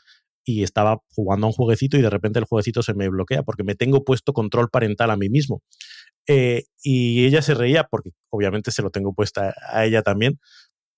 y 0.45 0.63
estaba 0.63 0.99
jugando 1.09 1.47
a 1.47 1.49
un 1.49 1.53
jueguecito 1.53 1.97
y 1.97 2.01
de 2.01 2.09
repente 2.09 2.39
el 2.39 2.45
jueguecito 2.45 2.83
se 2.83 2.93
me 2.93 3.09
bloquea 3.09 3.41
porque 3.43 3.63
me 3.63 3.75
tengo 3.75 4.05
puesto 4.05 4.31
control 4.31 4.69
parental 4.69 5.09
a 5.09 5.17
mí 5.17 5.27
mismo. 5.27 5.63
Eh, 6.27 6.65
y 6.83 7.25
ella 7.25 7.41
se 7.41 7.55
reía 7.55 7.85
porque 7.85 8.11
obviamente 8.29 8.71
se 8.71 8.83
lo 8.83 8.91
tengo 8.91 9.13
puesta 9.13 9.55
a 9.71 9.85
ella 9.85 10.03
también, 10.03 10.39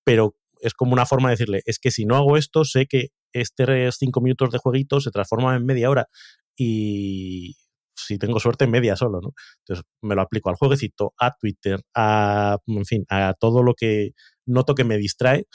pero 0.04 0.36
es 0.60 0.74
como 0.74 0.92
una 0.92 1.06
forma 1.06 1.30
de 1.30 1.34
decirle, 1.34 1.62
es 1.64 1.78
que 1.78 1.90
si 1.90 2.04
no 2.04 2.16
hago 2.16 2.36
esto, 2.36 2.64
sé 2.64 2.86
que 2.86 3.08
este 3.32 3.90
cinco 3.92 4.20
minutos 4.20 4.50
de 4.50 4.58
jueguito 4.58 5.00
se 5.00 5.10
transforma 5.10 5.56
en 5.56 5.64
media 5.64 5.90
hora 5.90 6.08
y 6.56 7.56
si 7.96 8.18
tengo 8.18 8.40
suerte, 8.40 8.66
media 8.66 8.96
solo, 8.96 9.20
¿no? 9.20 9.32
Entonces 9.60 9.84
me 10.02 10.14
lo 10.14 10.22
aplico 10.22 10.50
al 10.50 10.56
jueguecito, 10.56 11.14
a 11.18 11.34
Twitter, 11.36 11.80
a, 11.94 12.58
en 12.66 12.84
fin, 12.84 13.04
a 13.08 13.34
todo 13.38 13.62
lo 13.62 13.74
que 13.74 14.12
noto 14.46 14.74
que 14.74 14.84
me 14.84 14.98
distrae 14.98 15.46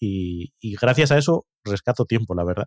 y, 0.00 0.52
y 0.60 0.76
gracias 0.76 1.12
a 1.12 1.18
eso 1.18 1.46
rescato 1.64 2.04
tiempo, 2.06 2.34
la 2.34 2.44
verdad. 2.44 2.66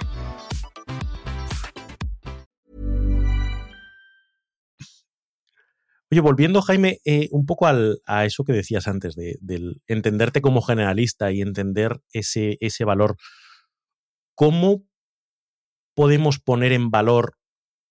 Oye, 6.13 6.19
volviendo, 6.19 6.61
Jaime, 6.61 6.99
eh, 7.05 7.29
un 7.31 7.45
poco 7.45 7.67
a 7.67 8.25
eso 8.25 8.43
que 8.43 8.51
decías 8.51 8.89
antes, 8.89 9.15
de, 9.15 9.37
del 9.39 9.81
entenderte 9.87 10.41
como 10.41 10.61
generalista 10.61 11.31
y 11.31 11.41
entender 11.41 12.01
ese, 12.11 12.57
valor. 12.83 13.15
¿Cómo 14.35 14.83
podemos 15.95 16.39
poner 16.39 16.73
en 16.73 16.91
valor 16.91 17.37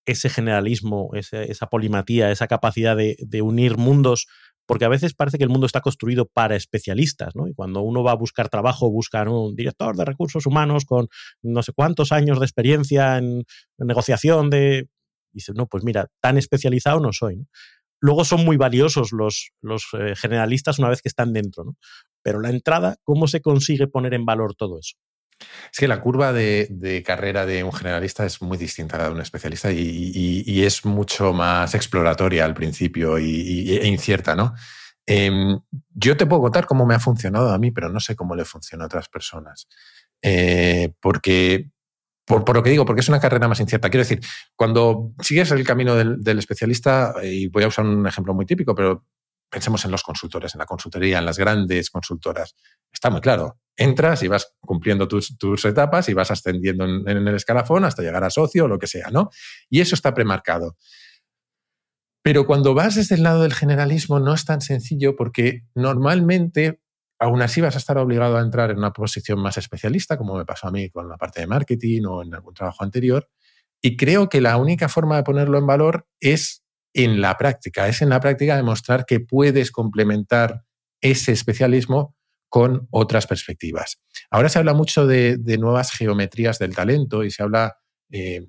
ese 0.05 0.29
generalismo, 0.29 1.13
esa, 1.15 1.67
polimatía, 1.69 2.31
esa 2.31 2.47
capacidad 2.47 2.95
de, 2.95 3.43
unir 3.43 3.79
mundos? 3.79 4.27
Porque 4.67 4.85
a 4.85 4.91
veces 4.91 5.15
parece 5.15 5.39
que 5.39 5.45
el 5.45 5.51
mundo 5.51 5.65
está 5.65 5.81
construido 5.81 6.27
para 6.27 6.57
especialistas, 6.57 7.35
¿no? 7.35 7.49
Y 7.49 7.55
cuando 7.55 7.81
uno 7.81 8.03
va 8.03 8.13
a 8.13 8.17
buscar 8.17 8.51
trabajo, 8.51 8.91
busca 8.91 9.23
un 9.23 9.57
director 9.57 9.97
de 9.97 10.05
recursos 10.05 10.45
humanos 10.45 10.85
con 10.85 11.09
no 11.41 11.63
sé 11.63 11.73
cuántos 11.73 12.13
años 12.13 12.39
de 12.39 12.45
experiencia 12.45 13.17
en, 13.17 13.45
en 13.79 13.87
negociación 13.87 14.51
de... 14.51 14.91
Dices, 15.33 15.55
no, 15.55 15.67
pues 15.69 15.85
mira, 15.85 16.09
tan 16.21 16.37
especializado 16.37 17.01
no 17.01 17.13
soy. 17.13 17.37
¿no? 17.37 17.47
Luego 18.01 18.25
son 18.25 18.45
muy 18.45 18.57
valiosos 18.57 19.13
los, 19.13 19.51
los 19.61 19.89
eh, 19.93 20.15
generalistas 20.17 20.79
una 20.79 20.89
vez 20.89 21.03
que 21.03 21.09
están 21.09 21.33
dentro, 21.33 21.65
¿no? 21.65 21.77
Pero 22.23 22.41
la 22.41 22.51
entrada, 22.51 22.97
¿cómo 23.03 23.29
se 23.29 23.41
consigue 23.41 23.87
poner 23.87 24.15
en 24.15 24.25
valor 24.25 24.55
todo 24.55 24.79
eso? 24.79 24.97
Es 25.73 25.79
que 25.79 25.89
la 25.89 26.01
curva 26.01 26.33
de, 26.33 27.03
carrera 27.07 27.47
de 27.47 27.65
un 27.65 27.73
generalista 27.73 28.27
es 28.27 28.43
muy 28.43 28.59
distinta 28.59 28.97
a 28.97 28.99
la 29.01 29.05
de 29.07 29.15
un 29.15 29.21
especialista 29.21 29.73
y, 29.73 30.43
y, 30.47 30.63
es 30.65 30.85
mucho 30.85 31.33
más 31.33 31.75
exploratoria 31.75 32.45
al 32.45 32.55
principio 32.55 33.19
y, 33.19 33.79
e 33.79 33.87
incierta, 33.87 34.35
¿no? 34.35 34.55
Eh, 35.07 35.31
yo 35.95 36.17
te 36.17 36.27
puedo 36.27 36.43
contar 36.43 36.67
cómo 36.67 36.87
me 36.87 36.95
ha 36.95 37.01
funcionado 37.01 37.51
a 37.51 37.59
mí, 37.59 37.71
pero 37.71 37.89
no 37.89 38.01
sé 38.01 38.15
cómo 38.15 38.37
le 38.37 38.45
funciona 38.45 38.85
a 38.85 38.87
otras 38.87 39.09
personas. 39.09 39.67
Eh, 40.23 40.93
porque 41.01 41.71
por, 42.39 42.55
lo 42.55 42.63
que 42.63 42.71
digo, 42.71 42.85
porque 42.85 43.01
es 43.01 43.09
una 43.09 43.21
carrera 43.21 43.49
más 43.49 43.59
incierta. 43.59 43.91
Quiero 43.91 44.05
decir, 44.05 44.21
cuando 44.55 45.13
sigues 45.21 45.51
el 45.51 45.65
camino 45.65 45.97
del, 45.97 46.39
especialista, 46.39 47.15
y 47.23 47.49
voy 47.49 47.65
a 47.65 47.69
usar 47.69 47.85
un 47.85 48.07
ejemplo 48.07 48.35
muy 48.35 48.47
típico, 48.47 48.75
pero 48.75 49.05
pensemos 49.51 49.85
en 49.85 49.91
los 49.91 50.05
consultores, 50.05 50.55
en 50.55 50.61
la 50.61 50.67
consultoría, 50.67 51.19
en 51.19 51.25
las 51.25 51.39
grandes 51.39 51.91
consultoras. 51.91 52.55
Está 52.93 53.11
muy 53.11 53.21
claro. 53.21 53.59
Entras 53.77 54.23
y 54.23 54.29
vas 54.29 54.55
cumpliendo 54.61 55.09
tus, 55.09 55.37
tus 55.37 55.65
etapas 55.65 56.09
y 56.09 56.15
vas 56.15 56.31
ascendiendo 56.31 56.85
en, 56.85 57.09
en, 57.09 57.27
el 57.27 57.35
escalafón 57.35 57.85
hasta 57.85 58.03
llegar 58.03 58.23
a 58.23 58.31
socio 58.31 58.67
o 58.67 58.69
lo 58.69 58.79
que 58.79 58.87
sea, 58.87 59.11
¿no? 59.11 59.31
Y 59.69 59.81
eso 59.81 59.97
está 59.97 60.15
premarcado. 60.15 60.77
Pero 62.23 62.47
cuando 62.47 62.75
vas 62.75 62.95
desde 62.95 63.17
el 63.17 63.25
lado 63.25 63.43
del 63.43 63.55
generalismo 63.55 64.21
no 64.21 64.35
es 64.35 64.45
tan 64.45 64.61
sencillo 64.61 65.17
porque 65.17 65.65
normalmente 65.75 66.81
aún 67.21 67.43
así 67.43 67.61
vas 67.61 67.75
a 67.75 67.79
estar 67.79 67.99
obligado 67.99 68.39
a 68.39 68.41
entrar 68.41 68.71
en 68.71 68.79
una 68.79 68.93
posición 68.93 69.41
más 69.41 69.59
especialista, 69.59 70.17
como 70.17 70.37
me 70.37 70.47
pasó 70.47 70.69
a 70.69 70.71
mí 70.71 70.89
con 70.89 71.09
la 71.09 71.19
parte 71.19 71.41
de 71.41 71.47
marketing 71.47 72.03
o 72.09 72.23
en 72.23 72.35
algún 72.35 72.55
trabajo 72.55 72.83
anterior. 72.83 73.29
Y 73.83 73.97
creo 73.97 74.29
que 74.29 74.41
la 74.41 74.57
única 74.57 74.89
forma 74.89 75.17
de 75.17 75.23
ponerlo 75.23 75.59
en 75.59 75.67
valor 75.67 76.07
es 76.19 76.65
en 76.95 77.21
la 77.21 77.37
práctica, 77.37 77.89
es 77.89 78.01
en 78.01 78.09
la 78.09 78.21
práctica 78.21 78.57
demostrar 78.57 79.05
que 79.05 79.21
puedes 79.21 79.71
complementar 79.71 80.65
ese 81.03 81.33
especialismo 81.33 82.17
con 82.49 82.89
otras 82.91 83.27
perspectivas. 83.27 84.01
Ahora 84.31 84.49
se 84.49 84.59
habla 84.59 84.73
mucho 84.73 85.07
de, 85.07 85.39
nuevas 85.59 85.93
geometrías 85.93 86.59
del 86.59 86.75
talento 86.75 87.23
y 87.23 87.31
se 87.31 87.43
habla, 87.43 87.77
eh, 88.11 88.49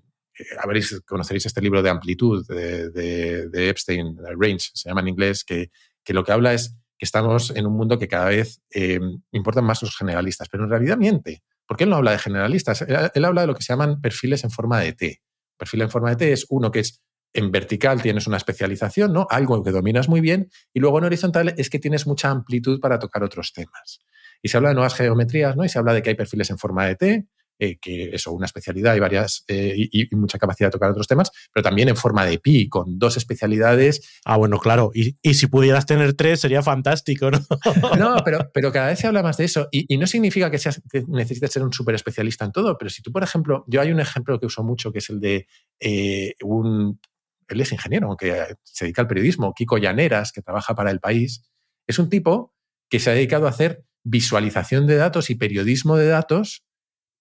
veréis, 0.65 1.01
conoceréis 1.05 1.45
este 1.45 1.61
libro 1.61 1.84
de 1.84 1.89
amplitud 1.89 2.45
de, 2.47 2.89
de, 2.89 3.49
de 3.49 3.69
Epstein, 3.69 4.17
Range, 4.39 4.72
se 4.74 4.89
llama 4.89 5.01
en 5.01 5.09
inglés, 5.09 5.43
que, 5.43 5.72
que 6.03 6.13
lo 6.13 6.24
que 6.24 6.32
habla 6.32 6.53
es 6.53 6.76
estamos 7.06 7.52
en 7.56 7.66
un 7.66 7.74
mundo 7.74 7.97
que 7.97 8.08
cada 8.08 8.30
vez 8.30 8.62
eh, 8.74 8.99
importan 9.32 9.66
más 9.66 9.82
los 9.82 9.95
generalistas, 9.95 10.47
pero 10.49 10.64
en 10.64 10.70
realidad 10.70 10.97
miente, 10.97 11.43
porque 11.68 11.86
él 11.86 11.89
no 11.89 11.97
habla 11.97 12.12
de 12.12 12.20
generalistas, 12.20 12.82
él, 12.82 12.97
él, 13.14 13.26
habla 13.26 13.41
de 13.41 13.47
lo 13.47 13.56
que 13.56 13.64
se 13.64 13.74
llaman 13.74 14.02
perfiles 14.02 14.43
en 14.43 14.52
forma 14.52 14.80
de 14.80 14.93
T. 14.93 15.22
Perfil 15.58 15.82
en 15.82 15.89
forma 15.89 16.10
de 16.12 16.16
T 16.16 16.32
es 16.32 16.45
uno 16.49 16.72
que 16.72 16.80
es 16.80 17.02
en 17.34 17.52
vertical 17.52 18.02
tienes 18.02 18.28
una 18.28 18.38
especialización, 18.38 19.14
¿no? 19.14 19.28
Algo 19.30 19.64
que 19.64 19.72
dominas 19.72 20.10
muy 20.10 20.22
bien, 20.22 20.49
y 20.74 20.80
luego 20.80 20.99
en 20.99 21.06
horizontal 21.06 21.54
es 21.58 21.70
que 21.70 21.80
tienes 21.80 22.08
mucha 22.08 22.30
amplitud 22.30 22.80
para 22.80 22.99
tocar 22.99 23.24
otros 23.24 23.54
temas. 23.54 23.99
Y 24.41 24.49
se 24.49 24.58
habla 24.58 24.70
de 24.70 24.76
nuevas 24.76 24.95
geometrías, 24.95 25.56
¿no? 25.56 25.64
Y 25.64 25.70
se 25.70 25.80
habla 25.80 25.93
de 25.93 26.02
que 26.02 26.10
hay 26.10 26.16
perfiles 26.16 26.49
en 26.49 26.58
forma 26.58 26.86
de 26.86 26.95
T, 26.95 27.28
eh, 27.64 27.78
que 27.80 28.09
eso, 28.12 28.32
una 28.32 28.47
especialidad 28.47 28.95
y 28.95 28.99
varias 28.99 29.45
eh, 29.47 29.76
y, 29.78 30.12
y, 30.12 30.16
mucha 30.16 30.39
capacidad 30.39 30.70
de 30.70 30.72
tocar 30.72 30.89
otros 30.89 31.07
temas, 31.07 31.32
pero 31.53 31.64
también 31.64 31.89
en 31.89 31.95
forma 31.95 32.26
de 32.26 32.39
pi, 32.39 32.68
con 32.68 32.97
dos 32.97 33.18
especialidades. 33.18 34.20
Ah, 34.26 34.36
bueno, 34.36 34.57
claro. 34.57 34.89
Y, 34.95 35.16
y 35.22 35.36
si 35.36 35.45
pudieras 35.45 35.86
tener 35.86 36.16
tres, 36.16 36.39
sería 36.39 36.64
fantástico, 36.64 37.30
¿no? 37.30 37.39
no, 37.99 38.16
pero, 38.26 38.49
pero 38.51 38.72
cada 38.72 38.88
vez 38.88 38.97
se 38.97 39.05
habla 39.05 39.22
más 39.22 39.38
de 39.38 39.45
eso. 39.45 39.68
Y, 39.72 39.86
y 39.93 39.99
no 39.99 40.07
significa 40.07 40.49
que, 40.49 40.57
seas, 40.57 40.82
que 40.89 41.03
necesites 41.07 41.51
ser 41.51 41.62
un 41.62 41.72
súper 41.72 41.93
especialista 41.93 42.45
en 42.45 42.51
todo, 42.51 42.80
pero 42.80 42.89
si 42.89 43.03
tú, 43.03 43.12
por 43.12 43.22
ejemplo, 43.22 43.64
yo 43.68 43.80
hay 43.80 43.91
un 43.91 43.99
ejemplo 43.99 44.39
que 44.39 44.47
uso 44.47 44.64
mucho, 44.64 44.91
que 44.91 44.97
es 44.97 45.12
el 45.12 45.20
de 45.20 45.45
eh, 45.80 46.34
un. 46.41 46.99
Él 47.47 47.62
es 47.62 47.72
ingeniero, 47.72 48.07
aunque 48.07 48.55
se 48.64 48.86
dedica 48.86 49.03
al 49.03 49.07
periodismo, 49.07 49.53
Kiko 49.53 49.78
Llaneras, 49.78 50.32
que 50.32 50.41
trabaja 50.41 50.74
para 50.74 50.89
el 50.89 50.99
país. 50.99 51.43
Es 51.86 51.99
un 51.99 52.09
tipo 52.09 52.55
que 52.89 52.99
se 52.99 53.12
ha 53.12 53.14
dedicado 53.14 53.45
a 53.45 53.51
hacer 53.51 53.86
visualización 54.03 54.88
de 54.88 54.95
datos 54.95 55.30
y 55.30 55.36
periodismo 55.36 55.95
de 55.95 56.07
datos 56.07 56.64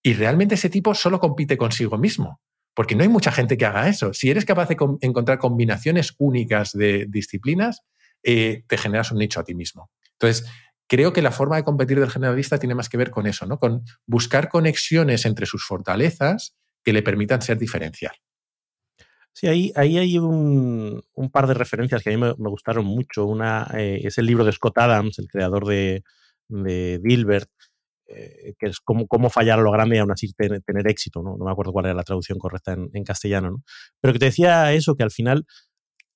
y 0.02 0.14
realmente 0.14 0.54
ese 0.54 0.70
tipo 0.70 0.94
solo 0.94 1.20
compite 1.20 1.56
consigo 1.56 1.98
mismo, 1.98 2.40
porque 2.74 2.94
no 2.94 3.02
hay 3.02 3.08
mucha 3.08 3.32
gente 3.32 3.56
que 3.56 3.66
haga 3.66 3.88
eso. 3.88 4.12
Si 4.14 4.30
eres 4.30 4.44
capaz 4.44 4.68
de 4.68 4.76
encontrar 5.00 5.38
combinaciones 5.38 6.14
únicas 6.18 6.72
de 6.72 7.06
disciplinas, 7.08 7.82
eh, 8.22 8.64
te 8.66 8.78
generas 8.78 9.12
un 9.12 9.18
nicho 9.18 9.40
a 9.40 9.44
ti 9.44 9.54
mismo. 9.54 9.90
Entonces, 10.12 10.48
creo 10.86 11.12
que 11.12 11.22
la 11.22 11.32
forma 11.32 11.56
de 11.56 11.64
competir 11.64 12.00
del 12.00 12.10
generalista 12.10 12.58
tiene 12.58 12.74
más 12.74 12.88
que 12.88 12.96
ver 12.96 13.10
con 13.10 13.26
eso, 13.26 13.46
¿no? 13.46 13.58
Con 13.58 13.84
buscar 14.06 14.48
conexiones 14.48 15.26
entre 15.26 15.46
sus 15.46 15.64
fortalezas 15.64 16.56
que 16.82 16.92
le 16.92 17.02
permitan 17.02 17.42
ser 17.42 17.58
diferencial. 17.58 18.14
Sí, 19.32 19.46
ahí, 19.46 19.72
hay 19.76 20.18
un, 20.18 21.02
par 21.32 21.46
de 21.46 21.54
referencias 21.54 22.02
que 22.02 22.10
a 22.10 22.12
mí 22.12 22.18
me, 22.18 22.34
me 22.38 22.50
gustaron 22.50 22.84
mucho. 22.84 23.26
Una 23.26 23.70
eh, 23.74 24.00
es 24.02 24.18
el 24.18 24.26
libro 24.26 24.44
de 24.44 24.52
Scott 24.52 24.78
Adams, 24.78 25.18
el 25.18 25.28
creador 25.28 25.66
de, 25.66 26.02
de 26.48 26.98
Dilbert, 26.98 27.50
eh, 28.10 28.54
que 28.58 28.66
es 28.66 28.80
cómo, 28.80 29.06
cómo, 29.06 29.30
fallar 29.30 29.58
a 29.58 29.62
lo 29.62 29.70
grande 29.70 29.96
y 29.96 29.98
aún 29.98 30.10
así 30.10 30.32
tener, 30.32 30.88
éxito, 30.88 31.22
¿no? 31.22 31.36
No 31.36 31.44
me 31.44 31.50
acuerdo 31.50 31.72
cuál 31.72 31.86
era 31.86 31.94
la 31.94 32.02
traducción 32.02 32.38
correcta 32.38 32.72
en, 32.72 32.90
en, 32.92 33.04
castellano, 33.04 33.50
¿no? 33.50 33.62
Pero 34.00 34.12
que 34.12 34.18
te 34.18 34.24
decía 34.26 34.72
eso, 34.72 34.94
que 34.94 35.02
al 35.02 35.10
final 35.10 35.46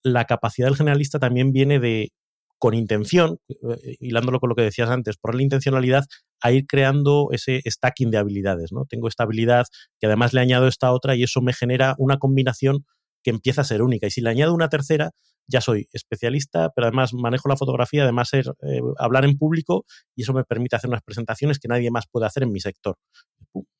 la 0.02 0.24
capacidad 0.24 0.68
del 0.68 0.76
generalista 0.76 1.18
también 1.18 1.52
viene 1.52 1.80
de, 1.80 2.12
con 2.58 2.74
intención, 2.74 3.38
eh, 3.48 3.96
hilándolo 4.00 4.40
con 4.40 4.48
lo 4.48 4.54
que 4.54 4.62
decías 4.62 4.88
antes, 4.88 5.16
por 5.16 5.34
la 5.34 5.42
intencionalidad 5.42 6.04
a 6.40 6.50
ir 6.50 6.66
creando 6.66 7.28
ese 7.32 7.60
stacking 7.66 8.10
de 8.10 8.18
habilidades, 8.18 8.72
¿no? 8.72 8.86
Tengo 8.86 9.08
esta 9.08 9.24
habilidad 9.24 9.66
que 10.00 10.06
además 10.06 10.32
le 10.32 10.40
añado 10.40 10.66
esta 10.66 10.92
otra 10.92 11.14
y 11.14 11.22
eso 11.22 11.40
me 11.42 11.52
genera 11.52 11.94
una 11.98 12.18
combinación 12.18 12.86
que 13.24 13.30
empieza 13.30 13.62
a 13.62 13.64
ser 13.64 13.82
única. 13.82 14.06
Y 14.06 14.10
si 14.10 14.20
le 14.20 14.30
añado 14.30 14.54
una 14.54 14.68
tercera, 14.68 15.10
ya 15.48 15.60
soy 15.60 15.88
especialista, 15.92 16.70
pero 16.70 16.86
además 16.86 17.12
manejo 17.14 17.48
la 17.48 17.56
fotografía, 17.56 18.04
además 18.04 18.28
ser, 18.28 18.46
eh, 18.62 18.80
hablar 18.98 19.24
en 19.24 19.36
público 19.36 19.84
y 20.14 20.22
eso 20.22 20.32
me 20.32 20.44
permite 20.44 20.76
hacer 20.76 20.88
unas 20.88 21.02
presentaciones 21.02 21.58
que 21.58 21.68
nadie 21.68 21.90
más 21.90 22.06
puede 22.06 22.26
hacer 22.26 22.44
en 22.44 22.52
mi 22.52 22.60
sector. 22.60 22.96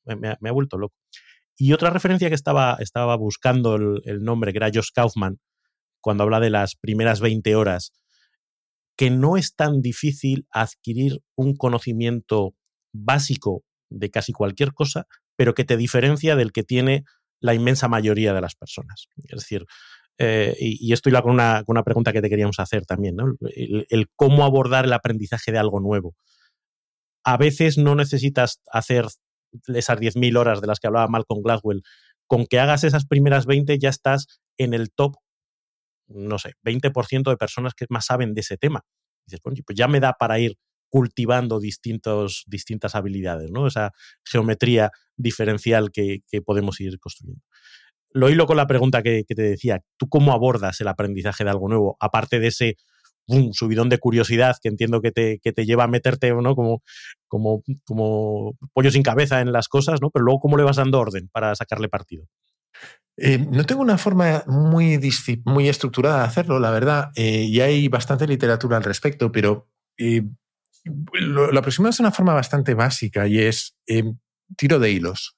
Me 0.05 0.49
ha 0.49 0.51
vuelto 0.51 0.77
loco. 0.77 0.95
Y 1.57 1.71
otra 1.71 1.89
referencia 1.89 2.27
que 2.27 2.35
estaba, 2.35 2.77
estaba 2.79 3.15
buscando 3.15 3.75
el, 3.75 4.01
el, 4.03 4.23
nombre, 4.23 4.51
que 4.51 4.57
era 4.57 4.71
Josh 4.73 4.89
Kaufman, 4.93 5.39
cuando 6.01 6.23
habla 6.23 6.39
de 6.39 6.49
las 6.49 6.75
primeras 6.75 7.21
20 7.21 7.55
horas, 7.55 7.93
que 8.97 9.09
no 9.09 9.37
es 9.37 9.55
tan 9.55 9.81
difícil 9.81 10.47
adquirir 10.51 11.21
un 11.35 11.55
conocimiento 11.55 12.55
básico 12.93 13.63
de 13.89 14.09
casi 14.09 14.33
cualquier 14.33 14.73
cosa, 14.73 15.07
pero 15.35 15.53
que 15.53 15.63
te 15.63 15.77
diferencia 15.77 16.35
del 16.35 16.51
que 16.51 16.63
tiene 16.63 17.03
la 17.39 17.53
inmensa 17.53 17.87
mayoría 17.87 18.33
de 18.33 18.41
las 18.41 18.55
personas. 18.55 19.07
Es 19.27 19.41
decir, 19.41 19.65
eh, 20.17 20.55
y, 20.59 20.89
y, 20.89 20.93
esto 20.93 21.09
iba 21.09 21.21
con 21.21 21.33
una, 21.33 21.63
con 21.65 21.75
una, 21.75 21.83
pregunta 21.83 22.13
que 22.13 22.21
te 22.21 22.29
queríamos 22.29 22.59
hacer 22.59 22.85
también, 22.85 23.15
¿no? 23.15 23.35
El, 23.49 24.07
cómo 24.15 24.45
abordar 24.45 24.85
el 24.85 24.93
aprendizaje 24.93 25.51
de 25.51 25.57
algo 25.57 25.81
nuevo. 25.81 26.15
A 27.23 27.37
veces 27.37 27.77
no 27.77 27.95
necesitas 27.95 28.61
hacer 28.71 29.07
esas 29.67 29.99
10.000 29.99 30.37
horas 30.37 30.61
de 30.61 30.67
las 30.67 30.79
que 30.79 30.87
hablaba 30.87 31.07
Malcolm 31.07 31.41
Gladwell. 31.41 31.83
Con 32.27 32.45
que 32.45 32.59
hagas 32.59 32.83
esas 32.83 33.05
primeras 33.05 33.45
20 33.45 33.77
ya 33.77 33.89
estás 33.89 34.27
en 34.57 34.73
el 34.73 34.91
top, 34.91 35.15
no 36.07 36.39
sé, 36.39 36.53
20% 36.63 37.29
de 37.29 37.37
personas 37.37 37.73
que 37.73 37.85
más 37.89 38.05
saben 38.05 38.33
de 38.33 38.41
ese 38.41 38.57
tema. 38.57 38.81
Dices, 39.27 39.41
bueno, 39.43 39.59
pues 39.65 39.77
ya 39.77 39.87
me 39.87 39.99
da 39.99 40.13
para 40.13 40.39
ir 40.39 40.57
cultivando 40.95 41.59
distintos, 41.59 42.45
distintas 42.47 42.95
habilidades, 42.95 43.51
¿no? 43.51 43.67
Esa 43.67 43.91
geometría 44.23 44.91
diferencial 45.17 45.91
que, 45.91 46.21
podemos 46.45 46.79
ir 46.79 46.97
construyendo 46.99 47.43
lo 48.11 48.29
hilo 48.29 48.45
con 48.45 48.55
la 48.55 48.65
pregunta 48.65 49.03
que, 49.03 49.25
te 49.27 49.41
decía. 49.41 49.81
¿Tú 49.97 50.07
cómo 50.07 50.31
abordas 50.31 50.79
el 50.79 50.87
aprendizaje 50.87 51.43
de 51.43 51.49
algo 51.49 51.67
nuevo? 51.67 51.97
Aparte 51.99 52.39
de 52.39 52.47
ese 52.47 52.77
subidón 53.51 53.89
de 53.89 53.97
curiosidad 53.97 54.55
que 54.61 54.69
entiendo 54.69 55.01
que 55.01 55.11
te, 55.11 55.39
que 55.39 55.51
te 55.51 55.65
lleva 55.65 55.83
a 55.83 55.89
meterte 55.89 56.33
¿no? 56.33 56.55
como, 56.55 56.81
como, 57.27 57.61
como 57.83 58.53
pollo 58.71 58.89
sin 58.89 59.03
cabeza 59.03 59.41
en 59.41 59.51
las 59.51 59.67
cosas, 59.67 60.01
¿no? 60.01 60.11
pero 60.11 60.23
luego 60.23 60.39
cómo 60.39 60.55
le 60.55 60.63
vas 60.63 60.77
dando 60.77 60.97
orden 60.97 61.27
para 61.33 61.55
sacarle 61.55 61.89
partido. 61.89 62.25
Eh, 63.17 63.37
no 63.37 63.65
tengo 63.65 63.81
una 63.81 63.97
forma 63.97 64.45
muy, 64.47 64.97
muy 65.43 65.67
estructurada 65.67 66.19
de 66.19 66.27
hacerlo, 66.27 66.57
la 66.57 66.71
verdad, 66.71 67.11
eh, 67.15 67.43
y 67.43 67.59
hay 67.59 67.89
bastante 67.89 68.27
literatura 68.27 68.77
al 68.77 68.83
respecto, 68.83 69.33
pero 69.33 69.67
eh, 69.97 70.23
lo, 70.85 71.51
lo 71.51 71.59
aproximado 71.59 71.89
es 71.89 71.99
una 71.99 72.11
forma 72.11 72.33
bastante 72.33 72.73
básica 72.73 73.27
y 73.27 73.39
es 73.39 73.75
tiro 74.57 74.79
de 74.79 74.91
hilos. 74.91 75.35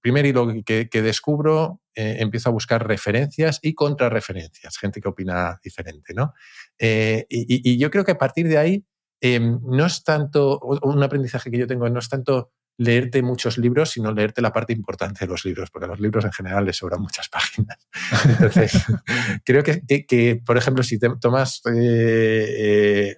primer 0.00 0.26
hilo 0.26 0.48
que, 0.64 0.88
descubro, 1.02 1.80
empiezo 1.94 2.48
a 2.48 2.52
buscar 2.52 2.86
referencias 2.86 3.58
y 3.62 3.74
contrarreferencias, 3.74 4.78
gente 4.78 5.00
que 5.00 5.08
opina 5.08 5.58
diferente. 5.62 6.14
¿no? 6.14 6.32
Y, 6.78 7.78
yo 7.78 7.90
creo 7.90 8.04
que 8.04 8.12
a 8.12 8.18
partir 8.18 8.48
de 8.48 8.58
ahí 8.58 8.84
no 9.22 9.86
es 9.86 10.02
tanto, 10.02 10.58
un 10.60 11.02
aprendizaje 11.02 11.50
que 11.50 11.58
yo 11.58 11.66
tengo, 11.66 11.88
no 11.88 11.98
es 11.98 12.08
tanto 12.08 12.52
leerte 12.80 13.20
muchos 13.22 13.58
libros, 13.58 13.90
sino 13.90 14.10
leerte 14.10 14.40
la 14.40 14.54
parte 14.54 14.72
importante 14.72 15.26
de 15.26 15.30
los 15.30 15.44
libros, 15.44 15.70
porque 15.70 15.86
los 15.86 16.00
libros 16.00 16.24
en 16.24 16.32
general 16.32 16.64
les 16.64 16.78
sobran 16.78 17.02
muchas 17.02 17.28
páginas. 17.28 17.76
Entonces, 18.26 18.72
creo 19.44 19.62
que, 19.62 20.42
por 20.44 20.56
ejemplo, 20.56 20.82
si 20.82 20.98
te 20.98 21.10
tomas 21.20 21.60
eh, 21.66 22.54
eh, 22.58 23.16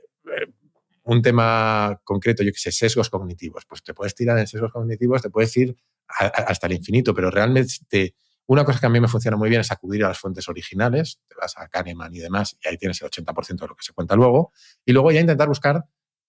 un 1.05 1.23
tema 1.23 2.01
concreto, 2.05 2.43
yo 2.43 2.53
que 2.53 2.59
sé, 2.59 2.73
sesgos 2.73 3.11
cognitivos, 3.11 3.65
pues 3.67 3.83
te 3.83 3.95
puedes 3.95 4.15
tirar 4.15 4.39
en 4.39 4.47
sesgos 4.47 4.73
cognitivos, 4.73 5.23
te 5.23 5.31
puedes 5.31 5.57
ir 5.57 5.77
hasta 6.09 6.67
el 6.67 6.75
infinito, 6.75 7.15
pero 7.15 7.31
realmente 7.31 8.15
una 8.47 8.65
cosa 8.65 8.81
que 8.81 8.87
a 8.87 8.89
mí 8.89 9.01
me 9.01 9.09
funciona 9.09 9.37
muy 9.37 9.49
bien 9.49 9.61
es 9.61 9.71
acudir 9.73 10.05
a 10.05 10.09
las 10.09 10.19
fuentes 10.19 10.49
originales, 10.49 11.21
te 11.29 11.35
vas 11.37 11.57
a 11.57 11.69
Kahneman 11.69 12.15
y 12.15 12.19
demás, 12.19 12.57
y 12.63 12.69
ahí 12.69 12.77
tienes 12.77 13.01
el 13.01 13.09
80% 13.09 13.65
de 13.65 13.69
lo 13.69 13.75
que 13.77 13.85
se 13.85 13.93
cuenta 13.93 14.15
luego, 14.17 14.53
y 14.85 14.93
luego 14.93 15.11
ya 15.11 15.21
intentar 15.21 15.49
buscar 15.49 15.85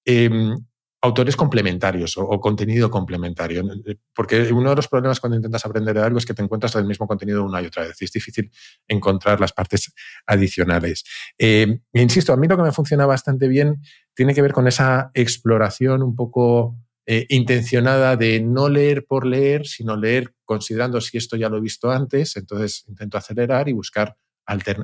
em, 0.05 0.55
autores 1.03 1.35
complementarios 1.35 2.15
o, 2.17 2.39
contenido 2.39 2.89
complementario. 2.89 3.61
Porque 4.15 4.41
uno 4.53 4.69
de 4.69 4.77
los 4.77 4.87
problemas 4.87 5.19
cuando 5.19 5.35
intentas 5.35 5.65
aprender 5.65 5.97
algo 5.97 6.17
es 6.17 6.25
que 6.25 6.33
te 6.33 6.41
encuentras 6.41 6.75
el 6.75 6.85
mismo 6.85 7.07
contenido 7.07 7.43
una 7.43 7.61
y 7.61 7.65
otra 7.65 7.83
vez. 7.83 8.01
Y 8.01 8.05
es 8.05 8.11
difícil 8.13 8.49
encontrar 8.87 9.41
las 9.41 9.51
partes 9.51 9.93
adicionales. 10.25 11.03
Eh, 11.37 11.81
insisto, 11.91 12.31
a 12.31 12.37
mí 12.37 12.47
lo 12.47 12.55
que 12.55 12.63
me 12.63 12.71
funciona 12.71 13.05
bastante 13.05 13.49
bien 13.49 13.81
tiene 14.15 14.33
que 14.33 14.41
ver 14.41 14.53
con 14.53 14.65
esa 14.65 15.11
exploración 15.13 16.03
un 16.03 16.15
poco 16.15 16.77
eh, 17.05 17.25
intencionada 17.27 18.15
de 18.15 18.39
no 18.39 18.69
leer 18.69 19.05
por 19.05 19.25
leer, 19.25 19.67
sino 19.67 19.97
leer 19.97 20.33
considerando 20.45 21.01
si 21.01 21.17
esto 21.17 21.35
ya 21.35 21.49
lo 21.49 21.57
he 21.57 21.61
visto 21.61 21.91
antes. 21.91 22.37
Entonces 22.37 22.85
intento 22.87 23.17
acelerar 23.17 23.67
y 23.67 23.73
buscar 23.73 24.15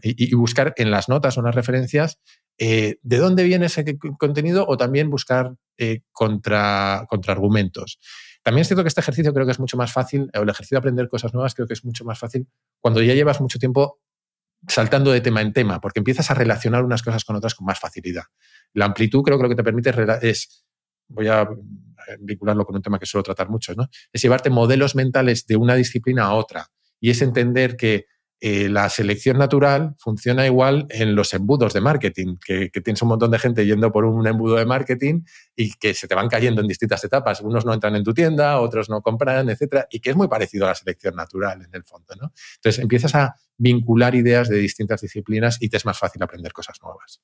y, 0.02 0.36
buscar 0.36 0.74
en 0.76 0.92
las 0.92 1.08
notas 1.08 1.38
o 1.38 1.40
en 1.40 1.46
las 1.46 1.56
referencias 1.56 2.20
eh, 2.58 2.98
de 3.04 3.18
dónde 3.18 3.44
viene 3.46 3.68
ese 3.68 3.86
contenido 4.18 4.66
o 4.68 4.76
también 4.76 5.10
buscar 5.10 5.56
eh, 5.82 6.02
contra, 6.12 7.06
contraargumentos. 7.08 8.00
También 8.44 8.62
es 8.62 8.68
cierto 8.68 8.84
que 8.84 8.90
este 8.90 9.00
ejercicio 9.00 9.34
creo 9.34 9.46
que 9.46 9.54
es 9.54 9.60
mucho 9.60 9.78
más 9.78 9.94
fácil, 9.94 10.30
o 10.36 10.42
el 10.42 10.50
ejercicio 10.50 10.76
de 10.76 10.80
aprender 10.80 11.08
cosas 11.08 11.34
nuevas 11.34 11.56
creo 11.56 11.68
que 11.68 11.74
es 11.74 11.86
mucho 11.86 12.04
más 12.04 12.20
fácil 12.20 12.48
cuando 12.80 13.02
ya 13.02 13.14
llevas 13.14 13.40
mucho 13.40 13.60
tiempo 13.60 14.02
saltando 14.68 15.12
de 15.12 15.22
tema 15.22 15.42
en 15.42 15.54
tema, 15.54 15.80
porque 15.80 16.00
empiezas 16.00 16.30
a 16.32 16.34
relacionar 16.34 16.84
unas 16.84 17.02
cosas 17.02 17.24
con 17.24 17.38
otras 17.38 17.56
con 17.56 17.66
más 17.66 17.80
facilidad. 17.80 18.24
La 18.74 18.86
amplitud 18.86 19.24
creo 19.24 19.38
que 19.38 19.44
lo 19.44 19.50
que 19.50 19.56
te 19.56 19.64
permite 19.64 19.94
es, 20.22 20.66
voy 21.08 21.28
a 21.28 21.48
vincularlo 22.20 22.66
con 22.66 22.76
un 22.76 22.82
tema 22.82 23.00
que 23.00 23.06
suelo 23.06 23.24
tratar 23.24 23.50
mucho, 23.50 23.74
¿no? 23.74 23.88
es 24.12 24.22
llevarte 24.22 24.50
modelos 24.50 24.96
mentales 24.96 25.46
de 25.46 25.56
una 25.56 25.76
disciplina 25.76 26.26
a 26.26 26.34
otra 26.34 26.68
y 27.00 27.10
es 27.10 27.22
entender 27.22 27.78
que 27.78 28.06
eh, 28.42 28.70
la 28.70 28.90
selección 28.90 29.38
natural 29.38 29.96
funciona 29.98 30.46
igual 30.46 30.88
en 30.90 31.14
los 31.14 31.34
embudos 31.34 31.74
de 31.74 31.82
marketing, 31.82 32.38
que, 32.38 32.70
tienes 32.70 33.02
un 33.02 33.10
montón 33.10 33.32
de 33.32 33.40
gente 33.40 33.66
yendo 33.66 33.92
por 33.92 34.06
un 34.06 34.26
embudo 34.26 34.56
de 34.56 34.66
marketing 34.66 35.24
y 35.56 35.74
que 35.74 35.94
se 35.94 36.08
te 36.08 36.16
van 36.16 36.30
cayendo 36.30 36.62
en 36.62 36.68
distintas 36.68 37.04
etapas. 37.04 37.42
Unos 37.42 37.66
no 37.66 37.74
entran 37.74 37.98
en 37.98 38.04
tu 38.04 38.14
tienda, 38.14 38.62
otros 38.62 38.90
no 38.90 39.02
compran, 39.02 39.50
etcétera, 39.50 39.88
y 39.92 40.00
que 40.00 40.12
es 40.12 40.16
muy 40.16 40.30
parecido 40.30 40.66
a 40.66 40.70
la 40.70 40.76
selección 40.76 41.16
natural 41.16 41.64
en 41.64 41.70
el 41.74 41.84
fondo. 41.84 42.16
¿no? 42.20 42.32
Entonces 42.56 42.82
empiezas 42.82 43.14
a 43.16 43.36
vincular 43.58 44.16
ideas 44.16 44.48
de 44.48 44.58
distintas 44.58 45.02
disciplinas 45.02 45.58
y 45.62 45.68
te 45.68 45.76
es 45.76 45.86
más 45.86 46.00
fácil 46.00 46.24
aprender 46.24 46.54
cosas 46.54 46.78
nuevas. 46.82 47.22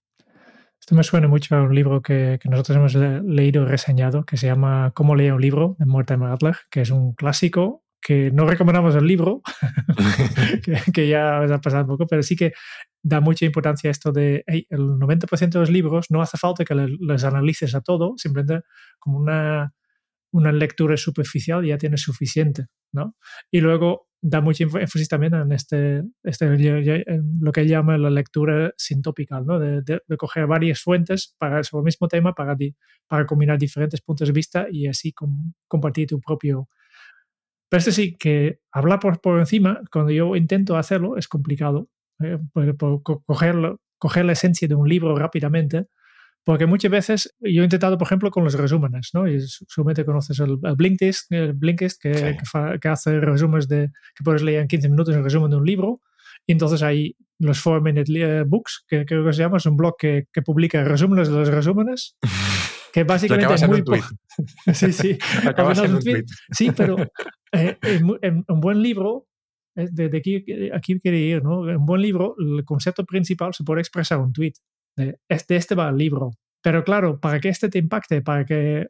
Esto 0.82 0.96
me 0.96 1.04
suena 1.04 1.30
mucho 1.30 1.56
a 1.56 1.64
un 1.64 1.74
libro 1.74 2.02
que, 2.02 2.40
nosotros 2.44 2.78
hemos 2.78 2.96
leído 3.24 3.64
y 3.64 3.66
reseñado, 3.66 4.26
que 4.26 4.36
se 4.38 4.48
llama 4.48 4.92
Cómo 4.94 5.16
leer 5.16 5.34
un 5.34 5.42
libro, 5.42 5.78
de 5.80 5.86
Mortimer 5.86 6.30
Adler, 6.30 6.58
que 6.70 6.82
es 6.82 6.92
un 6.92 7.14
clásico 7.14 7.85
que 8.02 8.32
no 8.32 8.46
recomendamos 8.46 8.96
el 8.96 9.08
libro, 9.08 9.42
que, 10.94 11.08
ya 11.08 11.40
ha 11.44 11.62
pasado 11.62 11.84
un 11.84 11.90
poco, 11.90 12.08
pero 12.08 12.22
sí 12.22 12.36
que 12.36 12.54
da 13.02 13.20
mucha 13.20 13.46
importancia 13.46 13.90
a 13.90 13.92
esto 13.92 14.12
de 14.12 14.44
el 14.48 14.80
90% 14.80 15.50
de 15.50 15.60
los 15.60 15.70
libros 15.70 16.08
no 16.10 16.22
hace 16.22 16.38
falta 16.38 16.66
que 16.66 16.76
les 16.76 17.24
analices 17.24 17.76
a 17.76 17.82
todo, 17.82 18.14
simplemente 18.18 18.66
como 19.00 19.18
una, 19.18 19.74
una 20.32 20.52
lectura 20.52 20.98
superficial 20.98 21.66
ya 21.66 21.78
tienes 21.78 22.02
suficiente, 22.02 22.66
¿no? 22.92 23.16
Y 23.52 23.62
luego 23.62 24.10
da 24.22 24.42
mucha 24.42 24.64
énfasis 24.64 25.08
también 25.08 25.36
en 25.36 25.52
este, 25.52 26.04
este 26.24 26.48
lo 27.40 27.52
que 27.52 27.62
él 27.62 27.68
llama 27.68 27.96
la 27.98 28.10
lectura 28.10 28.74
sintopical, 28.76 29.46
¿no? 29.46 29.60
De, 29.60 29.82
de, 29.84 30.18
coger 30.18 30.48
varias 30.48 30.82
fuentes 30.82 31.36
para 31.38 31.64
sobre 31.64 31.82
el 31.82 31.86
mismo 31.86 32.08
tema, 32.08 32.34
para, 32.34 32.58
para 33.08 33.26
combinar 33.28 33.60
diferentes 33.60 34.02
puntos 34.02 34.28
de 34.28 34.34
vista 34.34 34.68
y 34.72 34.88
así 34.88 35.14
compartir 35.68 36.08
tu 36.08 36.20
propio 36.20 36.70
pero 37.70 37.80
este 37.80 37.92
sí, 37.92 38.16
que 38.16 38.60
hablar 38.72 39.00
por, 39.00 39.20
por 39.22 39.40
encima, 39.40 39.82
cuando 39.92 40.12
yo 40.12 40.36
intento 40.36 40.78
hacerlo, 40.78 41.18
es 41.18 41.28
complicado. 41.28 41.90
¿eh? 42.24 42.38
Por, 42.54 43.02
cogerlo, 43.04 43.82
coger 43.98 44.26
la 44.26 44.34
esencia 44.34 44.68
de 44.68 44.76
un 44.76 44.88
libro 44.88 45.16
rápidamente, 45.16 45.88
porque 46.44 46.68
muchas 46.68 46.92
veces 46.92 47.36
yo 47.40 47.62
he 47.62 47.66
intentado, 47.66 47.98
por 47.98 48.08
ejemplo, 48.08 48.30
con 48.30 48.44
los 48.44 48.54
resúmenes, 48.54 49.10
¿no? 49.14 49.28
Y 49.28 49.42
seguramente 49.42 50.06
conoces 50.06 50.40
el, 50.40 50.58
Blinkist, 50.58 51.32
el 51.32 51.54
Blinkist 51.54 52.00
que, 52.02 52.38
que, 52.80 52.88
hace 52.88 53.20
resúmenes 53.20 53.68
de, 53.68 53.90
que 54.16 54.24
puedes 54.24 54.44
leer 54.44 54.62
en 54.62 54.68
15 54.68 54.90
minutos 54.90 55.16
el 55.16 55.24
resumen 55.24 55.50
de 55.50 55.58
un 55.58 55.66
libro. 55.66 56.02
Y 56.46 56.52
entonces 56.52 56.84
hay 56.84 57.16
los 57.40 57.62
4 57.62 57.82
Minute 57.82 58.44
Books, 58.44 58.86
que 58.88 59.06
creo 59.06 59.26
que 59.26 59.34
se 59.34 59.42
llama, 59.42 59.58
es 59.58 59.66
un 59.66 59.76
blog 59.76 59.96
que, 59.98 60.28
que 60.32 60.42
publica 60.42 60.84
resúmenes 60.84 61.30
de 61.30 61.34
los 61.34 61.48
resúmenes. 61.50 62.16
que 62.94 63.04
básicamente 63.04 63.54
es 63.54 63.68
muy 63.68 63.84
sí 64.74 64.94
sí 64.94 65.18
en 65.84 65.96
un 65.96 66.00
tweet. 66.04 66.26
sí 66.52 66.72
pero 66.72 66.98
eh, 67.56 67.78
en, 68.22 68.46
un 68.48 68.60
buen 68.60 68.82
libro 68.82 69.28
eh, 69.76 69.88
de, 69.92 70.18
aquí 70.18 70.46
aquí 70.74 71.00
quiere 71.00 71.20
ir 71.20 71.44
no 71.44 71.70
en 71.70 71.78
un 71.78 71.86
buen 71.86 72.02
libro 72.02 72.36
el 72.40 72.64
concepto 72.64 73.06
principal 73.06 73.54
se 73.54 73.64
puede 73.64 73.82
expresar 73.82 74.20
en 74.20 74.26
un 74.26 74.34
tweet 74.34 74.54
de 74.96 75.20
este, 75.28 75.56
este 75.56 75.76
va 75.76 75.90
el 75.90 75.98
libro 75.98 76.32
pero 76.62 76.84
claro 76.84 77.20
para 77.20 77.40
que 77.40 77.50
este 77.50 77.70
te 77.70 77.80
impacte 77.80 78.22
para 78.22 78.46
que 78.46 78.88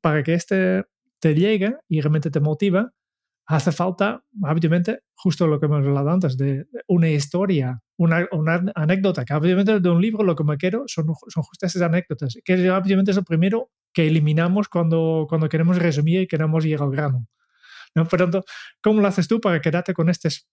para 0.00 0.22
que 0.22 0.34
este 0.34 0.84
te 1.20 1.34
llegue 1.34 1.76
y 1.88 2.00
realmente 2.00 2.30
te 2.30 2.40
motiva 2.40 2.92
hace 3.48 3.72
falta, 3.72 4.22
obviamente, 4.42 5.00
justo 5.14 5.46
lo 5.46 5.58
que 5.58 5.66
hemos 5.66 5.84
hablado 5.84 6.10
antes, 6.10 6.36
de 6.36 6.66
una 6.86 7.08
historia, 7.08 7.80
una, 7.96 8.26
una, 8.30 8.62
anécdota, 8.74 9.24
que 9.24 9.32
obviamente 9.32 9.80
de 9.80 9.88
un 9.88 10.02
libro 10.02 10.22
lo 10.22 10.36
que 10.36 10.44
me 10.44 10.58
quiero 10.58 10.84
son, 10.86 11.06
son 11.28 11.42
justo 11.42 11.66
esas 11.66 11.80
anécdotas, 11.80 12.36
que 12.44 12.70
obviamente 12.70 13.10
es 13.10 13.16
lo 13.16 13.24
primero 13.24 13.70
que 13.94 14.06
eliminamos 14.06 14.68
cuando, 14.68 15.26
cuando 15.28 15.48
queremos 15.48 15.78
resumir 15.78 16.20
y 16.20 16.26
queremos 16.28 16.64
ir 16.66 16.80
al 16.80 16.90
grano. 16.90 17.26
¿No? 17.98 18.08
Por 18.08 18.18
tanto, 18.18 18.44
¿cómo 18.82 19.00
lo 19.00 19.08
haces 19.08 19.28
tú 19.28 19.40
para 19.40 19.60
quedarte 19.60 19.94
con 19.94 20.08
estas, 20.08 20.46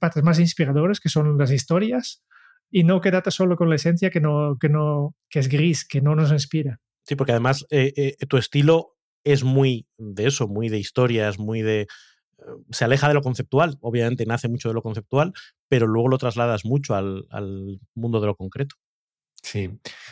partes 0.00 0.22
más 0.22 0.38
inspiradoras, 0.38 1.00
que 1.00 1.08
son 1.08 1.36
las 1.36 1.50
historias, 1.50 2.22
y 2.70 2.84
no 2.84 3.00
quedarte 3.00 3.30
solo 3.30 3.56
con 3.56 3.68
la 3.68 3.76
esencia 3.76 4.10
que, 4.10 4.20
no, 4.20 4.56
que, 4.58 4.68
no, 4.68 5.14
que 5.28 5.40
es 5.40 5.48
gris, 5.48 5.86
que 5.86 6.00
no 6.00 6.14
nos 6.14 6.32
inspira? 6.32 6.80
Sí, 7.04 7.16
porque 7.16 7.32
además 7.32 7.66
eh, 7.70 7.92
eh, 7.96 8.26
tu 8.26 8.38
estilo 8.38 8.96
es 9.24 9.44
muy 9.44 9.86
de 9.98 10.26
eso, 10.26 10.48
muy 10.48 10.68
de 10.68 10.78
historias, 10.78 11.38
muy 11.38 11.62
de 11.62 11.86
se 12.70 12.84
aleja 12.84 13.08
de 13.08 13.14
lo 13.14 13.22
conceptual, 13.22 13.78
obviamente 13.80 14.26
nace 14.26 14.48
mucho 14.48 14.68
de 14.68 14.74
lo 14.74 14.82
conceptual, 14.82 15.32
pero 15.68 15.86
luego 15.86 16.08
lo 16.08 16.18
trasladas 16.18 16.64
mucho 16.64 16.94
al, 16.94 17.80
mundo 17.94 18.20
de 18.20 18.26
lo 18.26 18.36
concreto. 18.36 18.76
Sí. 19.42 19.70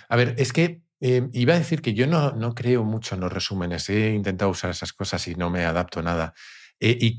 A 0.09 0.17
ver, 0.17 0.35
es 0.39 0.53
que 0.53 0.83
eh, 1.01 1.29
iba 1.33 1.55
a 1.55 1.59
decir 1.59 1.83
que 1.83 1.95
yo 1.95 2.07
no, 2.07 2.33
no, 2.33 2.55
creo 2.55 2.85
mucho 2.85 3.15
en 3.15 3.21
los 3.21 3.33
resúmenes. 3.33 3.89
He 3.89 4.13
intentado 4.13 4.51
usar 4.51 4.71
esas 4.71 4.93
cosas 4.93 5.27
y 5.29 5.35
no 5.35 5.51
me 5.51 5.65
adapto 5.65 6.03
nada. 6.03 6.35
Eh, 6.81 6.99
y, 7.01 7.17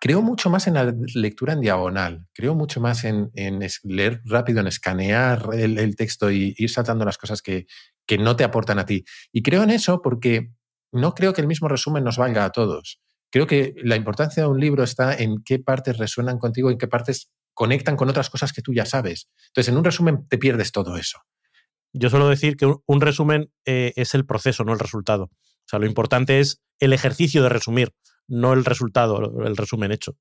creo 0.00 0.22
mucho 0.22 0.50
más 0.50 0.66
en 0.66 0.74
la 0.74 0.94
lectura 1.14 1.52
en 1.52 1.60
diagonal. 1.60 2.26
Creo 2.32 2.54
mucho 2.54 2.80
más 2.80 3.04
en, 3.04 3.30
leer 3.84 4.20
rápido, 4.24 4.60
en 4.60 4.66
escanear 4.66 5.48
el, 5.54 5.96
texto 5.96 6.30
y 6.30 6.54
ir 6.56 6.70
saltando 6.70 7.04
las 7.04 7.18
cosas 7.18 7.42
que, 7.42 7.66
que 8.06 8.18
no 8.18 8.36
te 8.36 8.44
aportan 8.44 8.78
a 8.78 8.86
ti. 8.86 9.04
Y 9.32 9.42
creo 9.42 9.62
en 9.62 9.70
eso 9.70 10.02
porque 10.02 10.50
no 10.92 11.14
creo 11.14 11.32
que 11.32 11.40
el 11.40 11.46
mismo 11.46 11.68
resumen 11.68 12.04
nos 12.04 12.18
valga 12.18 12.44
a 12.44 12.52
todos 12.52 13.00
creo 13.30 13.46
que 13.46 13.74
la 13.82 13.96
importancia 13.96 14.44
de 14.44 14.48
un 14.48 14.60
libro 14.60 14.82
está 14.82 15.14
en 15.14 15.42
qué 15.44 15.58
partes 15.58 15.98
resuenan 15.98 16.38
contigo 16.38 16.70
y 16.70 16.78
qué 16.78 16.88
partes 16.88 17.30
conectan 17.52 17.96
con 17.96 18.08
otras 18.08 18.30
cosas 18.30 18.52
que 18.52 18.62
tú 18.62 18.72
ya 18.72 18.86
sabes. 18.86 19.28
Entonces, 19.48 19.70
en 19.70 19.76
un 19.76 19.84
resumen 19.84 20.26
te 20.28 20.38
pierdes 20.38 20.72
todo 20.72 20.96
eso. 20.96 21.18
Yo 21.92 22.10
suelo 22.10 22.28
decir 22.28 22.56
que 22.56 22.66
un 22.86 23.00
resumen 23.00 23.50
eh, 23.64 23.92
es 23.96 24.14
el 24.14 24.26
proceso, 24.26 24.64
no 24.64 24.72
el 24.72 24.78
resultado. 24.78 25.24
O 25.24 25.68
sea, 25.68 25.78
lo 25.78 25.86
importante 25.86 26.40
es 26.40 26.62
el 26.78 26.92
ejercicio 26.92 27.42
de 27.42 27.48
resumir, 27.48 27.92
no 28.28 28.52
el 28.52 28.64
resultado, 28.64 29.42
el 29.44 29.56
resumen 29.56 29.92
hecho. 29.92 30.16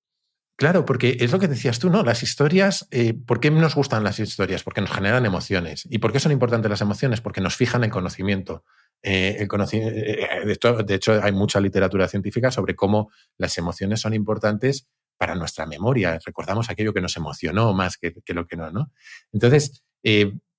Claro, 0.58 0.86
porque 0.86 1.18
es 1.20 1.34
lo 1.34 1.40
que 1.40 1.50
decías 1.50 1.80
tú, 1.80 1.90
¿no? 1.90 2.04
Las 2.04 2.24
historias, 2.24 2.88
eh, 2.92 3.14
¿por 3.14 3.42
qué 3.42 3.52
nos 3.52 3.76
gustan 3.76 4.06
las 4.06 4.20
historias? 4.20 4.64
Porque 4.64 4.80
nos 4.80 4.92
generan 4.92 5.26
emociones. 5.26 5.86
¿Y 5.90 5.98
por 5.98 6.14
qué 6.14 6.22
son 6.22 6.32
importantes 6.32 6.70
las 6.70 6.80
emociones? 6.80 7.20
Porque 7.20 7.42
nos 7.42 7.58
fijan 7.58 7.84
el 7.84 7.92
conocimiento. 7.92 8.64
Eh, 9.04 9.36
el 9.40 9.50
conocimiento 9.50 10.84
de, 10.84 10.96
hecho, 10.96 11.22
hay 11.22 11.34
mucha 11.34 11.60
literatura 11.60 12.08
científica 12.08 12.52
sobre 12.52 12.74
cómo 12.74 13.12
las 13.38 13.58
emociones 13.58 14.00
son 14.00 14.14
importantes 14.14 14.88
para 15.18 15.36
nuestra 15.36 15.66
memoria. 15.66 16.20
Recordamos 16.26 16.70
aquello 16.70 16.94
que 16.94 17.02
nos 17.02 17.18
emocionó 17.18 17.74
más 17.74 17.98
que, 17.98 18.14
lo 18.28 18.48
que 18.48 18.56
no, 18.56 18.72
¿no? 18.72 18.92
Entonces, 19.34 19.84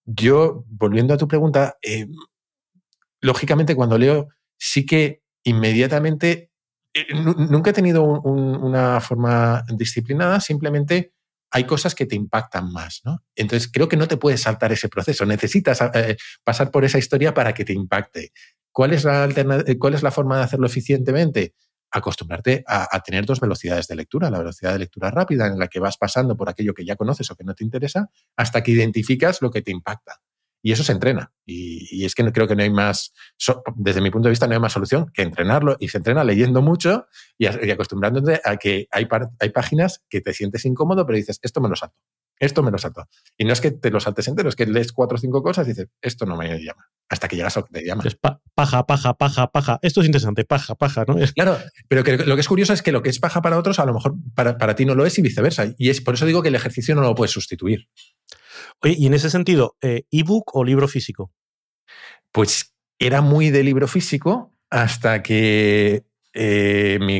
yo, 0.04 0.64
volviendo 0.68 1.14
a 1.14 1.16
tu 1.16 1.26
pregunta, 1.26 1.78
lógicamente 3.22 3.74
cuando 3.74 3.96
leo, 3.96 4.28
sí 4.58 4.84
que 4.84 5.22
inmediatamente 5.42 6.50
eh, 6.96 7.14
nunca 7.14 7.70
he 7.70 7.74
tenido 7.74 8.02
una 8.02 9.00
forma 9.00 9.64
disciplinada, 9.68 10.40
simplemente 10.40 11.12
hay 11.50 11.64
cosas 11.64 11.94
que 11.94 12.06
te 12.06 12.16
impactan 12.16 12.72
más, 12.72 13.02
¿no? 13.04 13.22
Entonces 13.34 13.70
creo 13.72 13.88
que 13.88 13.96
no 13.96 14.08
te 14.08 14.16
puedes 14.16 14.42
saltar 14.42 14.72
ese 14.72 14.88
proceso, 14.88 15.26
necesitas 15.26 15.80
eh, 15.94 16.16
pasar 16.42 16.70
por 16.70 16.84
esa 16.84 16.98
historia 16.98 17.34
para 17.34 17.52
que 17.54 17.64
te 17.64 17.72
impacte. 17.72 18.32
¿Cuál 18.72 18.92
es 18.92 19.04
la, 19.04 19.26
eh, 19.26 19.78
¿Cuál 19.78 19.94
es 19.94 20.02
la 20.02 20.10
forma 20.10 20.38
de 20.38 20.44
hacerlo 20.44 20.66
eficientemente? 20.66 21.54
Acostumbrarte 21.90 22.64
a, 22.66 23.00
tener 23.00 23.24
dos 23.24 23.40
velocidades 23.40 23.86
de 23.86 23.94
lectura, 23.94 24.28
la 24.28 24.38
velocidad 24.38 24.72
de 24.72 24.80
lectura 24.80 25.10
rápida 25.10 25.46
en 25.46 25.58
la 25.58 25.68
que 25.68 25.80
vas 25.80 25.96
pasando 25.96 26.36
por 26.36 26.48
aquello 26.48 26.74
que 26.74 26.84
ya 26.84 26.96
conoces 26.96 27.30
o 27.30 27.36
que 27.36 27.44
no 27.44 27.54
te 27.54 27.64
interesa, 27.64 28.10
hasta 28.36 28.62
que 28.62 28.72
identificas 28.72 29.40
lo 29.40 29.50
que 29.50 29.62
te 29.62 29.70
impacta. 29.70 30.20
Y 30.66 30.72
eso 30.72 30.82
se 30.82 30.90
entrena. 30.90 31.30
Y, 31.44 32.04
es 32.04 32.16
que 32.16 32.24
creo 32.32 32.48
que 32.48 32.56
no 32.56 32.62
hay 32.64 32.70
más, 32.70 33.12
desde 33.76 34.00
mi 34.00 34.10
punto 34.10 34.26
de 34.26 34.30
vista, 34.30 34.48
no 34.48 34.54
hay 34.54 34.58
más 34.58 34.72
solución 34.72 35.12
que 35.14 35.22
entrenarlo. 35.22 35.76
Y 35.78 35.86
se 35.86 35.98
entrena 35.98 36.24
leyendo 36.24 36.60
mucho 36.60 37.06
y, 37.38 37.46
acostumbrándote 37.46 38.40
a 38.44 38.56
que 38.56 38.88
hay, 38.90 39.06
hay 39.38 39.50
páginas 39.50 40.02
que 40.08 40.20
te 40.20 40.32
sientes 40.32 40.64
incómodo, 40.64 41.06
pero 41.06 41.18
dices, 41.18 41.38
esto 41.40 41.60
me 41.60 41.68
lo 41.68 41.76
salto. 41.76 41.94
Esto 42.40 42.64
me 42.64 42.72
lo 42.72 42.78
salto. 42.78 43.08
Y 43.38 43.44
no 43.44 43.52
es 43.52 43.60
que 43.60 43.70
te 43.70 43.92
lo 43.92 44.00
saltes 44.00 44.26
entero, 44.26 44.48
es 44.48 44.56
que 44.56 44.66
lees 44.66 44.92
cuatro 44.92 45.14
o 45.14 45.18
cinco 45.20 45.40
cosas 45.40 45.68
y 45.68 45.70
dices, 45.70 45.86
esto 46.02 46.26
no 46.26 46.36
me 46.36 46.58
llama. 46.58 46.90
Hasta 47.08 47.28
que 47.28 47.36
llegas 47.36 47.56
a 47.56 47.60
lo 47.60 47.66
que 47.66 47.78
te 47.78 47.86
llama. 47.86 48.02
Es 48.04 48.16
paja, 48.16 48.84
paja, 48.86 49.14
paja, 49.14 49.46
paja. 49.52 49.78
Esto 49.82 50.00
es 50.00 50.06
interesante, 50.06 50.44
paja, 50.44 50.74
paja, 50.74 51.04
¿no? 51.06 51.14
Claro, 51.36 51.58
pero 51.86 52.02
lo 52.26 52.34
que 52.34 52.40
es 52.40 52.48
curioso 52.48 52.72
es 52.72 52.82
que 52.82 52.90
lo 52.90 53.04
que 53.04 53.10
es 53.10 53.20
paja 53.20 53.40
para 53.40 53.56
otros, 53.56 53.78
a 53.78 53.86
lo 53.86 53.94
mejor 53.94 54.16
para, 54.34 54.58
para 54.58 54.74
ti 54.74 54.84
no 54.84 54.96
lo 54.96 55.06
es 55.06 55.16
y 55.16 55.22
viceversa. 55.22 55.66
Y 55.78 55.90
es 55.90 56.00
por 56.00 56.14
eso 56.14 56.26
digo 56.26 56.42
que 56.42 56.48
el 56.48 56.56
ejercicio 56.56 56.96
no 56.96 57.02
lo 57.02 57.14
puedes 57.14 57.30
sustituir. 57.30 57.88
Oye, 58.82 58.94
y 58.98 59.06
en 59.06 59.14
ese 59.14 59.30
sentido, 59.30 59.76
eh, 59.82 60.04
¿ebook 60.10 60.54
o 60.54 60.64
libro 60.64 60.88
físico? 60.88 61.32
Pues 62.32 62.74
era 62.98 63.20
muy 63.20 63.50
de 63.50 63.62
libro 63.62 63.88
físico 63.88 64.52
hasta 64.70 65.22
que 65.22 66.04
eh, 66.38 66.98
mi, 67.00 67.18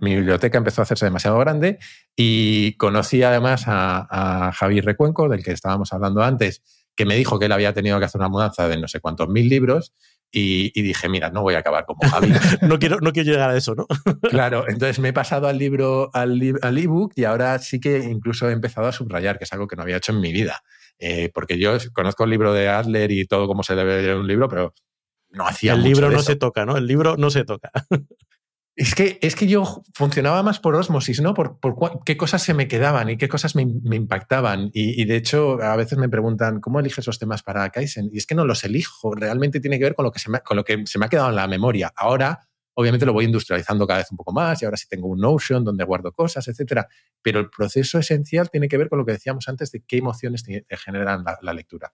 biblioteca 0.00 0.58
empezó 0.58 0.80
a 0.80 0.84
hacerse 0.84 1.04
demasiado 1.04 1.38
grande 1.38 1.78
y 2.16 2.76
conocí 2.76 3.22
además 3.22 3.64
a, 3.66 4.50
Javier 4.52 4.84
Recuenco, 4.84 5.28
del 5.28 5.44
que 5.44 5.52
estábamos 5.52 5.92
hablando 5.92 6.22
antes, 6.22 6.62
que 6.96 7.04
me 7.04 7.14
dijo 7.14 7.38
que 7.38 7.46
él 7.46 7.52
había 7.52 7.72
tenido 7.72 7.98
que 8.00 8.06
hacer 8.06 8.20
una 8.20 8.28
mudanza 8.28 8.66
de 8.66 8.76
no 8.76 8.88
sé 8.88 8.98
cuántos 8.98 9.28
mil 9.28 9.48
libros 9.48 9.94
y, 10.30 10.82
dije, 10.82 11.08
mira, 11.08 11.30
no 11.30 11.42
voy 11.42 11.54
a 11.54 11.58
acabar 11.58 11.86
como 11.86 12.00
Javi. 12.10 12.32
no, 12.62 12.78
quiero, 12.78 12.98
no 13.00 13.12
quiero 13.12 13.30
llegar 13.30 13.50
a 13.50 13.56
eso, 13.56 13.74
¿no? 13.74 13.86
claro, 14.28 14.64
entonces 14.68 14.98
me 14.98 15.10
he 15.10 15.12
pasado 15.12 15.46
al 15.46 15.56
libro, 15.56 16.10
al, 16.12 16.58
al 16.60 16.78
ebook 16.78 17.12
y 17.14 17.24
ahora 17.24 17.58
sí 17.60 17.78
que 17.78 17.98
incluso 17.98 18.48
he 18.48 18.52
empezado 18.52 18.88
a 18.88 18.92
subrayar, 18.92 19.38
que 19.38 19.44
es 19.44 19.52
algo 19.52 19.68
que 19.68 19.76
no 19.76 19.82
había 19.82 19.98
hecho 19.98 20.12
en 20.12 20.20
mi 20.20 20.32
vida. 20.32 20.62
Eh, 20.98 21.30
porque 21.32 21.58
yo 21.58 21.76
conozco 21.92 22.24
el 22.24 22.30
libro 22.30 22.52
de 22.52 22.68
Adler 22.68 23.10
y 23.12 23.26
todo 23.26 23.46
cómo 23.46 23.62
se 23.62 23.74
debe 23.74 24.02
leer 24.02 24.16
un 24.16 24.26
libro, 24.26 24.48
pero 24.48 24.74
no 25.30 25.46
hacía 25.46 25.74
El 25.74 25.82
libro 25.82 26.10
no 26.10 26.20
se 26.20 26.36
toca, 26.36 26.64
¿no? 26.64 26.76
El 26.76 26.86
libro 26.86 27.16
no 27.16 27.30
se 27.30 27.44
toca. 27.44 27.70
Es 28.80 28.94
que, 28.94 29.18
es 29.22 29.34
que 29.34 29.48
yo 29.48 29.82
funcionaba 29.92 30.44
más 30.44 30.60
por 30.60 30.76
osmosis, 30.76 31.20
¿no? 31.20 31.34
Por, 31.34 31.58
por 31.58 32.04
qué 32.04 32.16
cosas 32.16 32.44
se 32.44 32.54
me 32.54 32.68
quedaban 32.68 33.10
y 33.10 33.16
qué 33.16 33.28
cosas 33.28 33.56
me, 33.56 33.66
me 33.66 33.96
impactaban. 33.96 34.70
Y, 34.72 35.04
de 35.04 35.16
hecho, 35.16 35.60
a 35.60 35.74
veces 35.74 35.98
me 35.98 36.08
preguntan, 36.08 36.60
¿cómo 36.60 36.78
eliges 36.78 37.04
los 37.08 37.18
temas 37.18 37.42
para 37.42 37.68
Kaizen? 37.70 38.08
Y 38.12 38.18
es 38.18 38.26
que 38.26 38.36
no 38.36 38.44
los 38.44 38.62
elijo, 38.62 39.16
realmente 39.16 39.58
tiene 39.58 39.78
que 39.78 39.84
ver 39.86 39.96
con 39.96 40.04
lo 40.04 40.12
que 40.12 40.20
se 40.20 40.30
me, 40.30 40.38
con 40.42 40.56
lo 40.56 40.62
que 40.62 40.86
se 40.86 40.96
me 41.00 41.06
ha 41.06 41.08
quedado 41.08 41.30
en 41.30 41.34
la 41.34 41.48
memoria. 41.48 41.92
Ahora, 41.96 42.47
obviamente, 42.78 43.04
lo 43.04 43.12
voy 43.12 43.24
industrializando 43.24 43.88
cada 43.88 43.98
vez 43.98 44.10
un 44.12 44.16
poco 44.16 44.32
más 44.32 44.62
y 44.62 44.64
ahora 44.64 44.76
sí 44.76 44.86
tengo 44.88 45.08
un 45.08 45.18
Notion 45.18 45.64
donde 45.64 45.82
guardo 45.84 46.12
cosas, 46.12 46.46
etcétera. 46.46 46.86
Pero 47.20 47.40
el 47.40 47.50
proceso 47.50 47.98
esencial 47.98 48.50
tiene 48.50 48.68
que 48.68 48.78
ver 48.78 48.88
con 48.88 49.00
lo 49.00 49.04
que 49.04 49.12
decíamos 49.12 49.48
antes 49.48 49.72
de 49.72 49.82
qué 49.84 49.96
emociones 49.96 50.44
generan 50.70 51.24
la 51.42 51.52
lectura. 51.52 51.92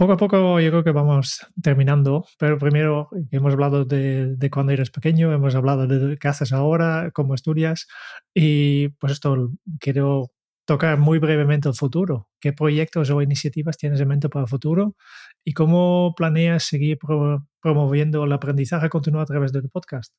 Poco 0.00 0.14
a 0.14 0.16
poco 0.16 0.58
yo 0.60 0.70
creo 0.70 0.82
que 0.82 0.92
vamos 0.92 1.46
terminando, 1.62 2.24
pero 2.38 2.56
primero 2.56 3.10
hemos 3.30 3.52
hablado 3.52 3.84
de, 3.84 4.48
cuando 4.50 4.72
eres 4.72 4.90
pequeño, 4.90 5.30
hemos 5.30 5.54
hablado 5.54 5.86
de 5.86 6.16
qué 6.16 6.28
haces 6.28 6.54
ahora, 6.54 7.10
cómo 7.12 7.34
estudias 7.34 7.86
y 8.32 8.88
pues 8.98 9.12
esto 9.12 9.50
quiero 9.78 10.30
tocar 10.70 10.98
muy 10.98 11.18
brevemente 11.18 11.68
el 11.68 11.74
futuro. 11.74 12.28
¿Qué 12.40 12.52
proyectos 12.52 13.10
o 13.10 13.20
iniciativas 13.20 13.76
tienes 13.76 14.00
en 14.00 14.06
mente 14.06 14.28
para 14.28 14.44
el 14.44 14.48
futuro 14.48 14.94
y 15.44 15.52
cómo 15.52 16.14
planeas 16.16 16.62
seguir 16.62 16.96
promoviendo 17.60 18.22
el 18.22 18.32
aprendizaje 18.32 18.88
continuo 18.88 19.20
a 19.20 19.26
través 19.26 19.52
de 19.52 19.62
tu 19.62 19.68
podcast? 19.68 20.14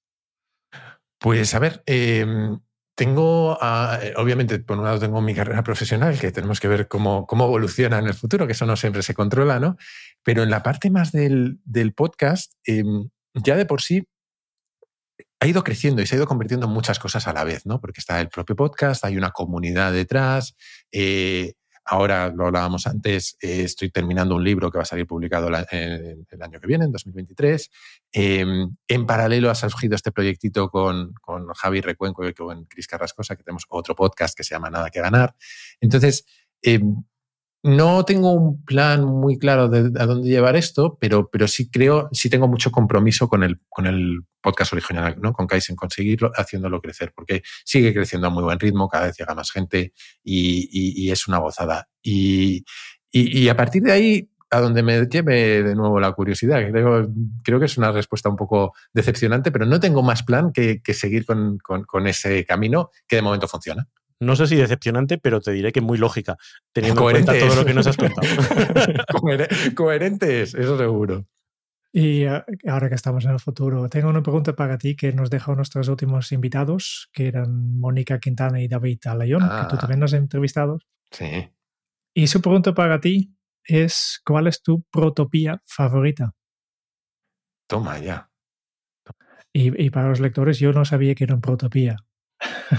Pues 1.22 1.56
a 1.56 1.60
ver, 1.60 1.82
em, 1.86 2.60
tengo, 2.98 3.58
ah, 3.62 3.98
obviamente, 4.18 4.60
por 4.60 4.78
un 4.78 4.84
lado 4.84 5.00
tengo 5.00 5.22
mi 5.22 5.34
carrera 5.34 5.64
profesional, 5.64 6.20
que 6.20 6.34
tenemos 6.34 6.60
que 6.60 6.68
ver 6.68 6.90
cómo, 6.90 7.26
cómo 7.28 7.46
evoluciona 7.46 8.00
en 8.00 8.08
el 8.08 8.14
futuro, 8.14 8.46
que 8.46 8.52
eso 8.52 8.66
no 8.66 8.76
siempre 8.76 9.04
se 9.04 9.14
controla, 9.14 9.58
¿no? 9.58 9.78
Pero 10.22 10.44
en 10.44 10.50
la 10.50 10.64
parte 10.64 10.90
más 10.90 11.14
del, 11.14 11.62
del 11.64 11.94
podcast, 11.94 12.56
em, 12.66 13.08
ya 13.36 13.56
de 13.56 13.66
por 13.66 13.82
sí 13.82 14.04
ha 15.42 15.48
ido 15.48 15.64
creciendo 15.64 16.02
y 16.02 16.06
se 16.06 16.16
ha 16.16 16.18
ido 16.18 16.28
convirtiendo 16.28 16.68
en 16.68 16.72
muchas 16.72 17.00
cosas 17.00 17.28
a 17.28 17.34
la 17.34 17.44
vez, 17.44 17.66
¿no? 17.66 17.82
Porque 17.82 18.00
está 18.00 18.22
el 18.22 18.30
propio 18.30 18.56
podcast, 18.56 19.04
hay 19.04 19.18
una 19.18 19.32
comunidad 19.32 19.92
detrás, 19.92 20.56
eh, 20.92 21.54
Ahora, 21.84 22.30
lo 22.30 22.46
hablábamos 22.46 22.86
antes, 22.86 23.38
eh, 23.42 23.64
estoy 23.64 23.90
terminando 23.90 24.36
un 24.36 24.44
libro 24.44 24.70
que 24.72 24.78
va 24.78 24.84
a 24.84 24.86
salir 24.86 25.08
publicado 25.08 25.48
el, 25.48 25.56
año 25.56 26.60
que 26.60 26.68
viene, 26.68 26.86
en 26.86 26.92
2023. 26.92 27.70
Em, 28.12 28.78
en 28.88 29.06
paralelo 29.08 29.50
ha 29.50 29.56
surgido 29.56 29.96
este 29.96 30.12
proyectito 30.12 30.70
con, 30.70 31.14
con 31.16 31.48
Javi 31.48 31.82
Recuenco 31.82 32.26
y 32.28 32.34
con 32.34 32.66
Cris 32.66 32.88
Carrascosa, 32.88 33.36
que 33.36 33.44
tenemos 33.44 33.66
otro 33.68 33.96
podcast 33.96 34.38
que 34.38 34.44
se 34.44 34.54
llama 34.54 34.70
Nada 34.70 34.92
que 34.92 35.02
Ganar. 35.02 35.36
Entonces, 35.80 36.24
em, 36.62 37.04
no 37.64 38.06
tengo 38.06 38.32
un 38.32 38.64
plan 38.66 39.06
muy 39.06 39.38
claro 39.38 39.70
de 39.70 39.92
a 40.02 40.06
dónde 40.06 40.30
llevar 40.30 40.56
esto, 40.56 40.98
pero, 41.00 41.30
pero 41.30 41.48
sí 41.48 41.70
creo, 41.70 42.10
sí 42.12 42.30
tengo 42.30 42.48
mucho 42.48 42.72
compromiso 42.72 43.28
con 43.28 43.44
el, 43.44 43.58
con 43.70 43.86
el 43.86 44.22
podcast 44.42 44.74
original, 44.74 45.18
¿no? 45.22 45.32
Con 45.32 45.46
Kaizen, 45.46 45.76
conseguirlo, 45.76 46.32
haciéndolo 46.36 46.82
crecer, 46.82 47.14
porque 47.16 47.44
sigue 47.64 47.94
creciendo 47.94 48.28
a 48.28 48.30
muy 48.32 48.44
buen 48.44 48.60
ritmo, 48.60 48.90
cada 48.90 49.08
vez 49.08 49.18
llega 49.18 49.36
más 49.36 49.52
gente 49.52 49.94
y, 50.24 51.12
es 51.12 51.28
una 51.28 51.38
gozada. 51.38 51.88
Y, 52.02 52.66
y, 53.12 53.48
a 53.50 53.56
partir 53.56 53.84
de 53.84 53.92
ahí, 53.92 54.30
a 54.50 54.60
donde 54.60 54.82
me 54.82 55.06
lleve 55.06 55.62
de 55.62 55.76
nuevo 55.76 56.00
la 56.00 56.14
curiosidad, 56.14 56.62
creo, 56.72 57.08
creo 57.44 57.60
que 57.60 57.66
es 57.66 57.78
una 57.78 57.92
respuesta 57.92 58.30
un 58.30 58.38
poco 58.38 58.74
decepcionante, 58.94 59.52
pero 59.52 59.66
no 59.66 59.80
tengo 59.80 60.02
más 60.02 60.24
plan 60.24 60.52
que, 60.52 60.82
que 60.82 60.94
seguir 60.94 61.26
con, 61.26 61.60
con, 61.60 61.84
con 61.84 62.08
ese 62.08 62.44
camino 62.46 62.90
que 63.08 63.18
de 63.18 63.22
momento 63.22 63.48
funciona 63.48 63.88
no 64.22 64.36
sé 64.36 64.48
si 64.48 64.56
decepcionante, 64.56 65.18
pero 65.18 65.42
te 65.42 65.52
diré 65.52 65.72
que 65.72 65.82
muy 65.82 65.98
lógica, 65.98 66.38
teniendo 66.72 67.02
en 67.10 67.14
cuenta 67.14 67.38
todo 67.38 67.56
lo 67.56 67.66
que 67.66 67.74
nos 67.74 67.88
has 67.88 67.98
contado. 67.98 68.22
Coherentes, 69.76 70.54
eso 70.54 70.78
seguro. 70.78 71.26
Y 71.92 72.24
eh, 72.24 72.44
ahora 72.68 72.88
que 72.88 72.96
estamos 72.96 73.26
en 73.26 73.32
el 73.32 73.40
futuro, 73.40 73.90
tengo 73.90 74.10
una 74.10 74.22
pregunta 74.22 74.56
para 74.56 74.78
ti 74.78 74.96
que 74.96 75.12
nos 75.12 75.30
dejó 75.30 75.56
nuestros 75.56 75.88
últimos 75.88 76.32
invitados, 76.32 77.10
que 77.12 77.28
eran 77.28 77.80
Mónica 77.80 78.20
Quintana 78.20 78.62
y 78.62 78.68
David 78.68 79.00
Alayón, 79.06 79.42
que 79.42 79.68
tú 79.70 79.76
ah. 79.76 79.78
también 79.80 80.00
nos 80.00 80.14
has 80.14 80.20
entrevistado. 80.20 80.80
Sí. 81.12 81.50
Y 82.14 82.28
su 82.28 82.42
pregunta 82.42 82.74
para 82.74 83.02
ti 83.02 83.36
es, 83.64 84.22
¿cuál 84.24 84.48
es 84.48 84.62
tu 84.62 84.84
protopía 84.84 85.62
favorita? 85.66 86.36
Toma 87.68 87.98
ya. 87.98 88.30
Y, 89.52 89.84
y, 89.84 89.90
para 89.90 90.10
los 90.10 90.20
lectores, 90.22 90.60
yo 90.60 90.72
no 90.72 90.86
sabía 90.86 91.16
que 91.16 91.26
era 91.26 91.36
un 91.36 91.42
protopía. 91.42 91.98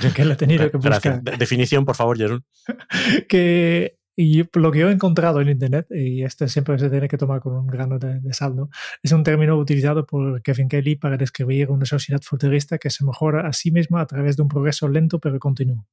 que 0.15 0.25
lo 0.25 0.33
he 0.33 0.37
tenido 0.37 0.71
que 0.71 0.77
buscar. 0.77 1.23
Definición, 1.23 1.85
por 1.85 1.97
favor, 1.97 2.17
Jerón. 2.17 2.45
que 3.29 3.99
y 4.15 4.45
lo 4.55 4.71
que 4.71 4.81
yo 4.81 4.91
he 4.91 4.93
encontrado 4.93 5.41
en 5.41 5.49
Internet, 5.49 5.87
y 5.91 6.23
esto 6.23 6.47
siempre 6.47 6.79
se 6.79 6.91
tiene 6.91 7.09
que 7.09 7.17
tomar 7.17 7.41
con 7.41 7.55
un 7.55 7.67
grano 7.67 7.99
de, 7.99 8.21
saldo, 8.35 8.69
es 9.03 9.11
un 9.13 9.25
término 9.25 9.57
utilizado 9.57 10.05
por 10.05 10.43
Kevin 10.43 10.69
Kelly 10.69 10.97
para 10.97 11.17
describir 11.17 11.71
una 11.71 11.87
sociedad 11.87 12.21
futurista 12.23 12.77
que 12.77 12.91
se 12.91 13.05
mejora 13.05 13.47
a 13.47 13.53
sí 13.55 13.71
misma 13.71 14.03
a 14.03 14.07
través 14.07 14.37
de 14.37 14.43
un 14.43 14.49
progreso 14.49 14.89
lento 14.89 15.19
pero 15.19 15.39
continuo. 15.39 15.87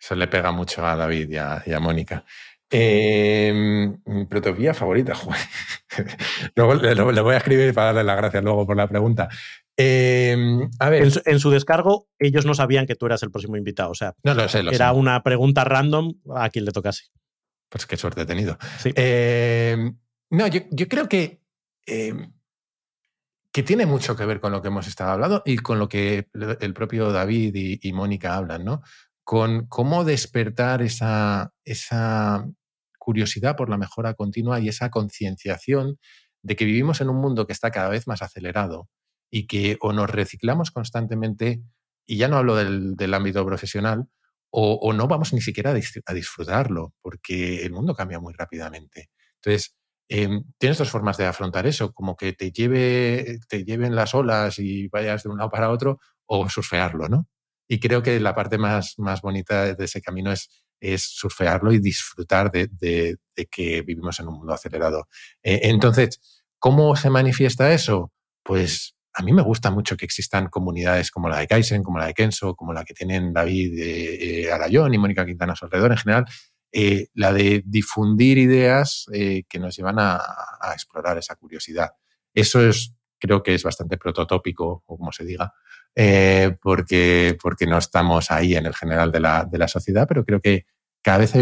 Eso 0.00 0.14
le 0.14 0.28
pega 0.28 0.52
mucho 0.52 0.86
a 0.86 0.94
David 0.94 1.30
y 1.30 1.72
a, 1.72 1.80
Mónica. 1.80 2.24
Eh, 2.70 3.52
mi 4.04 4.26
protopía 4.26 4.72
favorita, 4.72 5.14
luego 6.54 6.74
le, 6.74 7.22
voy 7.22 7.34
a 7.34 7.38
escribir 7.38 7.74
para 7.74 7.88
darle 7.88 8.04
las 8.04 8.16
gracias 8.16 8.44
luego 8.44 8.64
por 8.64 8.76
la 8.76 8.86
pregunta. 8.86 9.28
Em, 9.80 10.68
a 10.80 10.90
ver. 10.90 11.08
En 11.24 11.38
su, 11.38 11.50
descargo, 11.50 12.08
ellos 12.18 12.44
no 12.44 12.52
sabían 12.52 12.84
que 12.84 12.96
tú 12.96 13.06
eras 13.06 13.22
el 13.22 13.30
próximo 13.30 13.56
invitado. 13.56 13.92
O 13.92 13.94
sea, 13.94 14.16
no 14.24 14.34
lo 14.34 14.48
sé, 14.48 14.60
era 14.72 14.92
una 14.92 15.22
pregunta 15.22 15.62
random 15.62 16.14
a 16.34 16.50
quien 16.50 16.64
le 16.64 16.72
tocase. 16.72 17.04
Pues 17.68 17.86
qué 17.86 17.96
suerte 17.96 18.22
he 18.22 18.26
tenido. 18.26 18.58
Em, 18.84 19.96
no, 20.30 20.46
yo, 20.48 20.88
creo 20.88 21.08
que, 21.08 21.42
em, 21.86 22.32
que 23.52 23.62
tiene 23.62 23.86
mucho 23.86 24.16
que 24.16 24.26
ver 24.26 24.40
con 24.40 24.50
lo 24.50 24.60
que 24.60 24.68
hemos 24.68 24.88
estado 24.88 25.12
hablando 25.12 25.42
y 25.46 25.58
con 25.58 25.78
lo 25.78 25.88
que 25.88 26.28
el 26.60 26.74
propio 26.74 27.12
David 27.12 27.78
y, 27.80 27.92
Mónica 27.92 28.34
hablan, 28.34 28.64
¿no? 28.64 28.82
con 29.22 29.66
cómo 29.66 30.04
despertar 30.04 30.82
esa, 30.82 31.52
esa 31.64 32.46
curiosidad 32.98 33.56
por 33.56 33.68
la 33.68 33.76
mejora 33.76 34.14
continua 34.14 34.58
y 34.58 34.68
esa 34.68 34.90
concienciación 34.90 35.98
de 36.42 36.56
que 36.56 36.64
vivimos 36.64 37.00
en 37.00 37.10
un 37.10 37.20
mundo 37.20 37.46
que 37.46 37.52
está 37.52 37.70
cada 37.70 37.90
vez 37.90 38.06
más 38.06 38.22
acelerado 38.22 38.88
y 39.30 39.46
que 39.46 39.76
o 39.80 39.92
nos 39.92 40.10
reciclamos 40.10 40.70
constantemente, 40.70 41.62
y 42.06 42.16
ya 42.16 42.28
no 42.28 42.36
hablo 42.38 42.56
del, 42.56 43.14
ámbito 43.14 43.44
profesional, 43.44 44.06
o, 44.50 44.92
no 44.94 45.08
vamos 45.08 45.32
ni 45.32 45.40
siquiera 45.40 45.72
a, 45.72 46.14
disfrutarlo, 46.14 46.94
porque 47.02 47.64
el 47.64 47.72
mundo 47.72 47.94
cambia 47.94 48.18
muy 48.18 48.32
rápidamente. 48.32 49.10
Entonces, 49.36 49.76
em, 50.08 50.44
tienes 50.58 50.78
dos 50.78 50.90
formas 50.90 51.18
de 51.18 51.26
afrontar 51.26 51.66
eso, 51.66 51.92
como 51.92 52.16
que 52.16 52.32
te, 52.32 52.50
lleve, 52.50 53.40
te 53.48 53.64
lleven 53.64 53.94
las 53.94 54.14
olas 54.14 54.58
y 54.58 54.88
vayas 54.88 55.22
de 55.22 55.28
un 55.30 55.38
lado 55.38 55.50
para 55.50 55.70
otro, 55.70 56.00
o 56.26 56.48
surfearlo, 56.48 57.08
¿no? 57.08 57.28
Y 57.68 57.80
creo 57.80 58.02
que 58.02 58.18
la 58.20 58.34
parte 58.34 58.56
más, 58.58 58.94
más 58.98 59.20
bonita 59.20 59.74
de 59.74 59.84
ese 59.84 60.00
camino 60.00 60.32
es, 60.32 60.48
es 60.80 61.02
surfearlo 61.02 61.72
y 61.72 61.78
disfrutar 61.78 62.50
de, 62.50 63.18
que 63.50 63.82
vivimos 63.82 64.18
en 64.20 64.28
un 64.28 64.34
mundo 64.34 64.52
acelerado. 64.52 65.08
Eh, 65.42 65.60
entonces, 65.64 66.42
¿cómo 66.58 66.96
se 66.96 67.10
manifiesta 67.10 67.72
eso? 67.72 68.12
Pues 68.42 68.94
a 69.18 69.22
mí 69.22 69.32
me 69.32 69.42
gusta 69.42 69.70
mucho 69.70 69.96
que 69.96 70.04
existan 70.04 70.48
comunidades 70.48 71.10
como 71.10 71.28
la 71.28 71.38
de 71.38 71.48
Kaizen, 71.48 71.82
como 71.82 71.98
la 71.98 72.06
de 72.06 72.14
Kenso, 72.14 72.54
como 72.54 72.72
la 72.72 72.84
que 72.84 72.94
tienen 72.94 73.32
David 73.32 73.78
eh, 73.78 74.44
eh 74.44 74.52
Alayón 74.52 74.94
y 74.94 74.98
Mónica 74.98 75.26
Quintana 75.26 75.54
a 75.54 75.56
su 75.56 75.64
alrededor 75.64 75.90
en 75.90 75.98
general, 75.98 76.26
eh, 76.70 77.08
la 77.14 77.32
de 77.32 77.62
difundir 77.66 78.38
ideas 78.38 79.06
que 79.12 79.58
nos 79.58 79.76
llevan 79.76 79.98
a, 79.98 80.16
a, 80.60 80.72
explorar 80.72 81.18
esa 81.18 81.34
curiosidad. 81.34 81.90
Eso 82.32 82.60
es, 82.60 82.94
creo 83.18 83.42
que 83.42 83.54
es 83.54 83.62
bastante 83.64 83.96
prototópico, 83.96 84.84
o 84.86 84.96
como 84.96 85.10
se 85.10 85.24
diga, 85.24 85.52
eh, 86.00 86.56
porque, 86.62 87.36
porque 87.42 87.66
no 87.66 87.78
estamos 87.78 88.30
ahí 88.30 88.54
en 88.54 88.66
el 88.66 88.74
general 88.74 89.10
de 89.10 89.18
la, 89.18 89.44
de 89.44 89.58
la 89.58 89.66
sociedad, 89.66 90.06
pero 90.06 90.24
creo 90.24 90.40
que 90.40 90.66
cada 91.02 91.18
vez, 91.18 91.32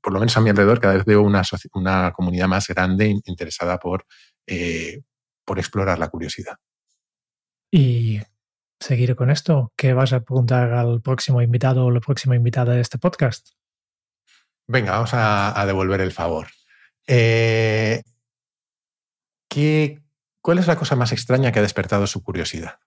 por 0.00 0.12
lo 0.14 0.20
menos 0.20 0.34
a 0.38 0.40
mi 0.40 0.48
alrededor, 0.48 0.80
cada 0.80 0.94
vez 0.94 1.04
veo 1.04 1.20
una, 1.20 1.42
una 1.74 2.10
comunidad 2.12 2.48
más 2.48 2.66
grande 2.68 3.14
interesada 3.26 3.78
por, 3.78 4.06
eh, 4.46 5.02
por 5.44 5.58
explorar 5.58 5.98
la 5.98 6.08
curiosidad. 6.08 6.56
Y 7.70 8.20
seguir 8.80 9.14
con 9.14 9.30
esto, 9.30 9.72
¿qué 9.76 9.92
vas 9.92 10.12
a 10.12 10.20
preguntar 10.20 10.72
al 10.72 11.00
próximo 11.00 11.40
invitado 11.42 11.84
o 11.84 11.90
la 11.90 12.00
próxima 12.00 12.34
invitada 12.34 12.74
de 12.74 12.80
este 12.80 12.98
podcast? 12.98 13.50
Venga, 14.66 14.92
vamos 14.92 15.10
a, 15.12 15.64
devolver 15.66 16.00
el 16.00 16.12
favor. 16.12 16.48
Eh, 17.06 18.02
¿qué, 19.48 20.00
¿Cuál 20.40 20.58
es 20.58 20.66
la 20.66 20.76
cosa 20.76 20.96
más 20.96 21.12
extraña 21.12 21.52
que 21.52 21.58
ha 21.58 21.62
despertado 21.62 22.06
su 22.06 22.22
curiosidad? 22.22 22.78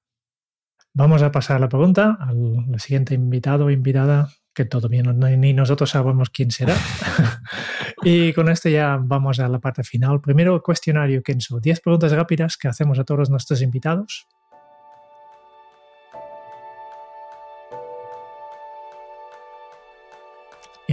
Vamos 0.94 1.22
a 1.24 1.32
pasar 1.32 1.60
la 1.60 1.70
pregunta 1.70 2.18
al, 2.20 2.80
siguiente 2.80 3.16
invitado 3.16 3.66
o 3.66 3.72
invitada, 3.72 4.30
que 4.54 4.66
todavía 4.66 5.02
ni 5.04 5.54
nosotros 5.54 5.90
sabemos 5.90 6.30
quién 6.30 6.52
será. 6.52 6.76
y 8.04 8.34
con 8.34 8.50
esto 8.50 8.70
ya 8.70 8.98
vamos 9.02 9.40
a 9.40 9.48
la 9.48 9.60
parte 9.60 9.84
final. 9.84 10.22
Primero, 10.22 10.62
cuestionario 10.62 11.22
Kenzo. 11.22 11.60
Diez 11.60 11.80
preguntas 11.82 12.12
rápidas 12.12 12.58
que 12.58 12.68
hacemos 12.68 13.00
a 13.00 13.04
todos 13.04 13.30
nuestros 13.30 13.62
invitados. 13.62 14.28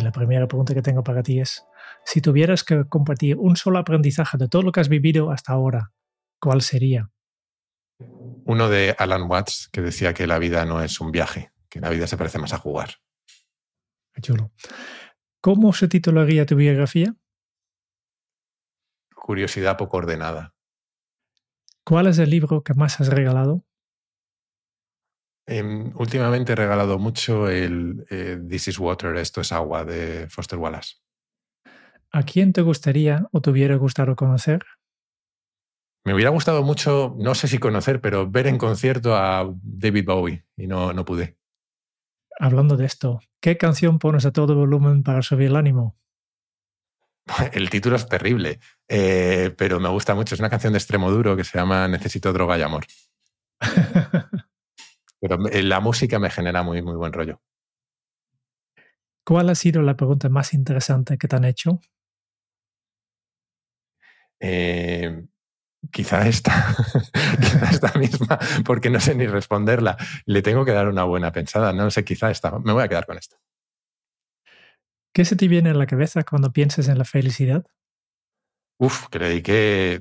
Y 0.00 0.02
la 0.02 0.12
primera 0.12 0.48
pregunta 0.48 0.72
que 0.72 0.80
tengo 0.80 1.04
para 1.04 1.22
ti 1.22 1.40
es, 1.40 1.66
si 2.06 2.22
tuvieras 2.22 2.64
que 2.64 2.88
compartir 2.88 3.36
un 3.36 3.56
solo 3.56 3.78
aprendizaje 3.78 4.38
de 4.38 4.48
todo 4.48 4.62
lo 4.62 4.72
que 4.72 4.80
has 4.80 4.88
vivido 4.88 5.30
hasta 5.30 5.52
ahora, 5.52 5.92
¿cuál 6.40 6.62
sería? 6.62 7.10
Uno 7.98 8.70
de 8.70 8.96
Alan 8.98 9.30
Watts 9.30 9.68
que 9.70 9.82
decía 9.82 10.14
que 10.14 10.26
la 10.26 10.38
vida 10.38 10.64
no 10.64 10.82
es 10.82 11.00
un 11.00 11.12
viaje, 11.12 11.52
que 11.68 11.80
la 11.80 11.90
vida 11.90 12.06
se 12.06 12.16
parece 12.16 12.38
más 12.38 12.54
a 12.54 12.58
jugar. 12.58 12.94
Chulo. 14.22 14.52
¿Cómo 15.42 15.74
se 15.74 15.86
titularía 15.86 16.46
tu 16.46 16.56
biografía? 16.56 17.14
Curiosidad 19.14 19.76
poco 19.76 19.98
ordenada. 19.98 20.54
¿Cuál 21.84 22.06
es 22.06 22.18
el 22.18 22.30
libro 22.30 22.62
que 22.62 22.72
más 22.72 23.00
has 23.00 23.08
regalado? 23.08 23.64
Em, 25.50 25.90
últimamente 25.96 26.52
he 26.52 26.54
regalado 26.54 26.96
mucho 27.00 27.48
el 27.48 28.06
eh, 28.08 28.38
This 28.48 28.68
is 28.68 28.78
Water, 28.78 29.16
esto 29.16 29.40
es 29.40 29.50
agua, 29.50 29.84
de 29.84 30.28
Foster 30.28 30.56
Wallace. 30.56 30.98
¿A 32.12 32.22
quién 32.22 32.52
te 32.52 32.62
gustaría 32.62 33.26
o 33.32 33.40
te 33.40 33.50
hubiera 33.50 33.74
gustado 33.74 34.14
conocer? 34.14 34.64
Me 36.04 36.14
hubiera 36.14 36.30
gustado 36.30 36.62
mucho, 36.62 37.16
no 37.18 37.34
sé 37.34 37.48
si 37.48 37.58
conocer, 37.58 38.00
pero 38.00 38.30
ver 38.30 38.46
en 38.46 38.58
concierto 38.58 39.16
a 39.16 39.52
David 39.60 40.04
Bowie 40.06 40.46
y 40.56 40.68
no, 40.68 40.92
no 40.92 41.04
pude. 41.04 41.36
Hablando 42.38 42.76
de 42.76 42.86
esto, 42.86 43.18
¿qué 43.40 43.56
canción 43.56 43.98
pones 43.98 44.24
a 44.26 44.32
todo 44.32 44.54
volumen 44.54 45.02
para 45.02 45.20
subir 45.20 45.48
el 45.48 45.56
ánimo? 45.56 45.98
El 47.52 47.70
título 47.70 47.96
es 47.96 48.08
terrible, 48.08 48.60
eh, 48.86 49.52
pero 49.58 49.80
me 49.80 49.88
gusta 49.88 50.14
mucho. 50.14 50.36
Es 50.36 50.40
una 50.40 50.48
canción 50.48 50.72
de 50.72 50.78
extremo 50.78 51.10
duro 51.10 51.36
que 51.36 51.42
se 51.42 51.58
llama 51.58 51.88
Necesito 51.88 52.32
droga 52.32 52.56
y 52.56 52.62
amor. 52.62 52.86
pero 55.20 55.36
la 55.38 55.80
música 55.80 56.18
me 56.18 56.30
genera 56.30 56.62
muy, 56.62 56.82
muy 56.82 56.96
buen 56.96 57.12
rollo. 57.12 57.40
¿Cuál 59.24 59.50
ha 59.50 59.54
sido 59.54 59.82
la 59.82 59.96
pregunta 59.96 60.28
más 60.28 60.54
interesante 60.54 61.18
que 61.18 61.28
te 61.28 61.36
han 61.36 61.44
hecho? 61.44 61.80
Eh, 64.40 65.26
quizá 65.92 66.26
esta, 66.26 66.74
quizá 67.40 67.70
esta 67.70 67.98
misma, 67.98 68.38
porque 68.64 68.90
no 68.90 69.00
sé 69.00 69.14
ni 69.14 69.26
responderla. 69.26 69.96
Le 70.24 70.42
tengo 70.42 70.64
que 70.64 70.72
dar 70.72 70.88
una 70.88 71.04
buena 71.04 71.32
pensada. 71.32 71.72
No 71.72 71.90
sé, 71.90 72.04
quizá 72.04 72.30
esta. 72.30 72.58
Me 72.58 72.72
voy 72.72 72.82
a 72.82 72.88
quedar 72.88 73.06
con 73.06 73.18
esta. 73.18 73.36
¿Qué 75.12 75.24
se 75.24 75.36
te 75.36 75.48
viene 75.48 75.70
a 75.70 75.74
la 75.74 75.86
cabeza 75.86 76.22
cuando 76.22 76.52
piensas 76.52 76.88
en 76.88 76.98
la 76.98 77.04
felicidad? 77.04 77.64
Uf, 78.78 79.08
creí 79.10 79.42
que 79.42 80.00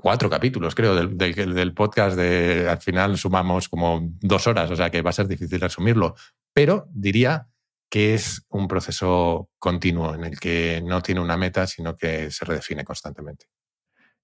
cuatro 0.00 0.30
capítulos, 0.30 0.74
creo, 0.74 0.94
del, 0.94 1.16
del, 1.16 1.74
podcast. 1.74 2.16
De, 2.16 2.66
al 2.68 2.78
final 2.78 3.18
sumamos 3.18 3.68
como 3.68 4.00
dos 4.20 4.46
horas, 4.46 4.70
o 4.70 4.76
sea 4.76 4.90
que 4.90 5.02
va 5.02 5.10
a 5.10 5.14
ser 5.14 5.28
difícil 5.28 5.60
resumirlo. 5.60 6.14
Pero 6.54 6.88
diría 6.90 7.48
que 7.90 8.14
es 8.14 8.46
un 8.48 8.66
proceso 8.66 9.50
continuo 9.58 10.14
en 10.14 10.24
el 10.24 10.40
que 10.40 10.82
no 10.84 11.02
tiene 11.02 11.20
una 11.20 11.36
meta, 11.36 11.66
sino 11.66 11.96
que 11.96 12.30
se 12.30 12.44
redefine 12.44 12.84
constantemente. 12.84 13.46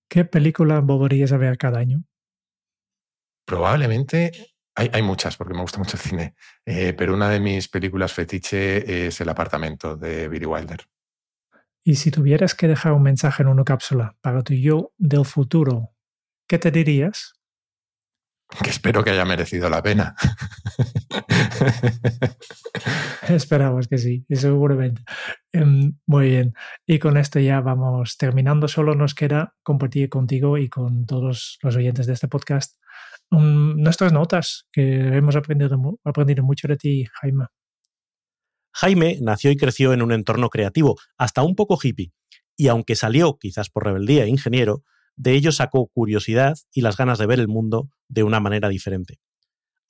¿Qué 0.08 0.24
película 0.24 0.80
volverías 0.80 1.32
a 1.32 1.36
ver 1.36 1.58
cada 1.58 1.78
año? 1.78 2.04
Probablemente 3.44 4.32
hay, 4.74 5.02
muchas, 5.02 5.36
porque 5.36 5.54
me 5.54 5.62
gusta 5.62 5.78
mucho 5.78 5.96
el 5.96 6.02
cine, 6.02 6.34
eh, 6.66 6.92
pero 6.92 7.14
una 7.14 7.30
de 7.30 7.40
mis 7.40 7.68
películas 7.68 8.12
fetiche 8.12 9.06
es 9.06 9.20
El 9.20 9.28
apartamento 9.30 9.96
de 9.96 10.28
Billy 10.28 10.44
Wilder. 10.44 10.86
Y 11.88 11.94
si 11.94 12.10
tuvieras 12.10 12.56
que 12.56 12.66
dejar 12.66 12.94
un 12.94 13.04
mensaje 13.04 13.44
en 13.44 13.48
una 13.48 13.62
cápsula 13.62 14.16
para 14.20 14.42
tu 14.42 14.54
yo 14.54 14.92
del 14.98 15.24
futuro, 15.24 15.92
¿qué 16.48 16.58
te 16.58 16.72
dirías? 16.72 17.34
Que 18.60 18.70
espero 18.70 19.04
que 19.04 19.10
haya 19.10 19.24
merecido 19.24 19.70
la 19.70 19.84
pena. 19.84 20.16
Esperamos 23.28 23.86
que 23.86 23.98
sí, 23.98 24.26
seguramente. 24.28 25.04
Em, 25.52 25.96
muy 26.06 26.30
bien. 26.30 26.54
Y 26.88 26.98
con 26.98 27.16
esto 27.16 27.38
ya 27.38 27.60
vamos 27.60 28.16
terminando. 28.16 28.66
Solo 28.66 28.96
nos 28.96 29.14
queda 29.14 29.54
compartir 29.62 30.08
contigo 30.08 30.58
y 30.58 30.68
con 30.68 31.06
todos 31.06 31.60
los 31.62 31.76
oyentes 31.76 32.08
de 32.08 32.14
este 32.14 32.26
podcast 32.26 32.80
nuestras 33.30 34.12
notas, 34.12 34.66
que 34.72 35.16
hemos 35.16 35.36
aprendido, 35.36 35.98
aprendido 36.04 36.42
mucho 36.42 36.66
de 36.66 36.76
ti, 36.76 37.06
Jaime. 37.20 37.46
Jaime 38.78 39.16
nació 39.22 39.50
y 39.50 39.56
creció 39.56 39.94
en 39.94 40.02
un 40.02 40.12
entorno 40.12 40.50
creativo, 40.50 40.96
hasta 41.16 41.42
un 41.42 41.54
poco 41.54 41.78
hippie, 41.82 42.12
y 42.58 42.68
aunque 42.68 42.94
salió, 42.94 43.38
quizás 43.38 43.70
por 43.70 43.84
rebeldía, 43.84 44.26
ingeniero, 44.26 44.82
de 45.16 45.32
ello 45.32 45.50
sacó 45.50 45.86
curiosidad 45.86 46.56
y 46.72 46.82
las 46.82 46.98
ganas 46.98 47.18
de 47.18 47.24
ver 47.24 47.40
el 47.40 47.48
mundo 47.48 47.88
de 48.08 48.22
una 48.22 48.38
manera 48.38 48.68
diferente. 48.68 49.18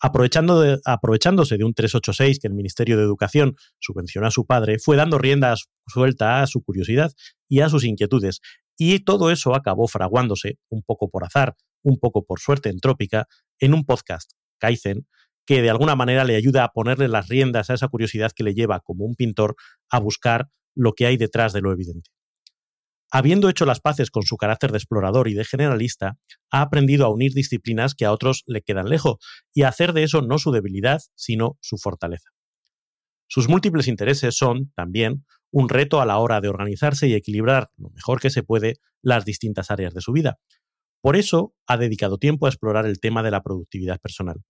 Aprovechando 0.01 0.79
aprovechándose 0.85 1.57
de 1.57 1.65
un 1.65 1.75
386 1.75 2.39
que 2.39 2.47
el 2.47 2.55
Ministerio 2.55 2.97
de 2.97 3.03
Educación 3.03 3.57
subvencionó 3.81 4.29
a 4.29 4.31
su 4.31 4.47
padre, 4.47 4.79
fue 4.79 4.97
dando 4.97 5.19
rienda 5.19 5.57
suelta 5.89 6.43
a 6.43 6.47
su 6.47 6.63
curiosidad 6.63 7.11
y 7.49 7.61
a 7.61 7.69
sus 7.69 7.83
inquietudes, 7.83 8.41
y 8.79 9.01
todo 9.01 9.33
eso 9.33 9.57
acabó 9.57 9.89
fraguándose, 9.89 10.59
un 10.69 10.83
poco 10.85 11.11
por 11.11 11.25
azar, 11.25 11.57
un 11.83 11.99
poco 11.99 12.25
por 12.25 12.39
suerte 12.39 12.69
entrópica, 12.69 13.27
en 13.59 13.75
un 13.75 13.85
podcast, 13.85 14.31
Kaizen, 14.59 15.09
que 15.47 15.63
de 15.63 15.71
alguna 15.71 15.97
manera 15.97 16.25
le 16.25 16.37
ayuda 16.37 16.65
a 16.65 16.73
ponerle 16.73 17.09
las 17.09 17.29
riendas 17.29 17.71
a 17.71 17.75
esa 17.75 17.89
curiosidad 17.89 18.33
que 18.33 18.45
le 18.45 18.55
lleva 18.55 18.81
como 18.81 19.05
un 19.05 19.15
pintor 19.15 19.55
a 19.89 20.01
buscar 20.01 20.49
lo 20.75 20.93
que 20.93 21.07
hay 21.07 21.17
detrás 21.17 21.53
de 21.53 21.61
lo 21.61 21.73
evidente. 21.73 22.11
Habiendo 23.11 23.49
hecho 23.49 23.65
las 23.65 23.81
paces 23.81 24.11
con 24.11 24.25
su 24.25 24.37
carácter 24.37 24.73
de 24.73 24.79
explorador 24.79 25.29
y 25.29 25.35
de 25.35 25.45
generalista, 25.45 26.19
ha 26.51 26.61
aprendido 26.61 27.07
a 27.07 27.11
unir 27.13 27.33
disciplinas 27.33 27.95
que 27.95 28.05
a 28.05 28.13
otros 28.13 28.43
le 28.47 28.63
quedan 28.63 28.89
lejos 28.89 29.17
y 29.55 29.63
a 29.63 29.69
hacer 29.69 29.93
de 29.93 30.03
eso 30.03 30.23
no 30.23 30.39
su 30.39 30.51
debilidad, 30.51 31.01
sino 31.15 31.57
su 31.61 31.79
fortaleza. 31.79 32.31
Sus 33.29 33.49
múltiples 33.49 33.87
intereses 33.87 34.37
son, 34.37 34.73
también, 34.75 35.25
un 35.53 35.69
reto 35.69 36.01
a 36.01 36.07
la 36.07 36.19
hora 36.19 36.41
de 36.41 36.49
organizarse 36.49 37.07
y 37.07 37.15
equilibrar 37.15 37.71
lo 37.77 37.91
mejor 37.91 38.21
que 38.21 38.31
se 38.31 38.43
puede 38.43 38.75
las 39.03 39.25
distintas 39.25 39.71
áreas 39.71 39.95
de 39.95 40.01
su 40.01 40.13
vida. 40.13 40.39
Por 41.01 41.17
eso 41.17 41.55
ha 41.67 41.77
dedicado 41.77 42.19
tiempo 42.19 42.47
a 42.47 42.49
explorar 42.49 42.87
el 42.87 42.99
tema 42.99 43.23
de 43.23 43.31
la 43.31 43.43
productividad 43.43 44.01
personal. 44.01 44.43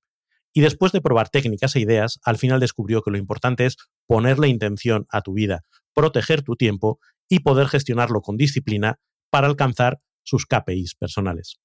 Y 0.57 0.63
después 0.63 0.91
de 0.91 1.03
probar 1.03 1.29
técnicas 1.29 1.77
e 1.77 1.81
ideas, 1.81 2.19
al 2.25 2.39
final 2.39 2.61
descubrió 2.61 3.03
que 3.03 3.11
lo 3.11 3.19
importante 3.19 3.67
es 3.67 3.77
ponerle 4.07 4.49
intención 4.49 5.05
a 5.11 5.21
tu 5.21 5.35
vida, 5.35 5.67
proteger 5.95 6.41
tu 6.41 6.57
tiempo 6.57 6.99
y 7.29 7.41
poder 7.41 7.69
gestionarlo 7.69 8.23
con 8.23 8.39
disciplina 8.39 8.99
para 9.29 9.49
alcanzar 9.49 10.01
sus 10.25 10.47
KPIs 10.47 10.95
personales. 10.95 11.57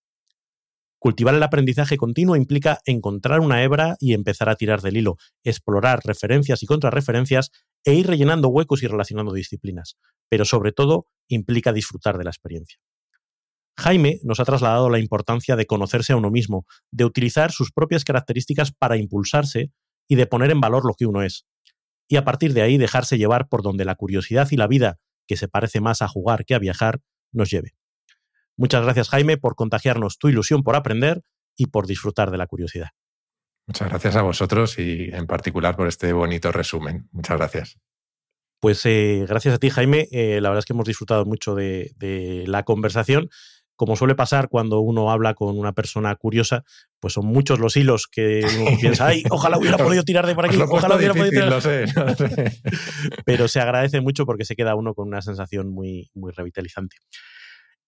Cultivar 0.99 1.33
el 1.33 1.41
aprendizaje 1.41 1.95
continuo 1.95 2.35
implica 2.35 2.79
encontrar 2.83 3.39
una 3.39 3.63
hebra 3.63 3.95
y 3.97 4.13
empezar 4.13 4.49
a 4.49 4.55
tirar 4.55 4.81
del 4.81 4.97
hilo, 4.97 5.15
explorar 5.45 6.01
referencias 6.03 6.61
y 6.61 6.65
contrarreferencias 6.65 7.51
e 7.85 7.93
ir 7.93 8.07
rellenando 8.07 8.49
huecos 8.49 8.83
y 8.83 8.87
relacionando 8.87 9.31
disciplinas, 9.31 9.95
pero 10.27 10.43
sobre 10.43 10.73
todo 10.73 11.05
implica 11.29 11.71
disfrutar 11.71 12.17
de 12.17 12.25
la 12.25 12.31
experiencia. 12.31 12.77
Jaime 13.77 14.19
nos 14.23 14.39
ha 14.39 14.45
trasladado 14.45 14.89
la 14.89 14.99
importancia 14.99 15.55
de 15.55 15.65
conocerse 15.65 16.13
a 16.13 16.17
uno 16.17 16.29
mismo, 16.29 16.65
de 16.91 17.05
utilizar 17.05 17.51
sus 17.51 17.71
propias 17.71 18.03
características 18.03 18.71
para 18.71 18.97
impulsarse 18.97 19.71
y 20.07 20.15
de 20.15 20.27
poner 20.27 20.51
en 20.51 20.61
valor 20.61 20.85
lo 20.85 20.93
que 20.93 21.05
uno 21.05 21.21
es. 21.21 21.45
Y 22.07 22.17
a 22.17 22.25
partir 22.25 22.53
de 22.53 22.61
ahí 22.61 22.77
dejarse 22.77 23.17
llevar 23.17 23.47
por 23.47 23.63
donde 23.63 23.85
la 23.85 23.95
curiosidad 23.95 24.47
y 24.51 24.57
la 24.57 24.67
vida, 24.67 24.97
que 25.27 25.37
se 25.37 25.47
parece 25.47 25.79
más 25.79 26.01
a 26.01 26.07
jugar 26.07 26.45
que 26.45 26.55
a 26.55 26.59
viajar, 26.59 26.99
nos 27.31 27.49
lleve. 27.49 27.75
Muchas 28.57 28.83
gracias 28.83 29.09
Jaime 29.09 29.37
por 29.37 29.55
contagiarnos 29.55 30.17
tu 30.17 30.27
ilusión 30.27 30.63
por 30.63 30.75
aprender 30.75 31.23
y 31.55 31.67
por 31.67 31.87
disfrutar 31.87 32.31
de 32.31 32.37
la 32.37 32.47
curiosidad. 32.47 32.89
Muchas 33.67 33.89
gracias 33.89 34.15
a 34.15 34.21
vosotros 34.21 34.77
y 34.79 35.09
en 35.13 35.27
particular 35.27 35.75
por 35.75 35.87
este 35.87 36.11
bonito 36.13 36.51
resumen. 36.51 37.07
Muchas 37.11 37.37
gracias. 37.37 37.79
Pues 38.59 38.85
eh, 38.85 39.25
gracias 39.27 39.55
a 39.55 39.57
ti, 39.57 39.69
Jaime. 39.71 40.07
Eh, 40.11 40.39
la 40.39 40.49
verdad 40.49 40.59
es 40.59 40.65
que 40.65 40.73
hemos 40.73 40.85
disfrutado 40.85 41.25
mucho 41.25 41.55
de, 41.55 41.95
la 42.47 42.63
conversación. 42.63 43.29
Como 43.81 43.95
suele 43.95 44.13
pasar 44.13 44.47
cuando 44.47 44.79
uno 44.79 45.09
habla 45.09 45.33
con 45.33 45.57
una 45.57 45.71
persona 45.71 46.15
curiosa, 46.15 46.63
pues 46.99 47.13
son 47.13 47.25
muchos 47.25 47.57
los 47.57 47.75
hilos 47.75 48.05
que 48.05 48.45
uno 48.59 48.77
piensa, 48.79 49.07
ay, 49.07 49.23
ojalá 49.31 49.57
hubiera 49.57 49.75
podido 49.75 50.03
tirar 50.03 50.27
de 50.27 50.35
por 50.35 50.45
aquí, 50.45 50.55
ojalá 50.55 50.97
hubiera 50.97 51.15
podido 51.15 51.31
tirar. 51.31 51.49
Lo 51.49 51.61
sé, 51.61 51.87
lo 51.87 52.15
sé. 52.15 52.61
Pero 53.25 53.47
se 53.47 53.59
agradece 53.59 53.99
mucho 53.99 54.27
porque 54.27 54.45
se 54.45 54.55
queda 54.55 54.75
uno 54.75 54.93
con 54.93 55.07
una 55.07 55.23
sensación 55.23 55.71
muy, 55.71 56.11
muy 56.13 56.31
revitalizante. 56.31 56.97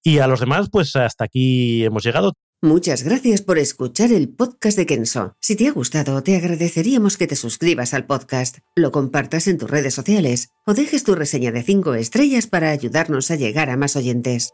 Y 0.02 0.18
a 0.18 0.26
los 0.26 0.40
demás, 0.40 0.68
pues 0.72 0.96
hasta 0.96 1.26
aquí 1.26 1.86
hemos 1.86 2.04
llegado. 2.04 2.34
Muchas 2.64 3.04
gracias 3.04 3.44
por 3.44 3.60
escuchar 3.60 4.12
el 4.12 4.30
podcast 4.30 4.76
de 4.76 4.88
Kenso. 4.88 5.36
Si 5.42 5.56
te 5.56 5.68
ha 5.68 5.72
gustado, 5.72 6.24
te 6.24 6.36
agradeceríamos 6.36 7.18
que 7.18 7.28
te 7.28 7.36
suscribas 7.36 7.94
al 7.94 8.08
podcast, 8.08 8.58
lo 8.76 8.92
compartas 8.92 9.48
en 9.48 9.60
tus 9.60 9.70
redes 9.70 9.94
sociales 9.94 10.50
o 10.66 10.74
dejes 10.74 11.04
tu 11.04 11.14
reseña 11.14 11.52
de 11.52 11.62
5 11.62 11.94
estrellas 11.94 12.48
para 12.48 12.72
ayudarnos 12.72 13.30
a 13.30 13.36
llegar 13.36 13.70
a 13.70 13.78
más 13.78 13.96
oyentes. 13.96 14.54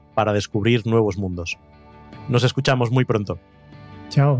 para 0.13 0.33
descubrir 0.33 0.85
nuevos 0.85 1.17
mundos. 1.17 1.57
Nos 2.29 2.43
escuchamos 2.43 2.91
muy 2.91 3.05
pronto. 3.05 3.39
Chao. 4.09 4.39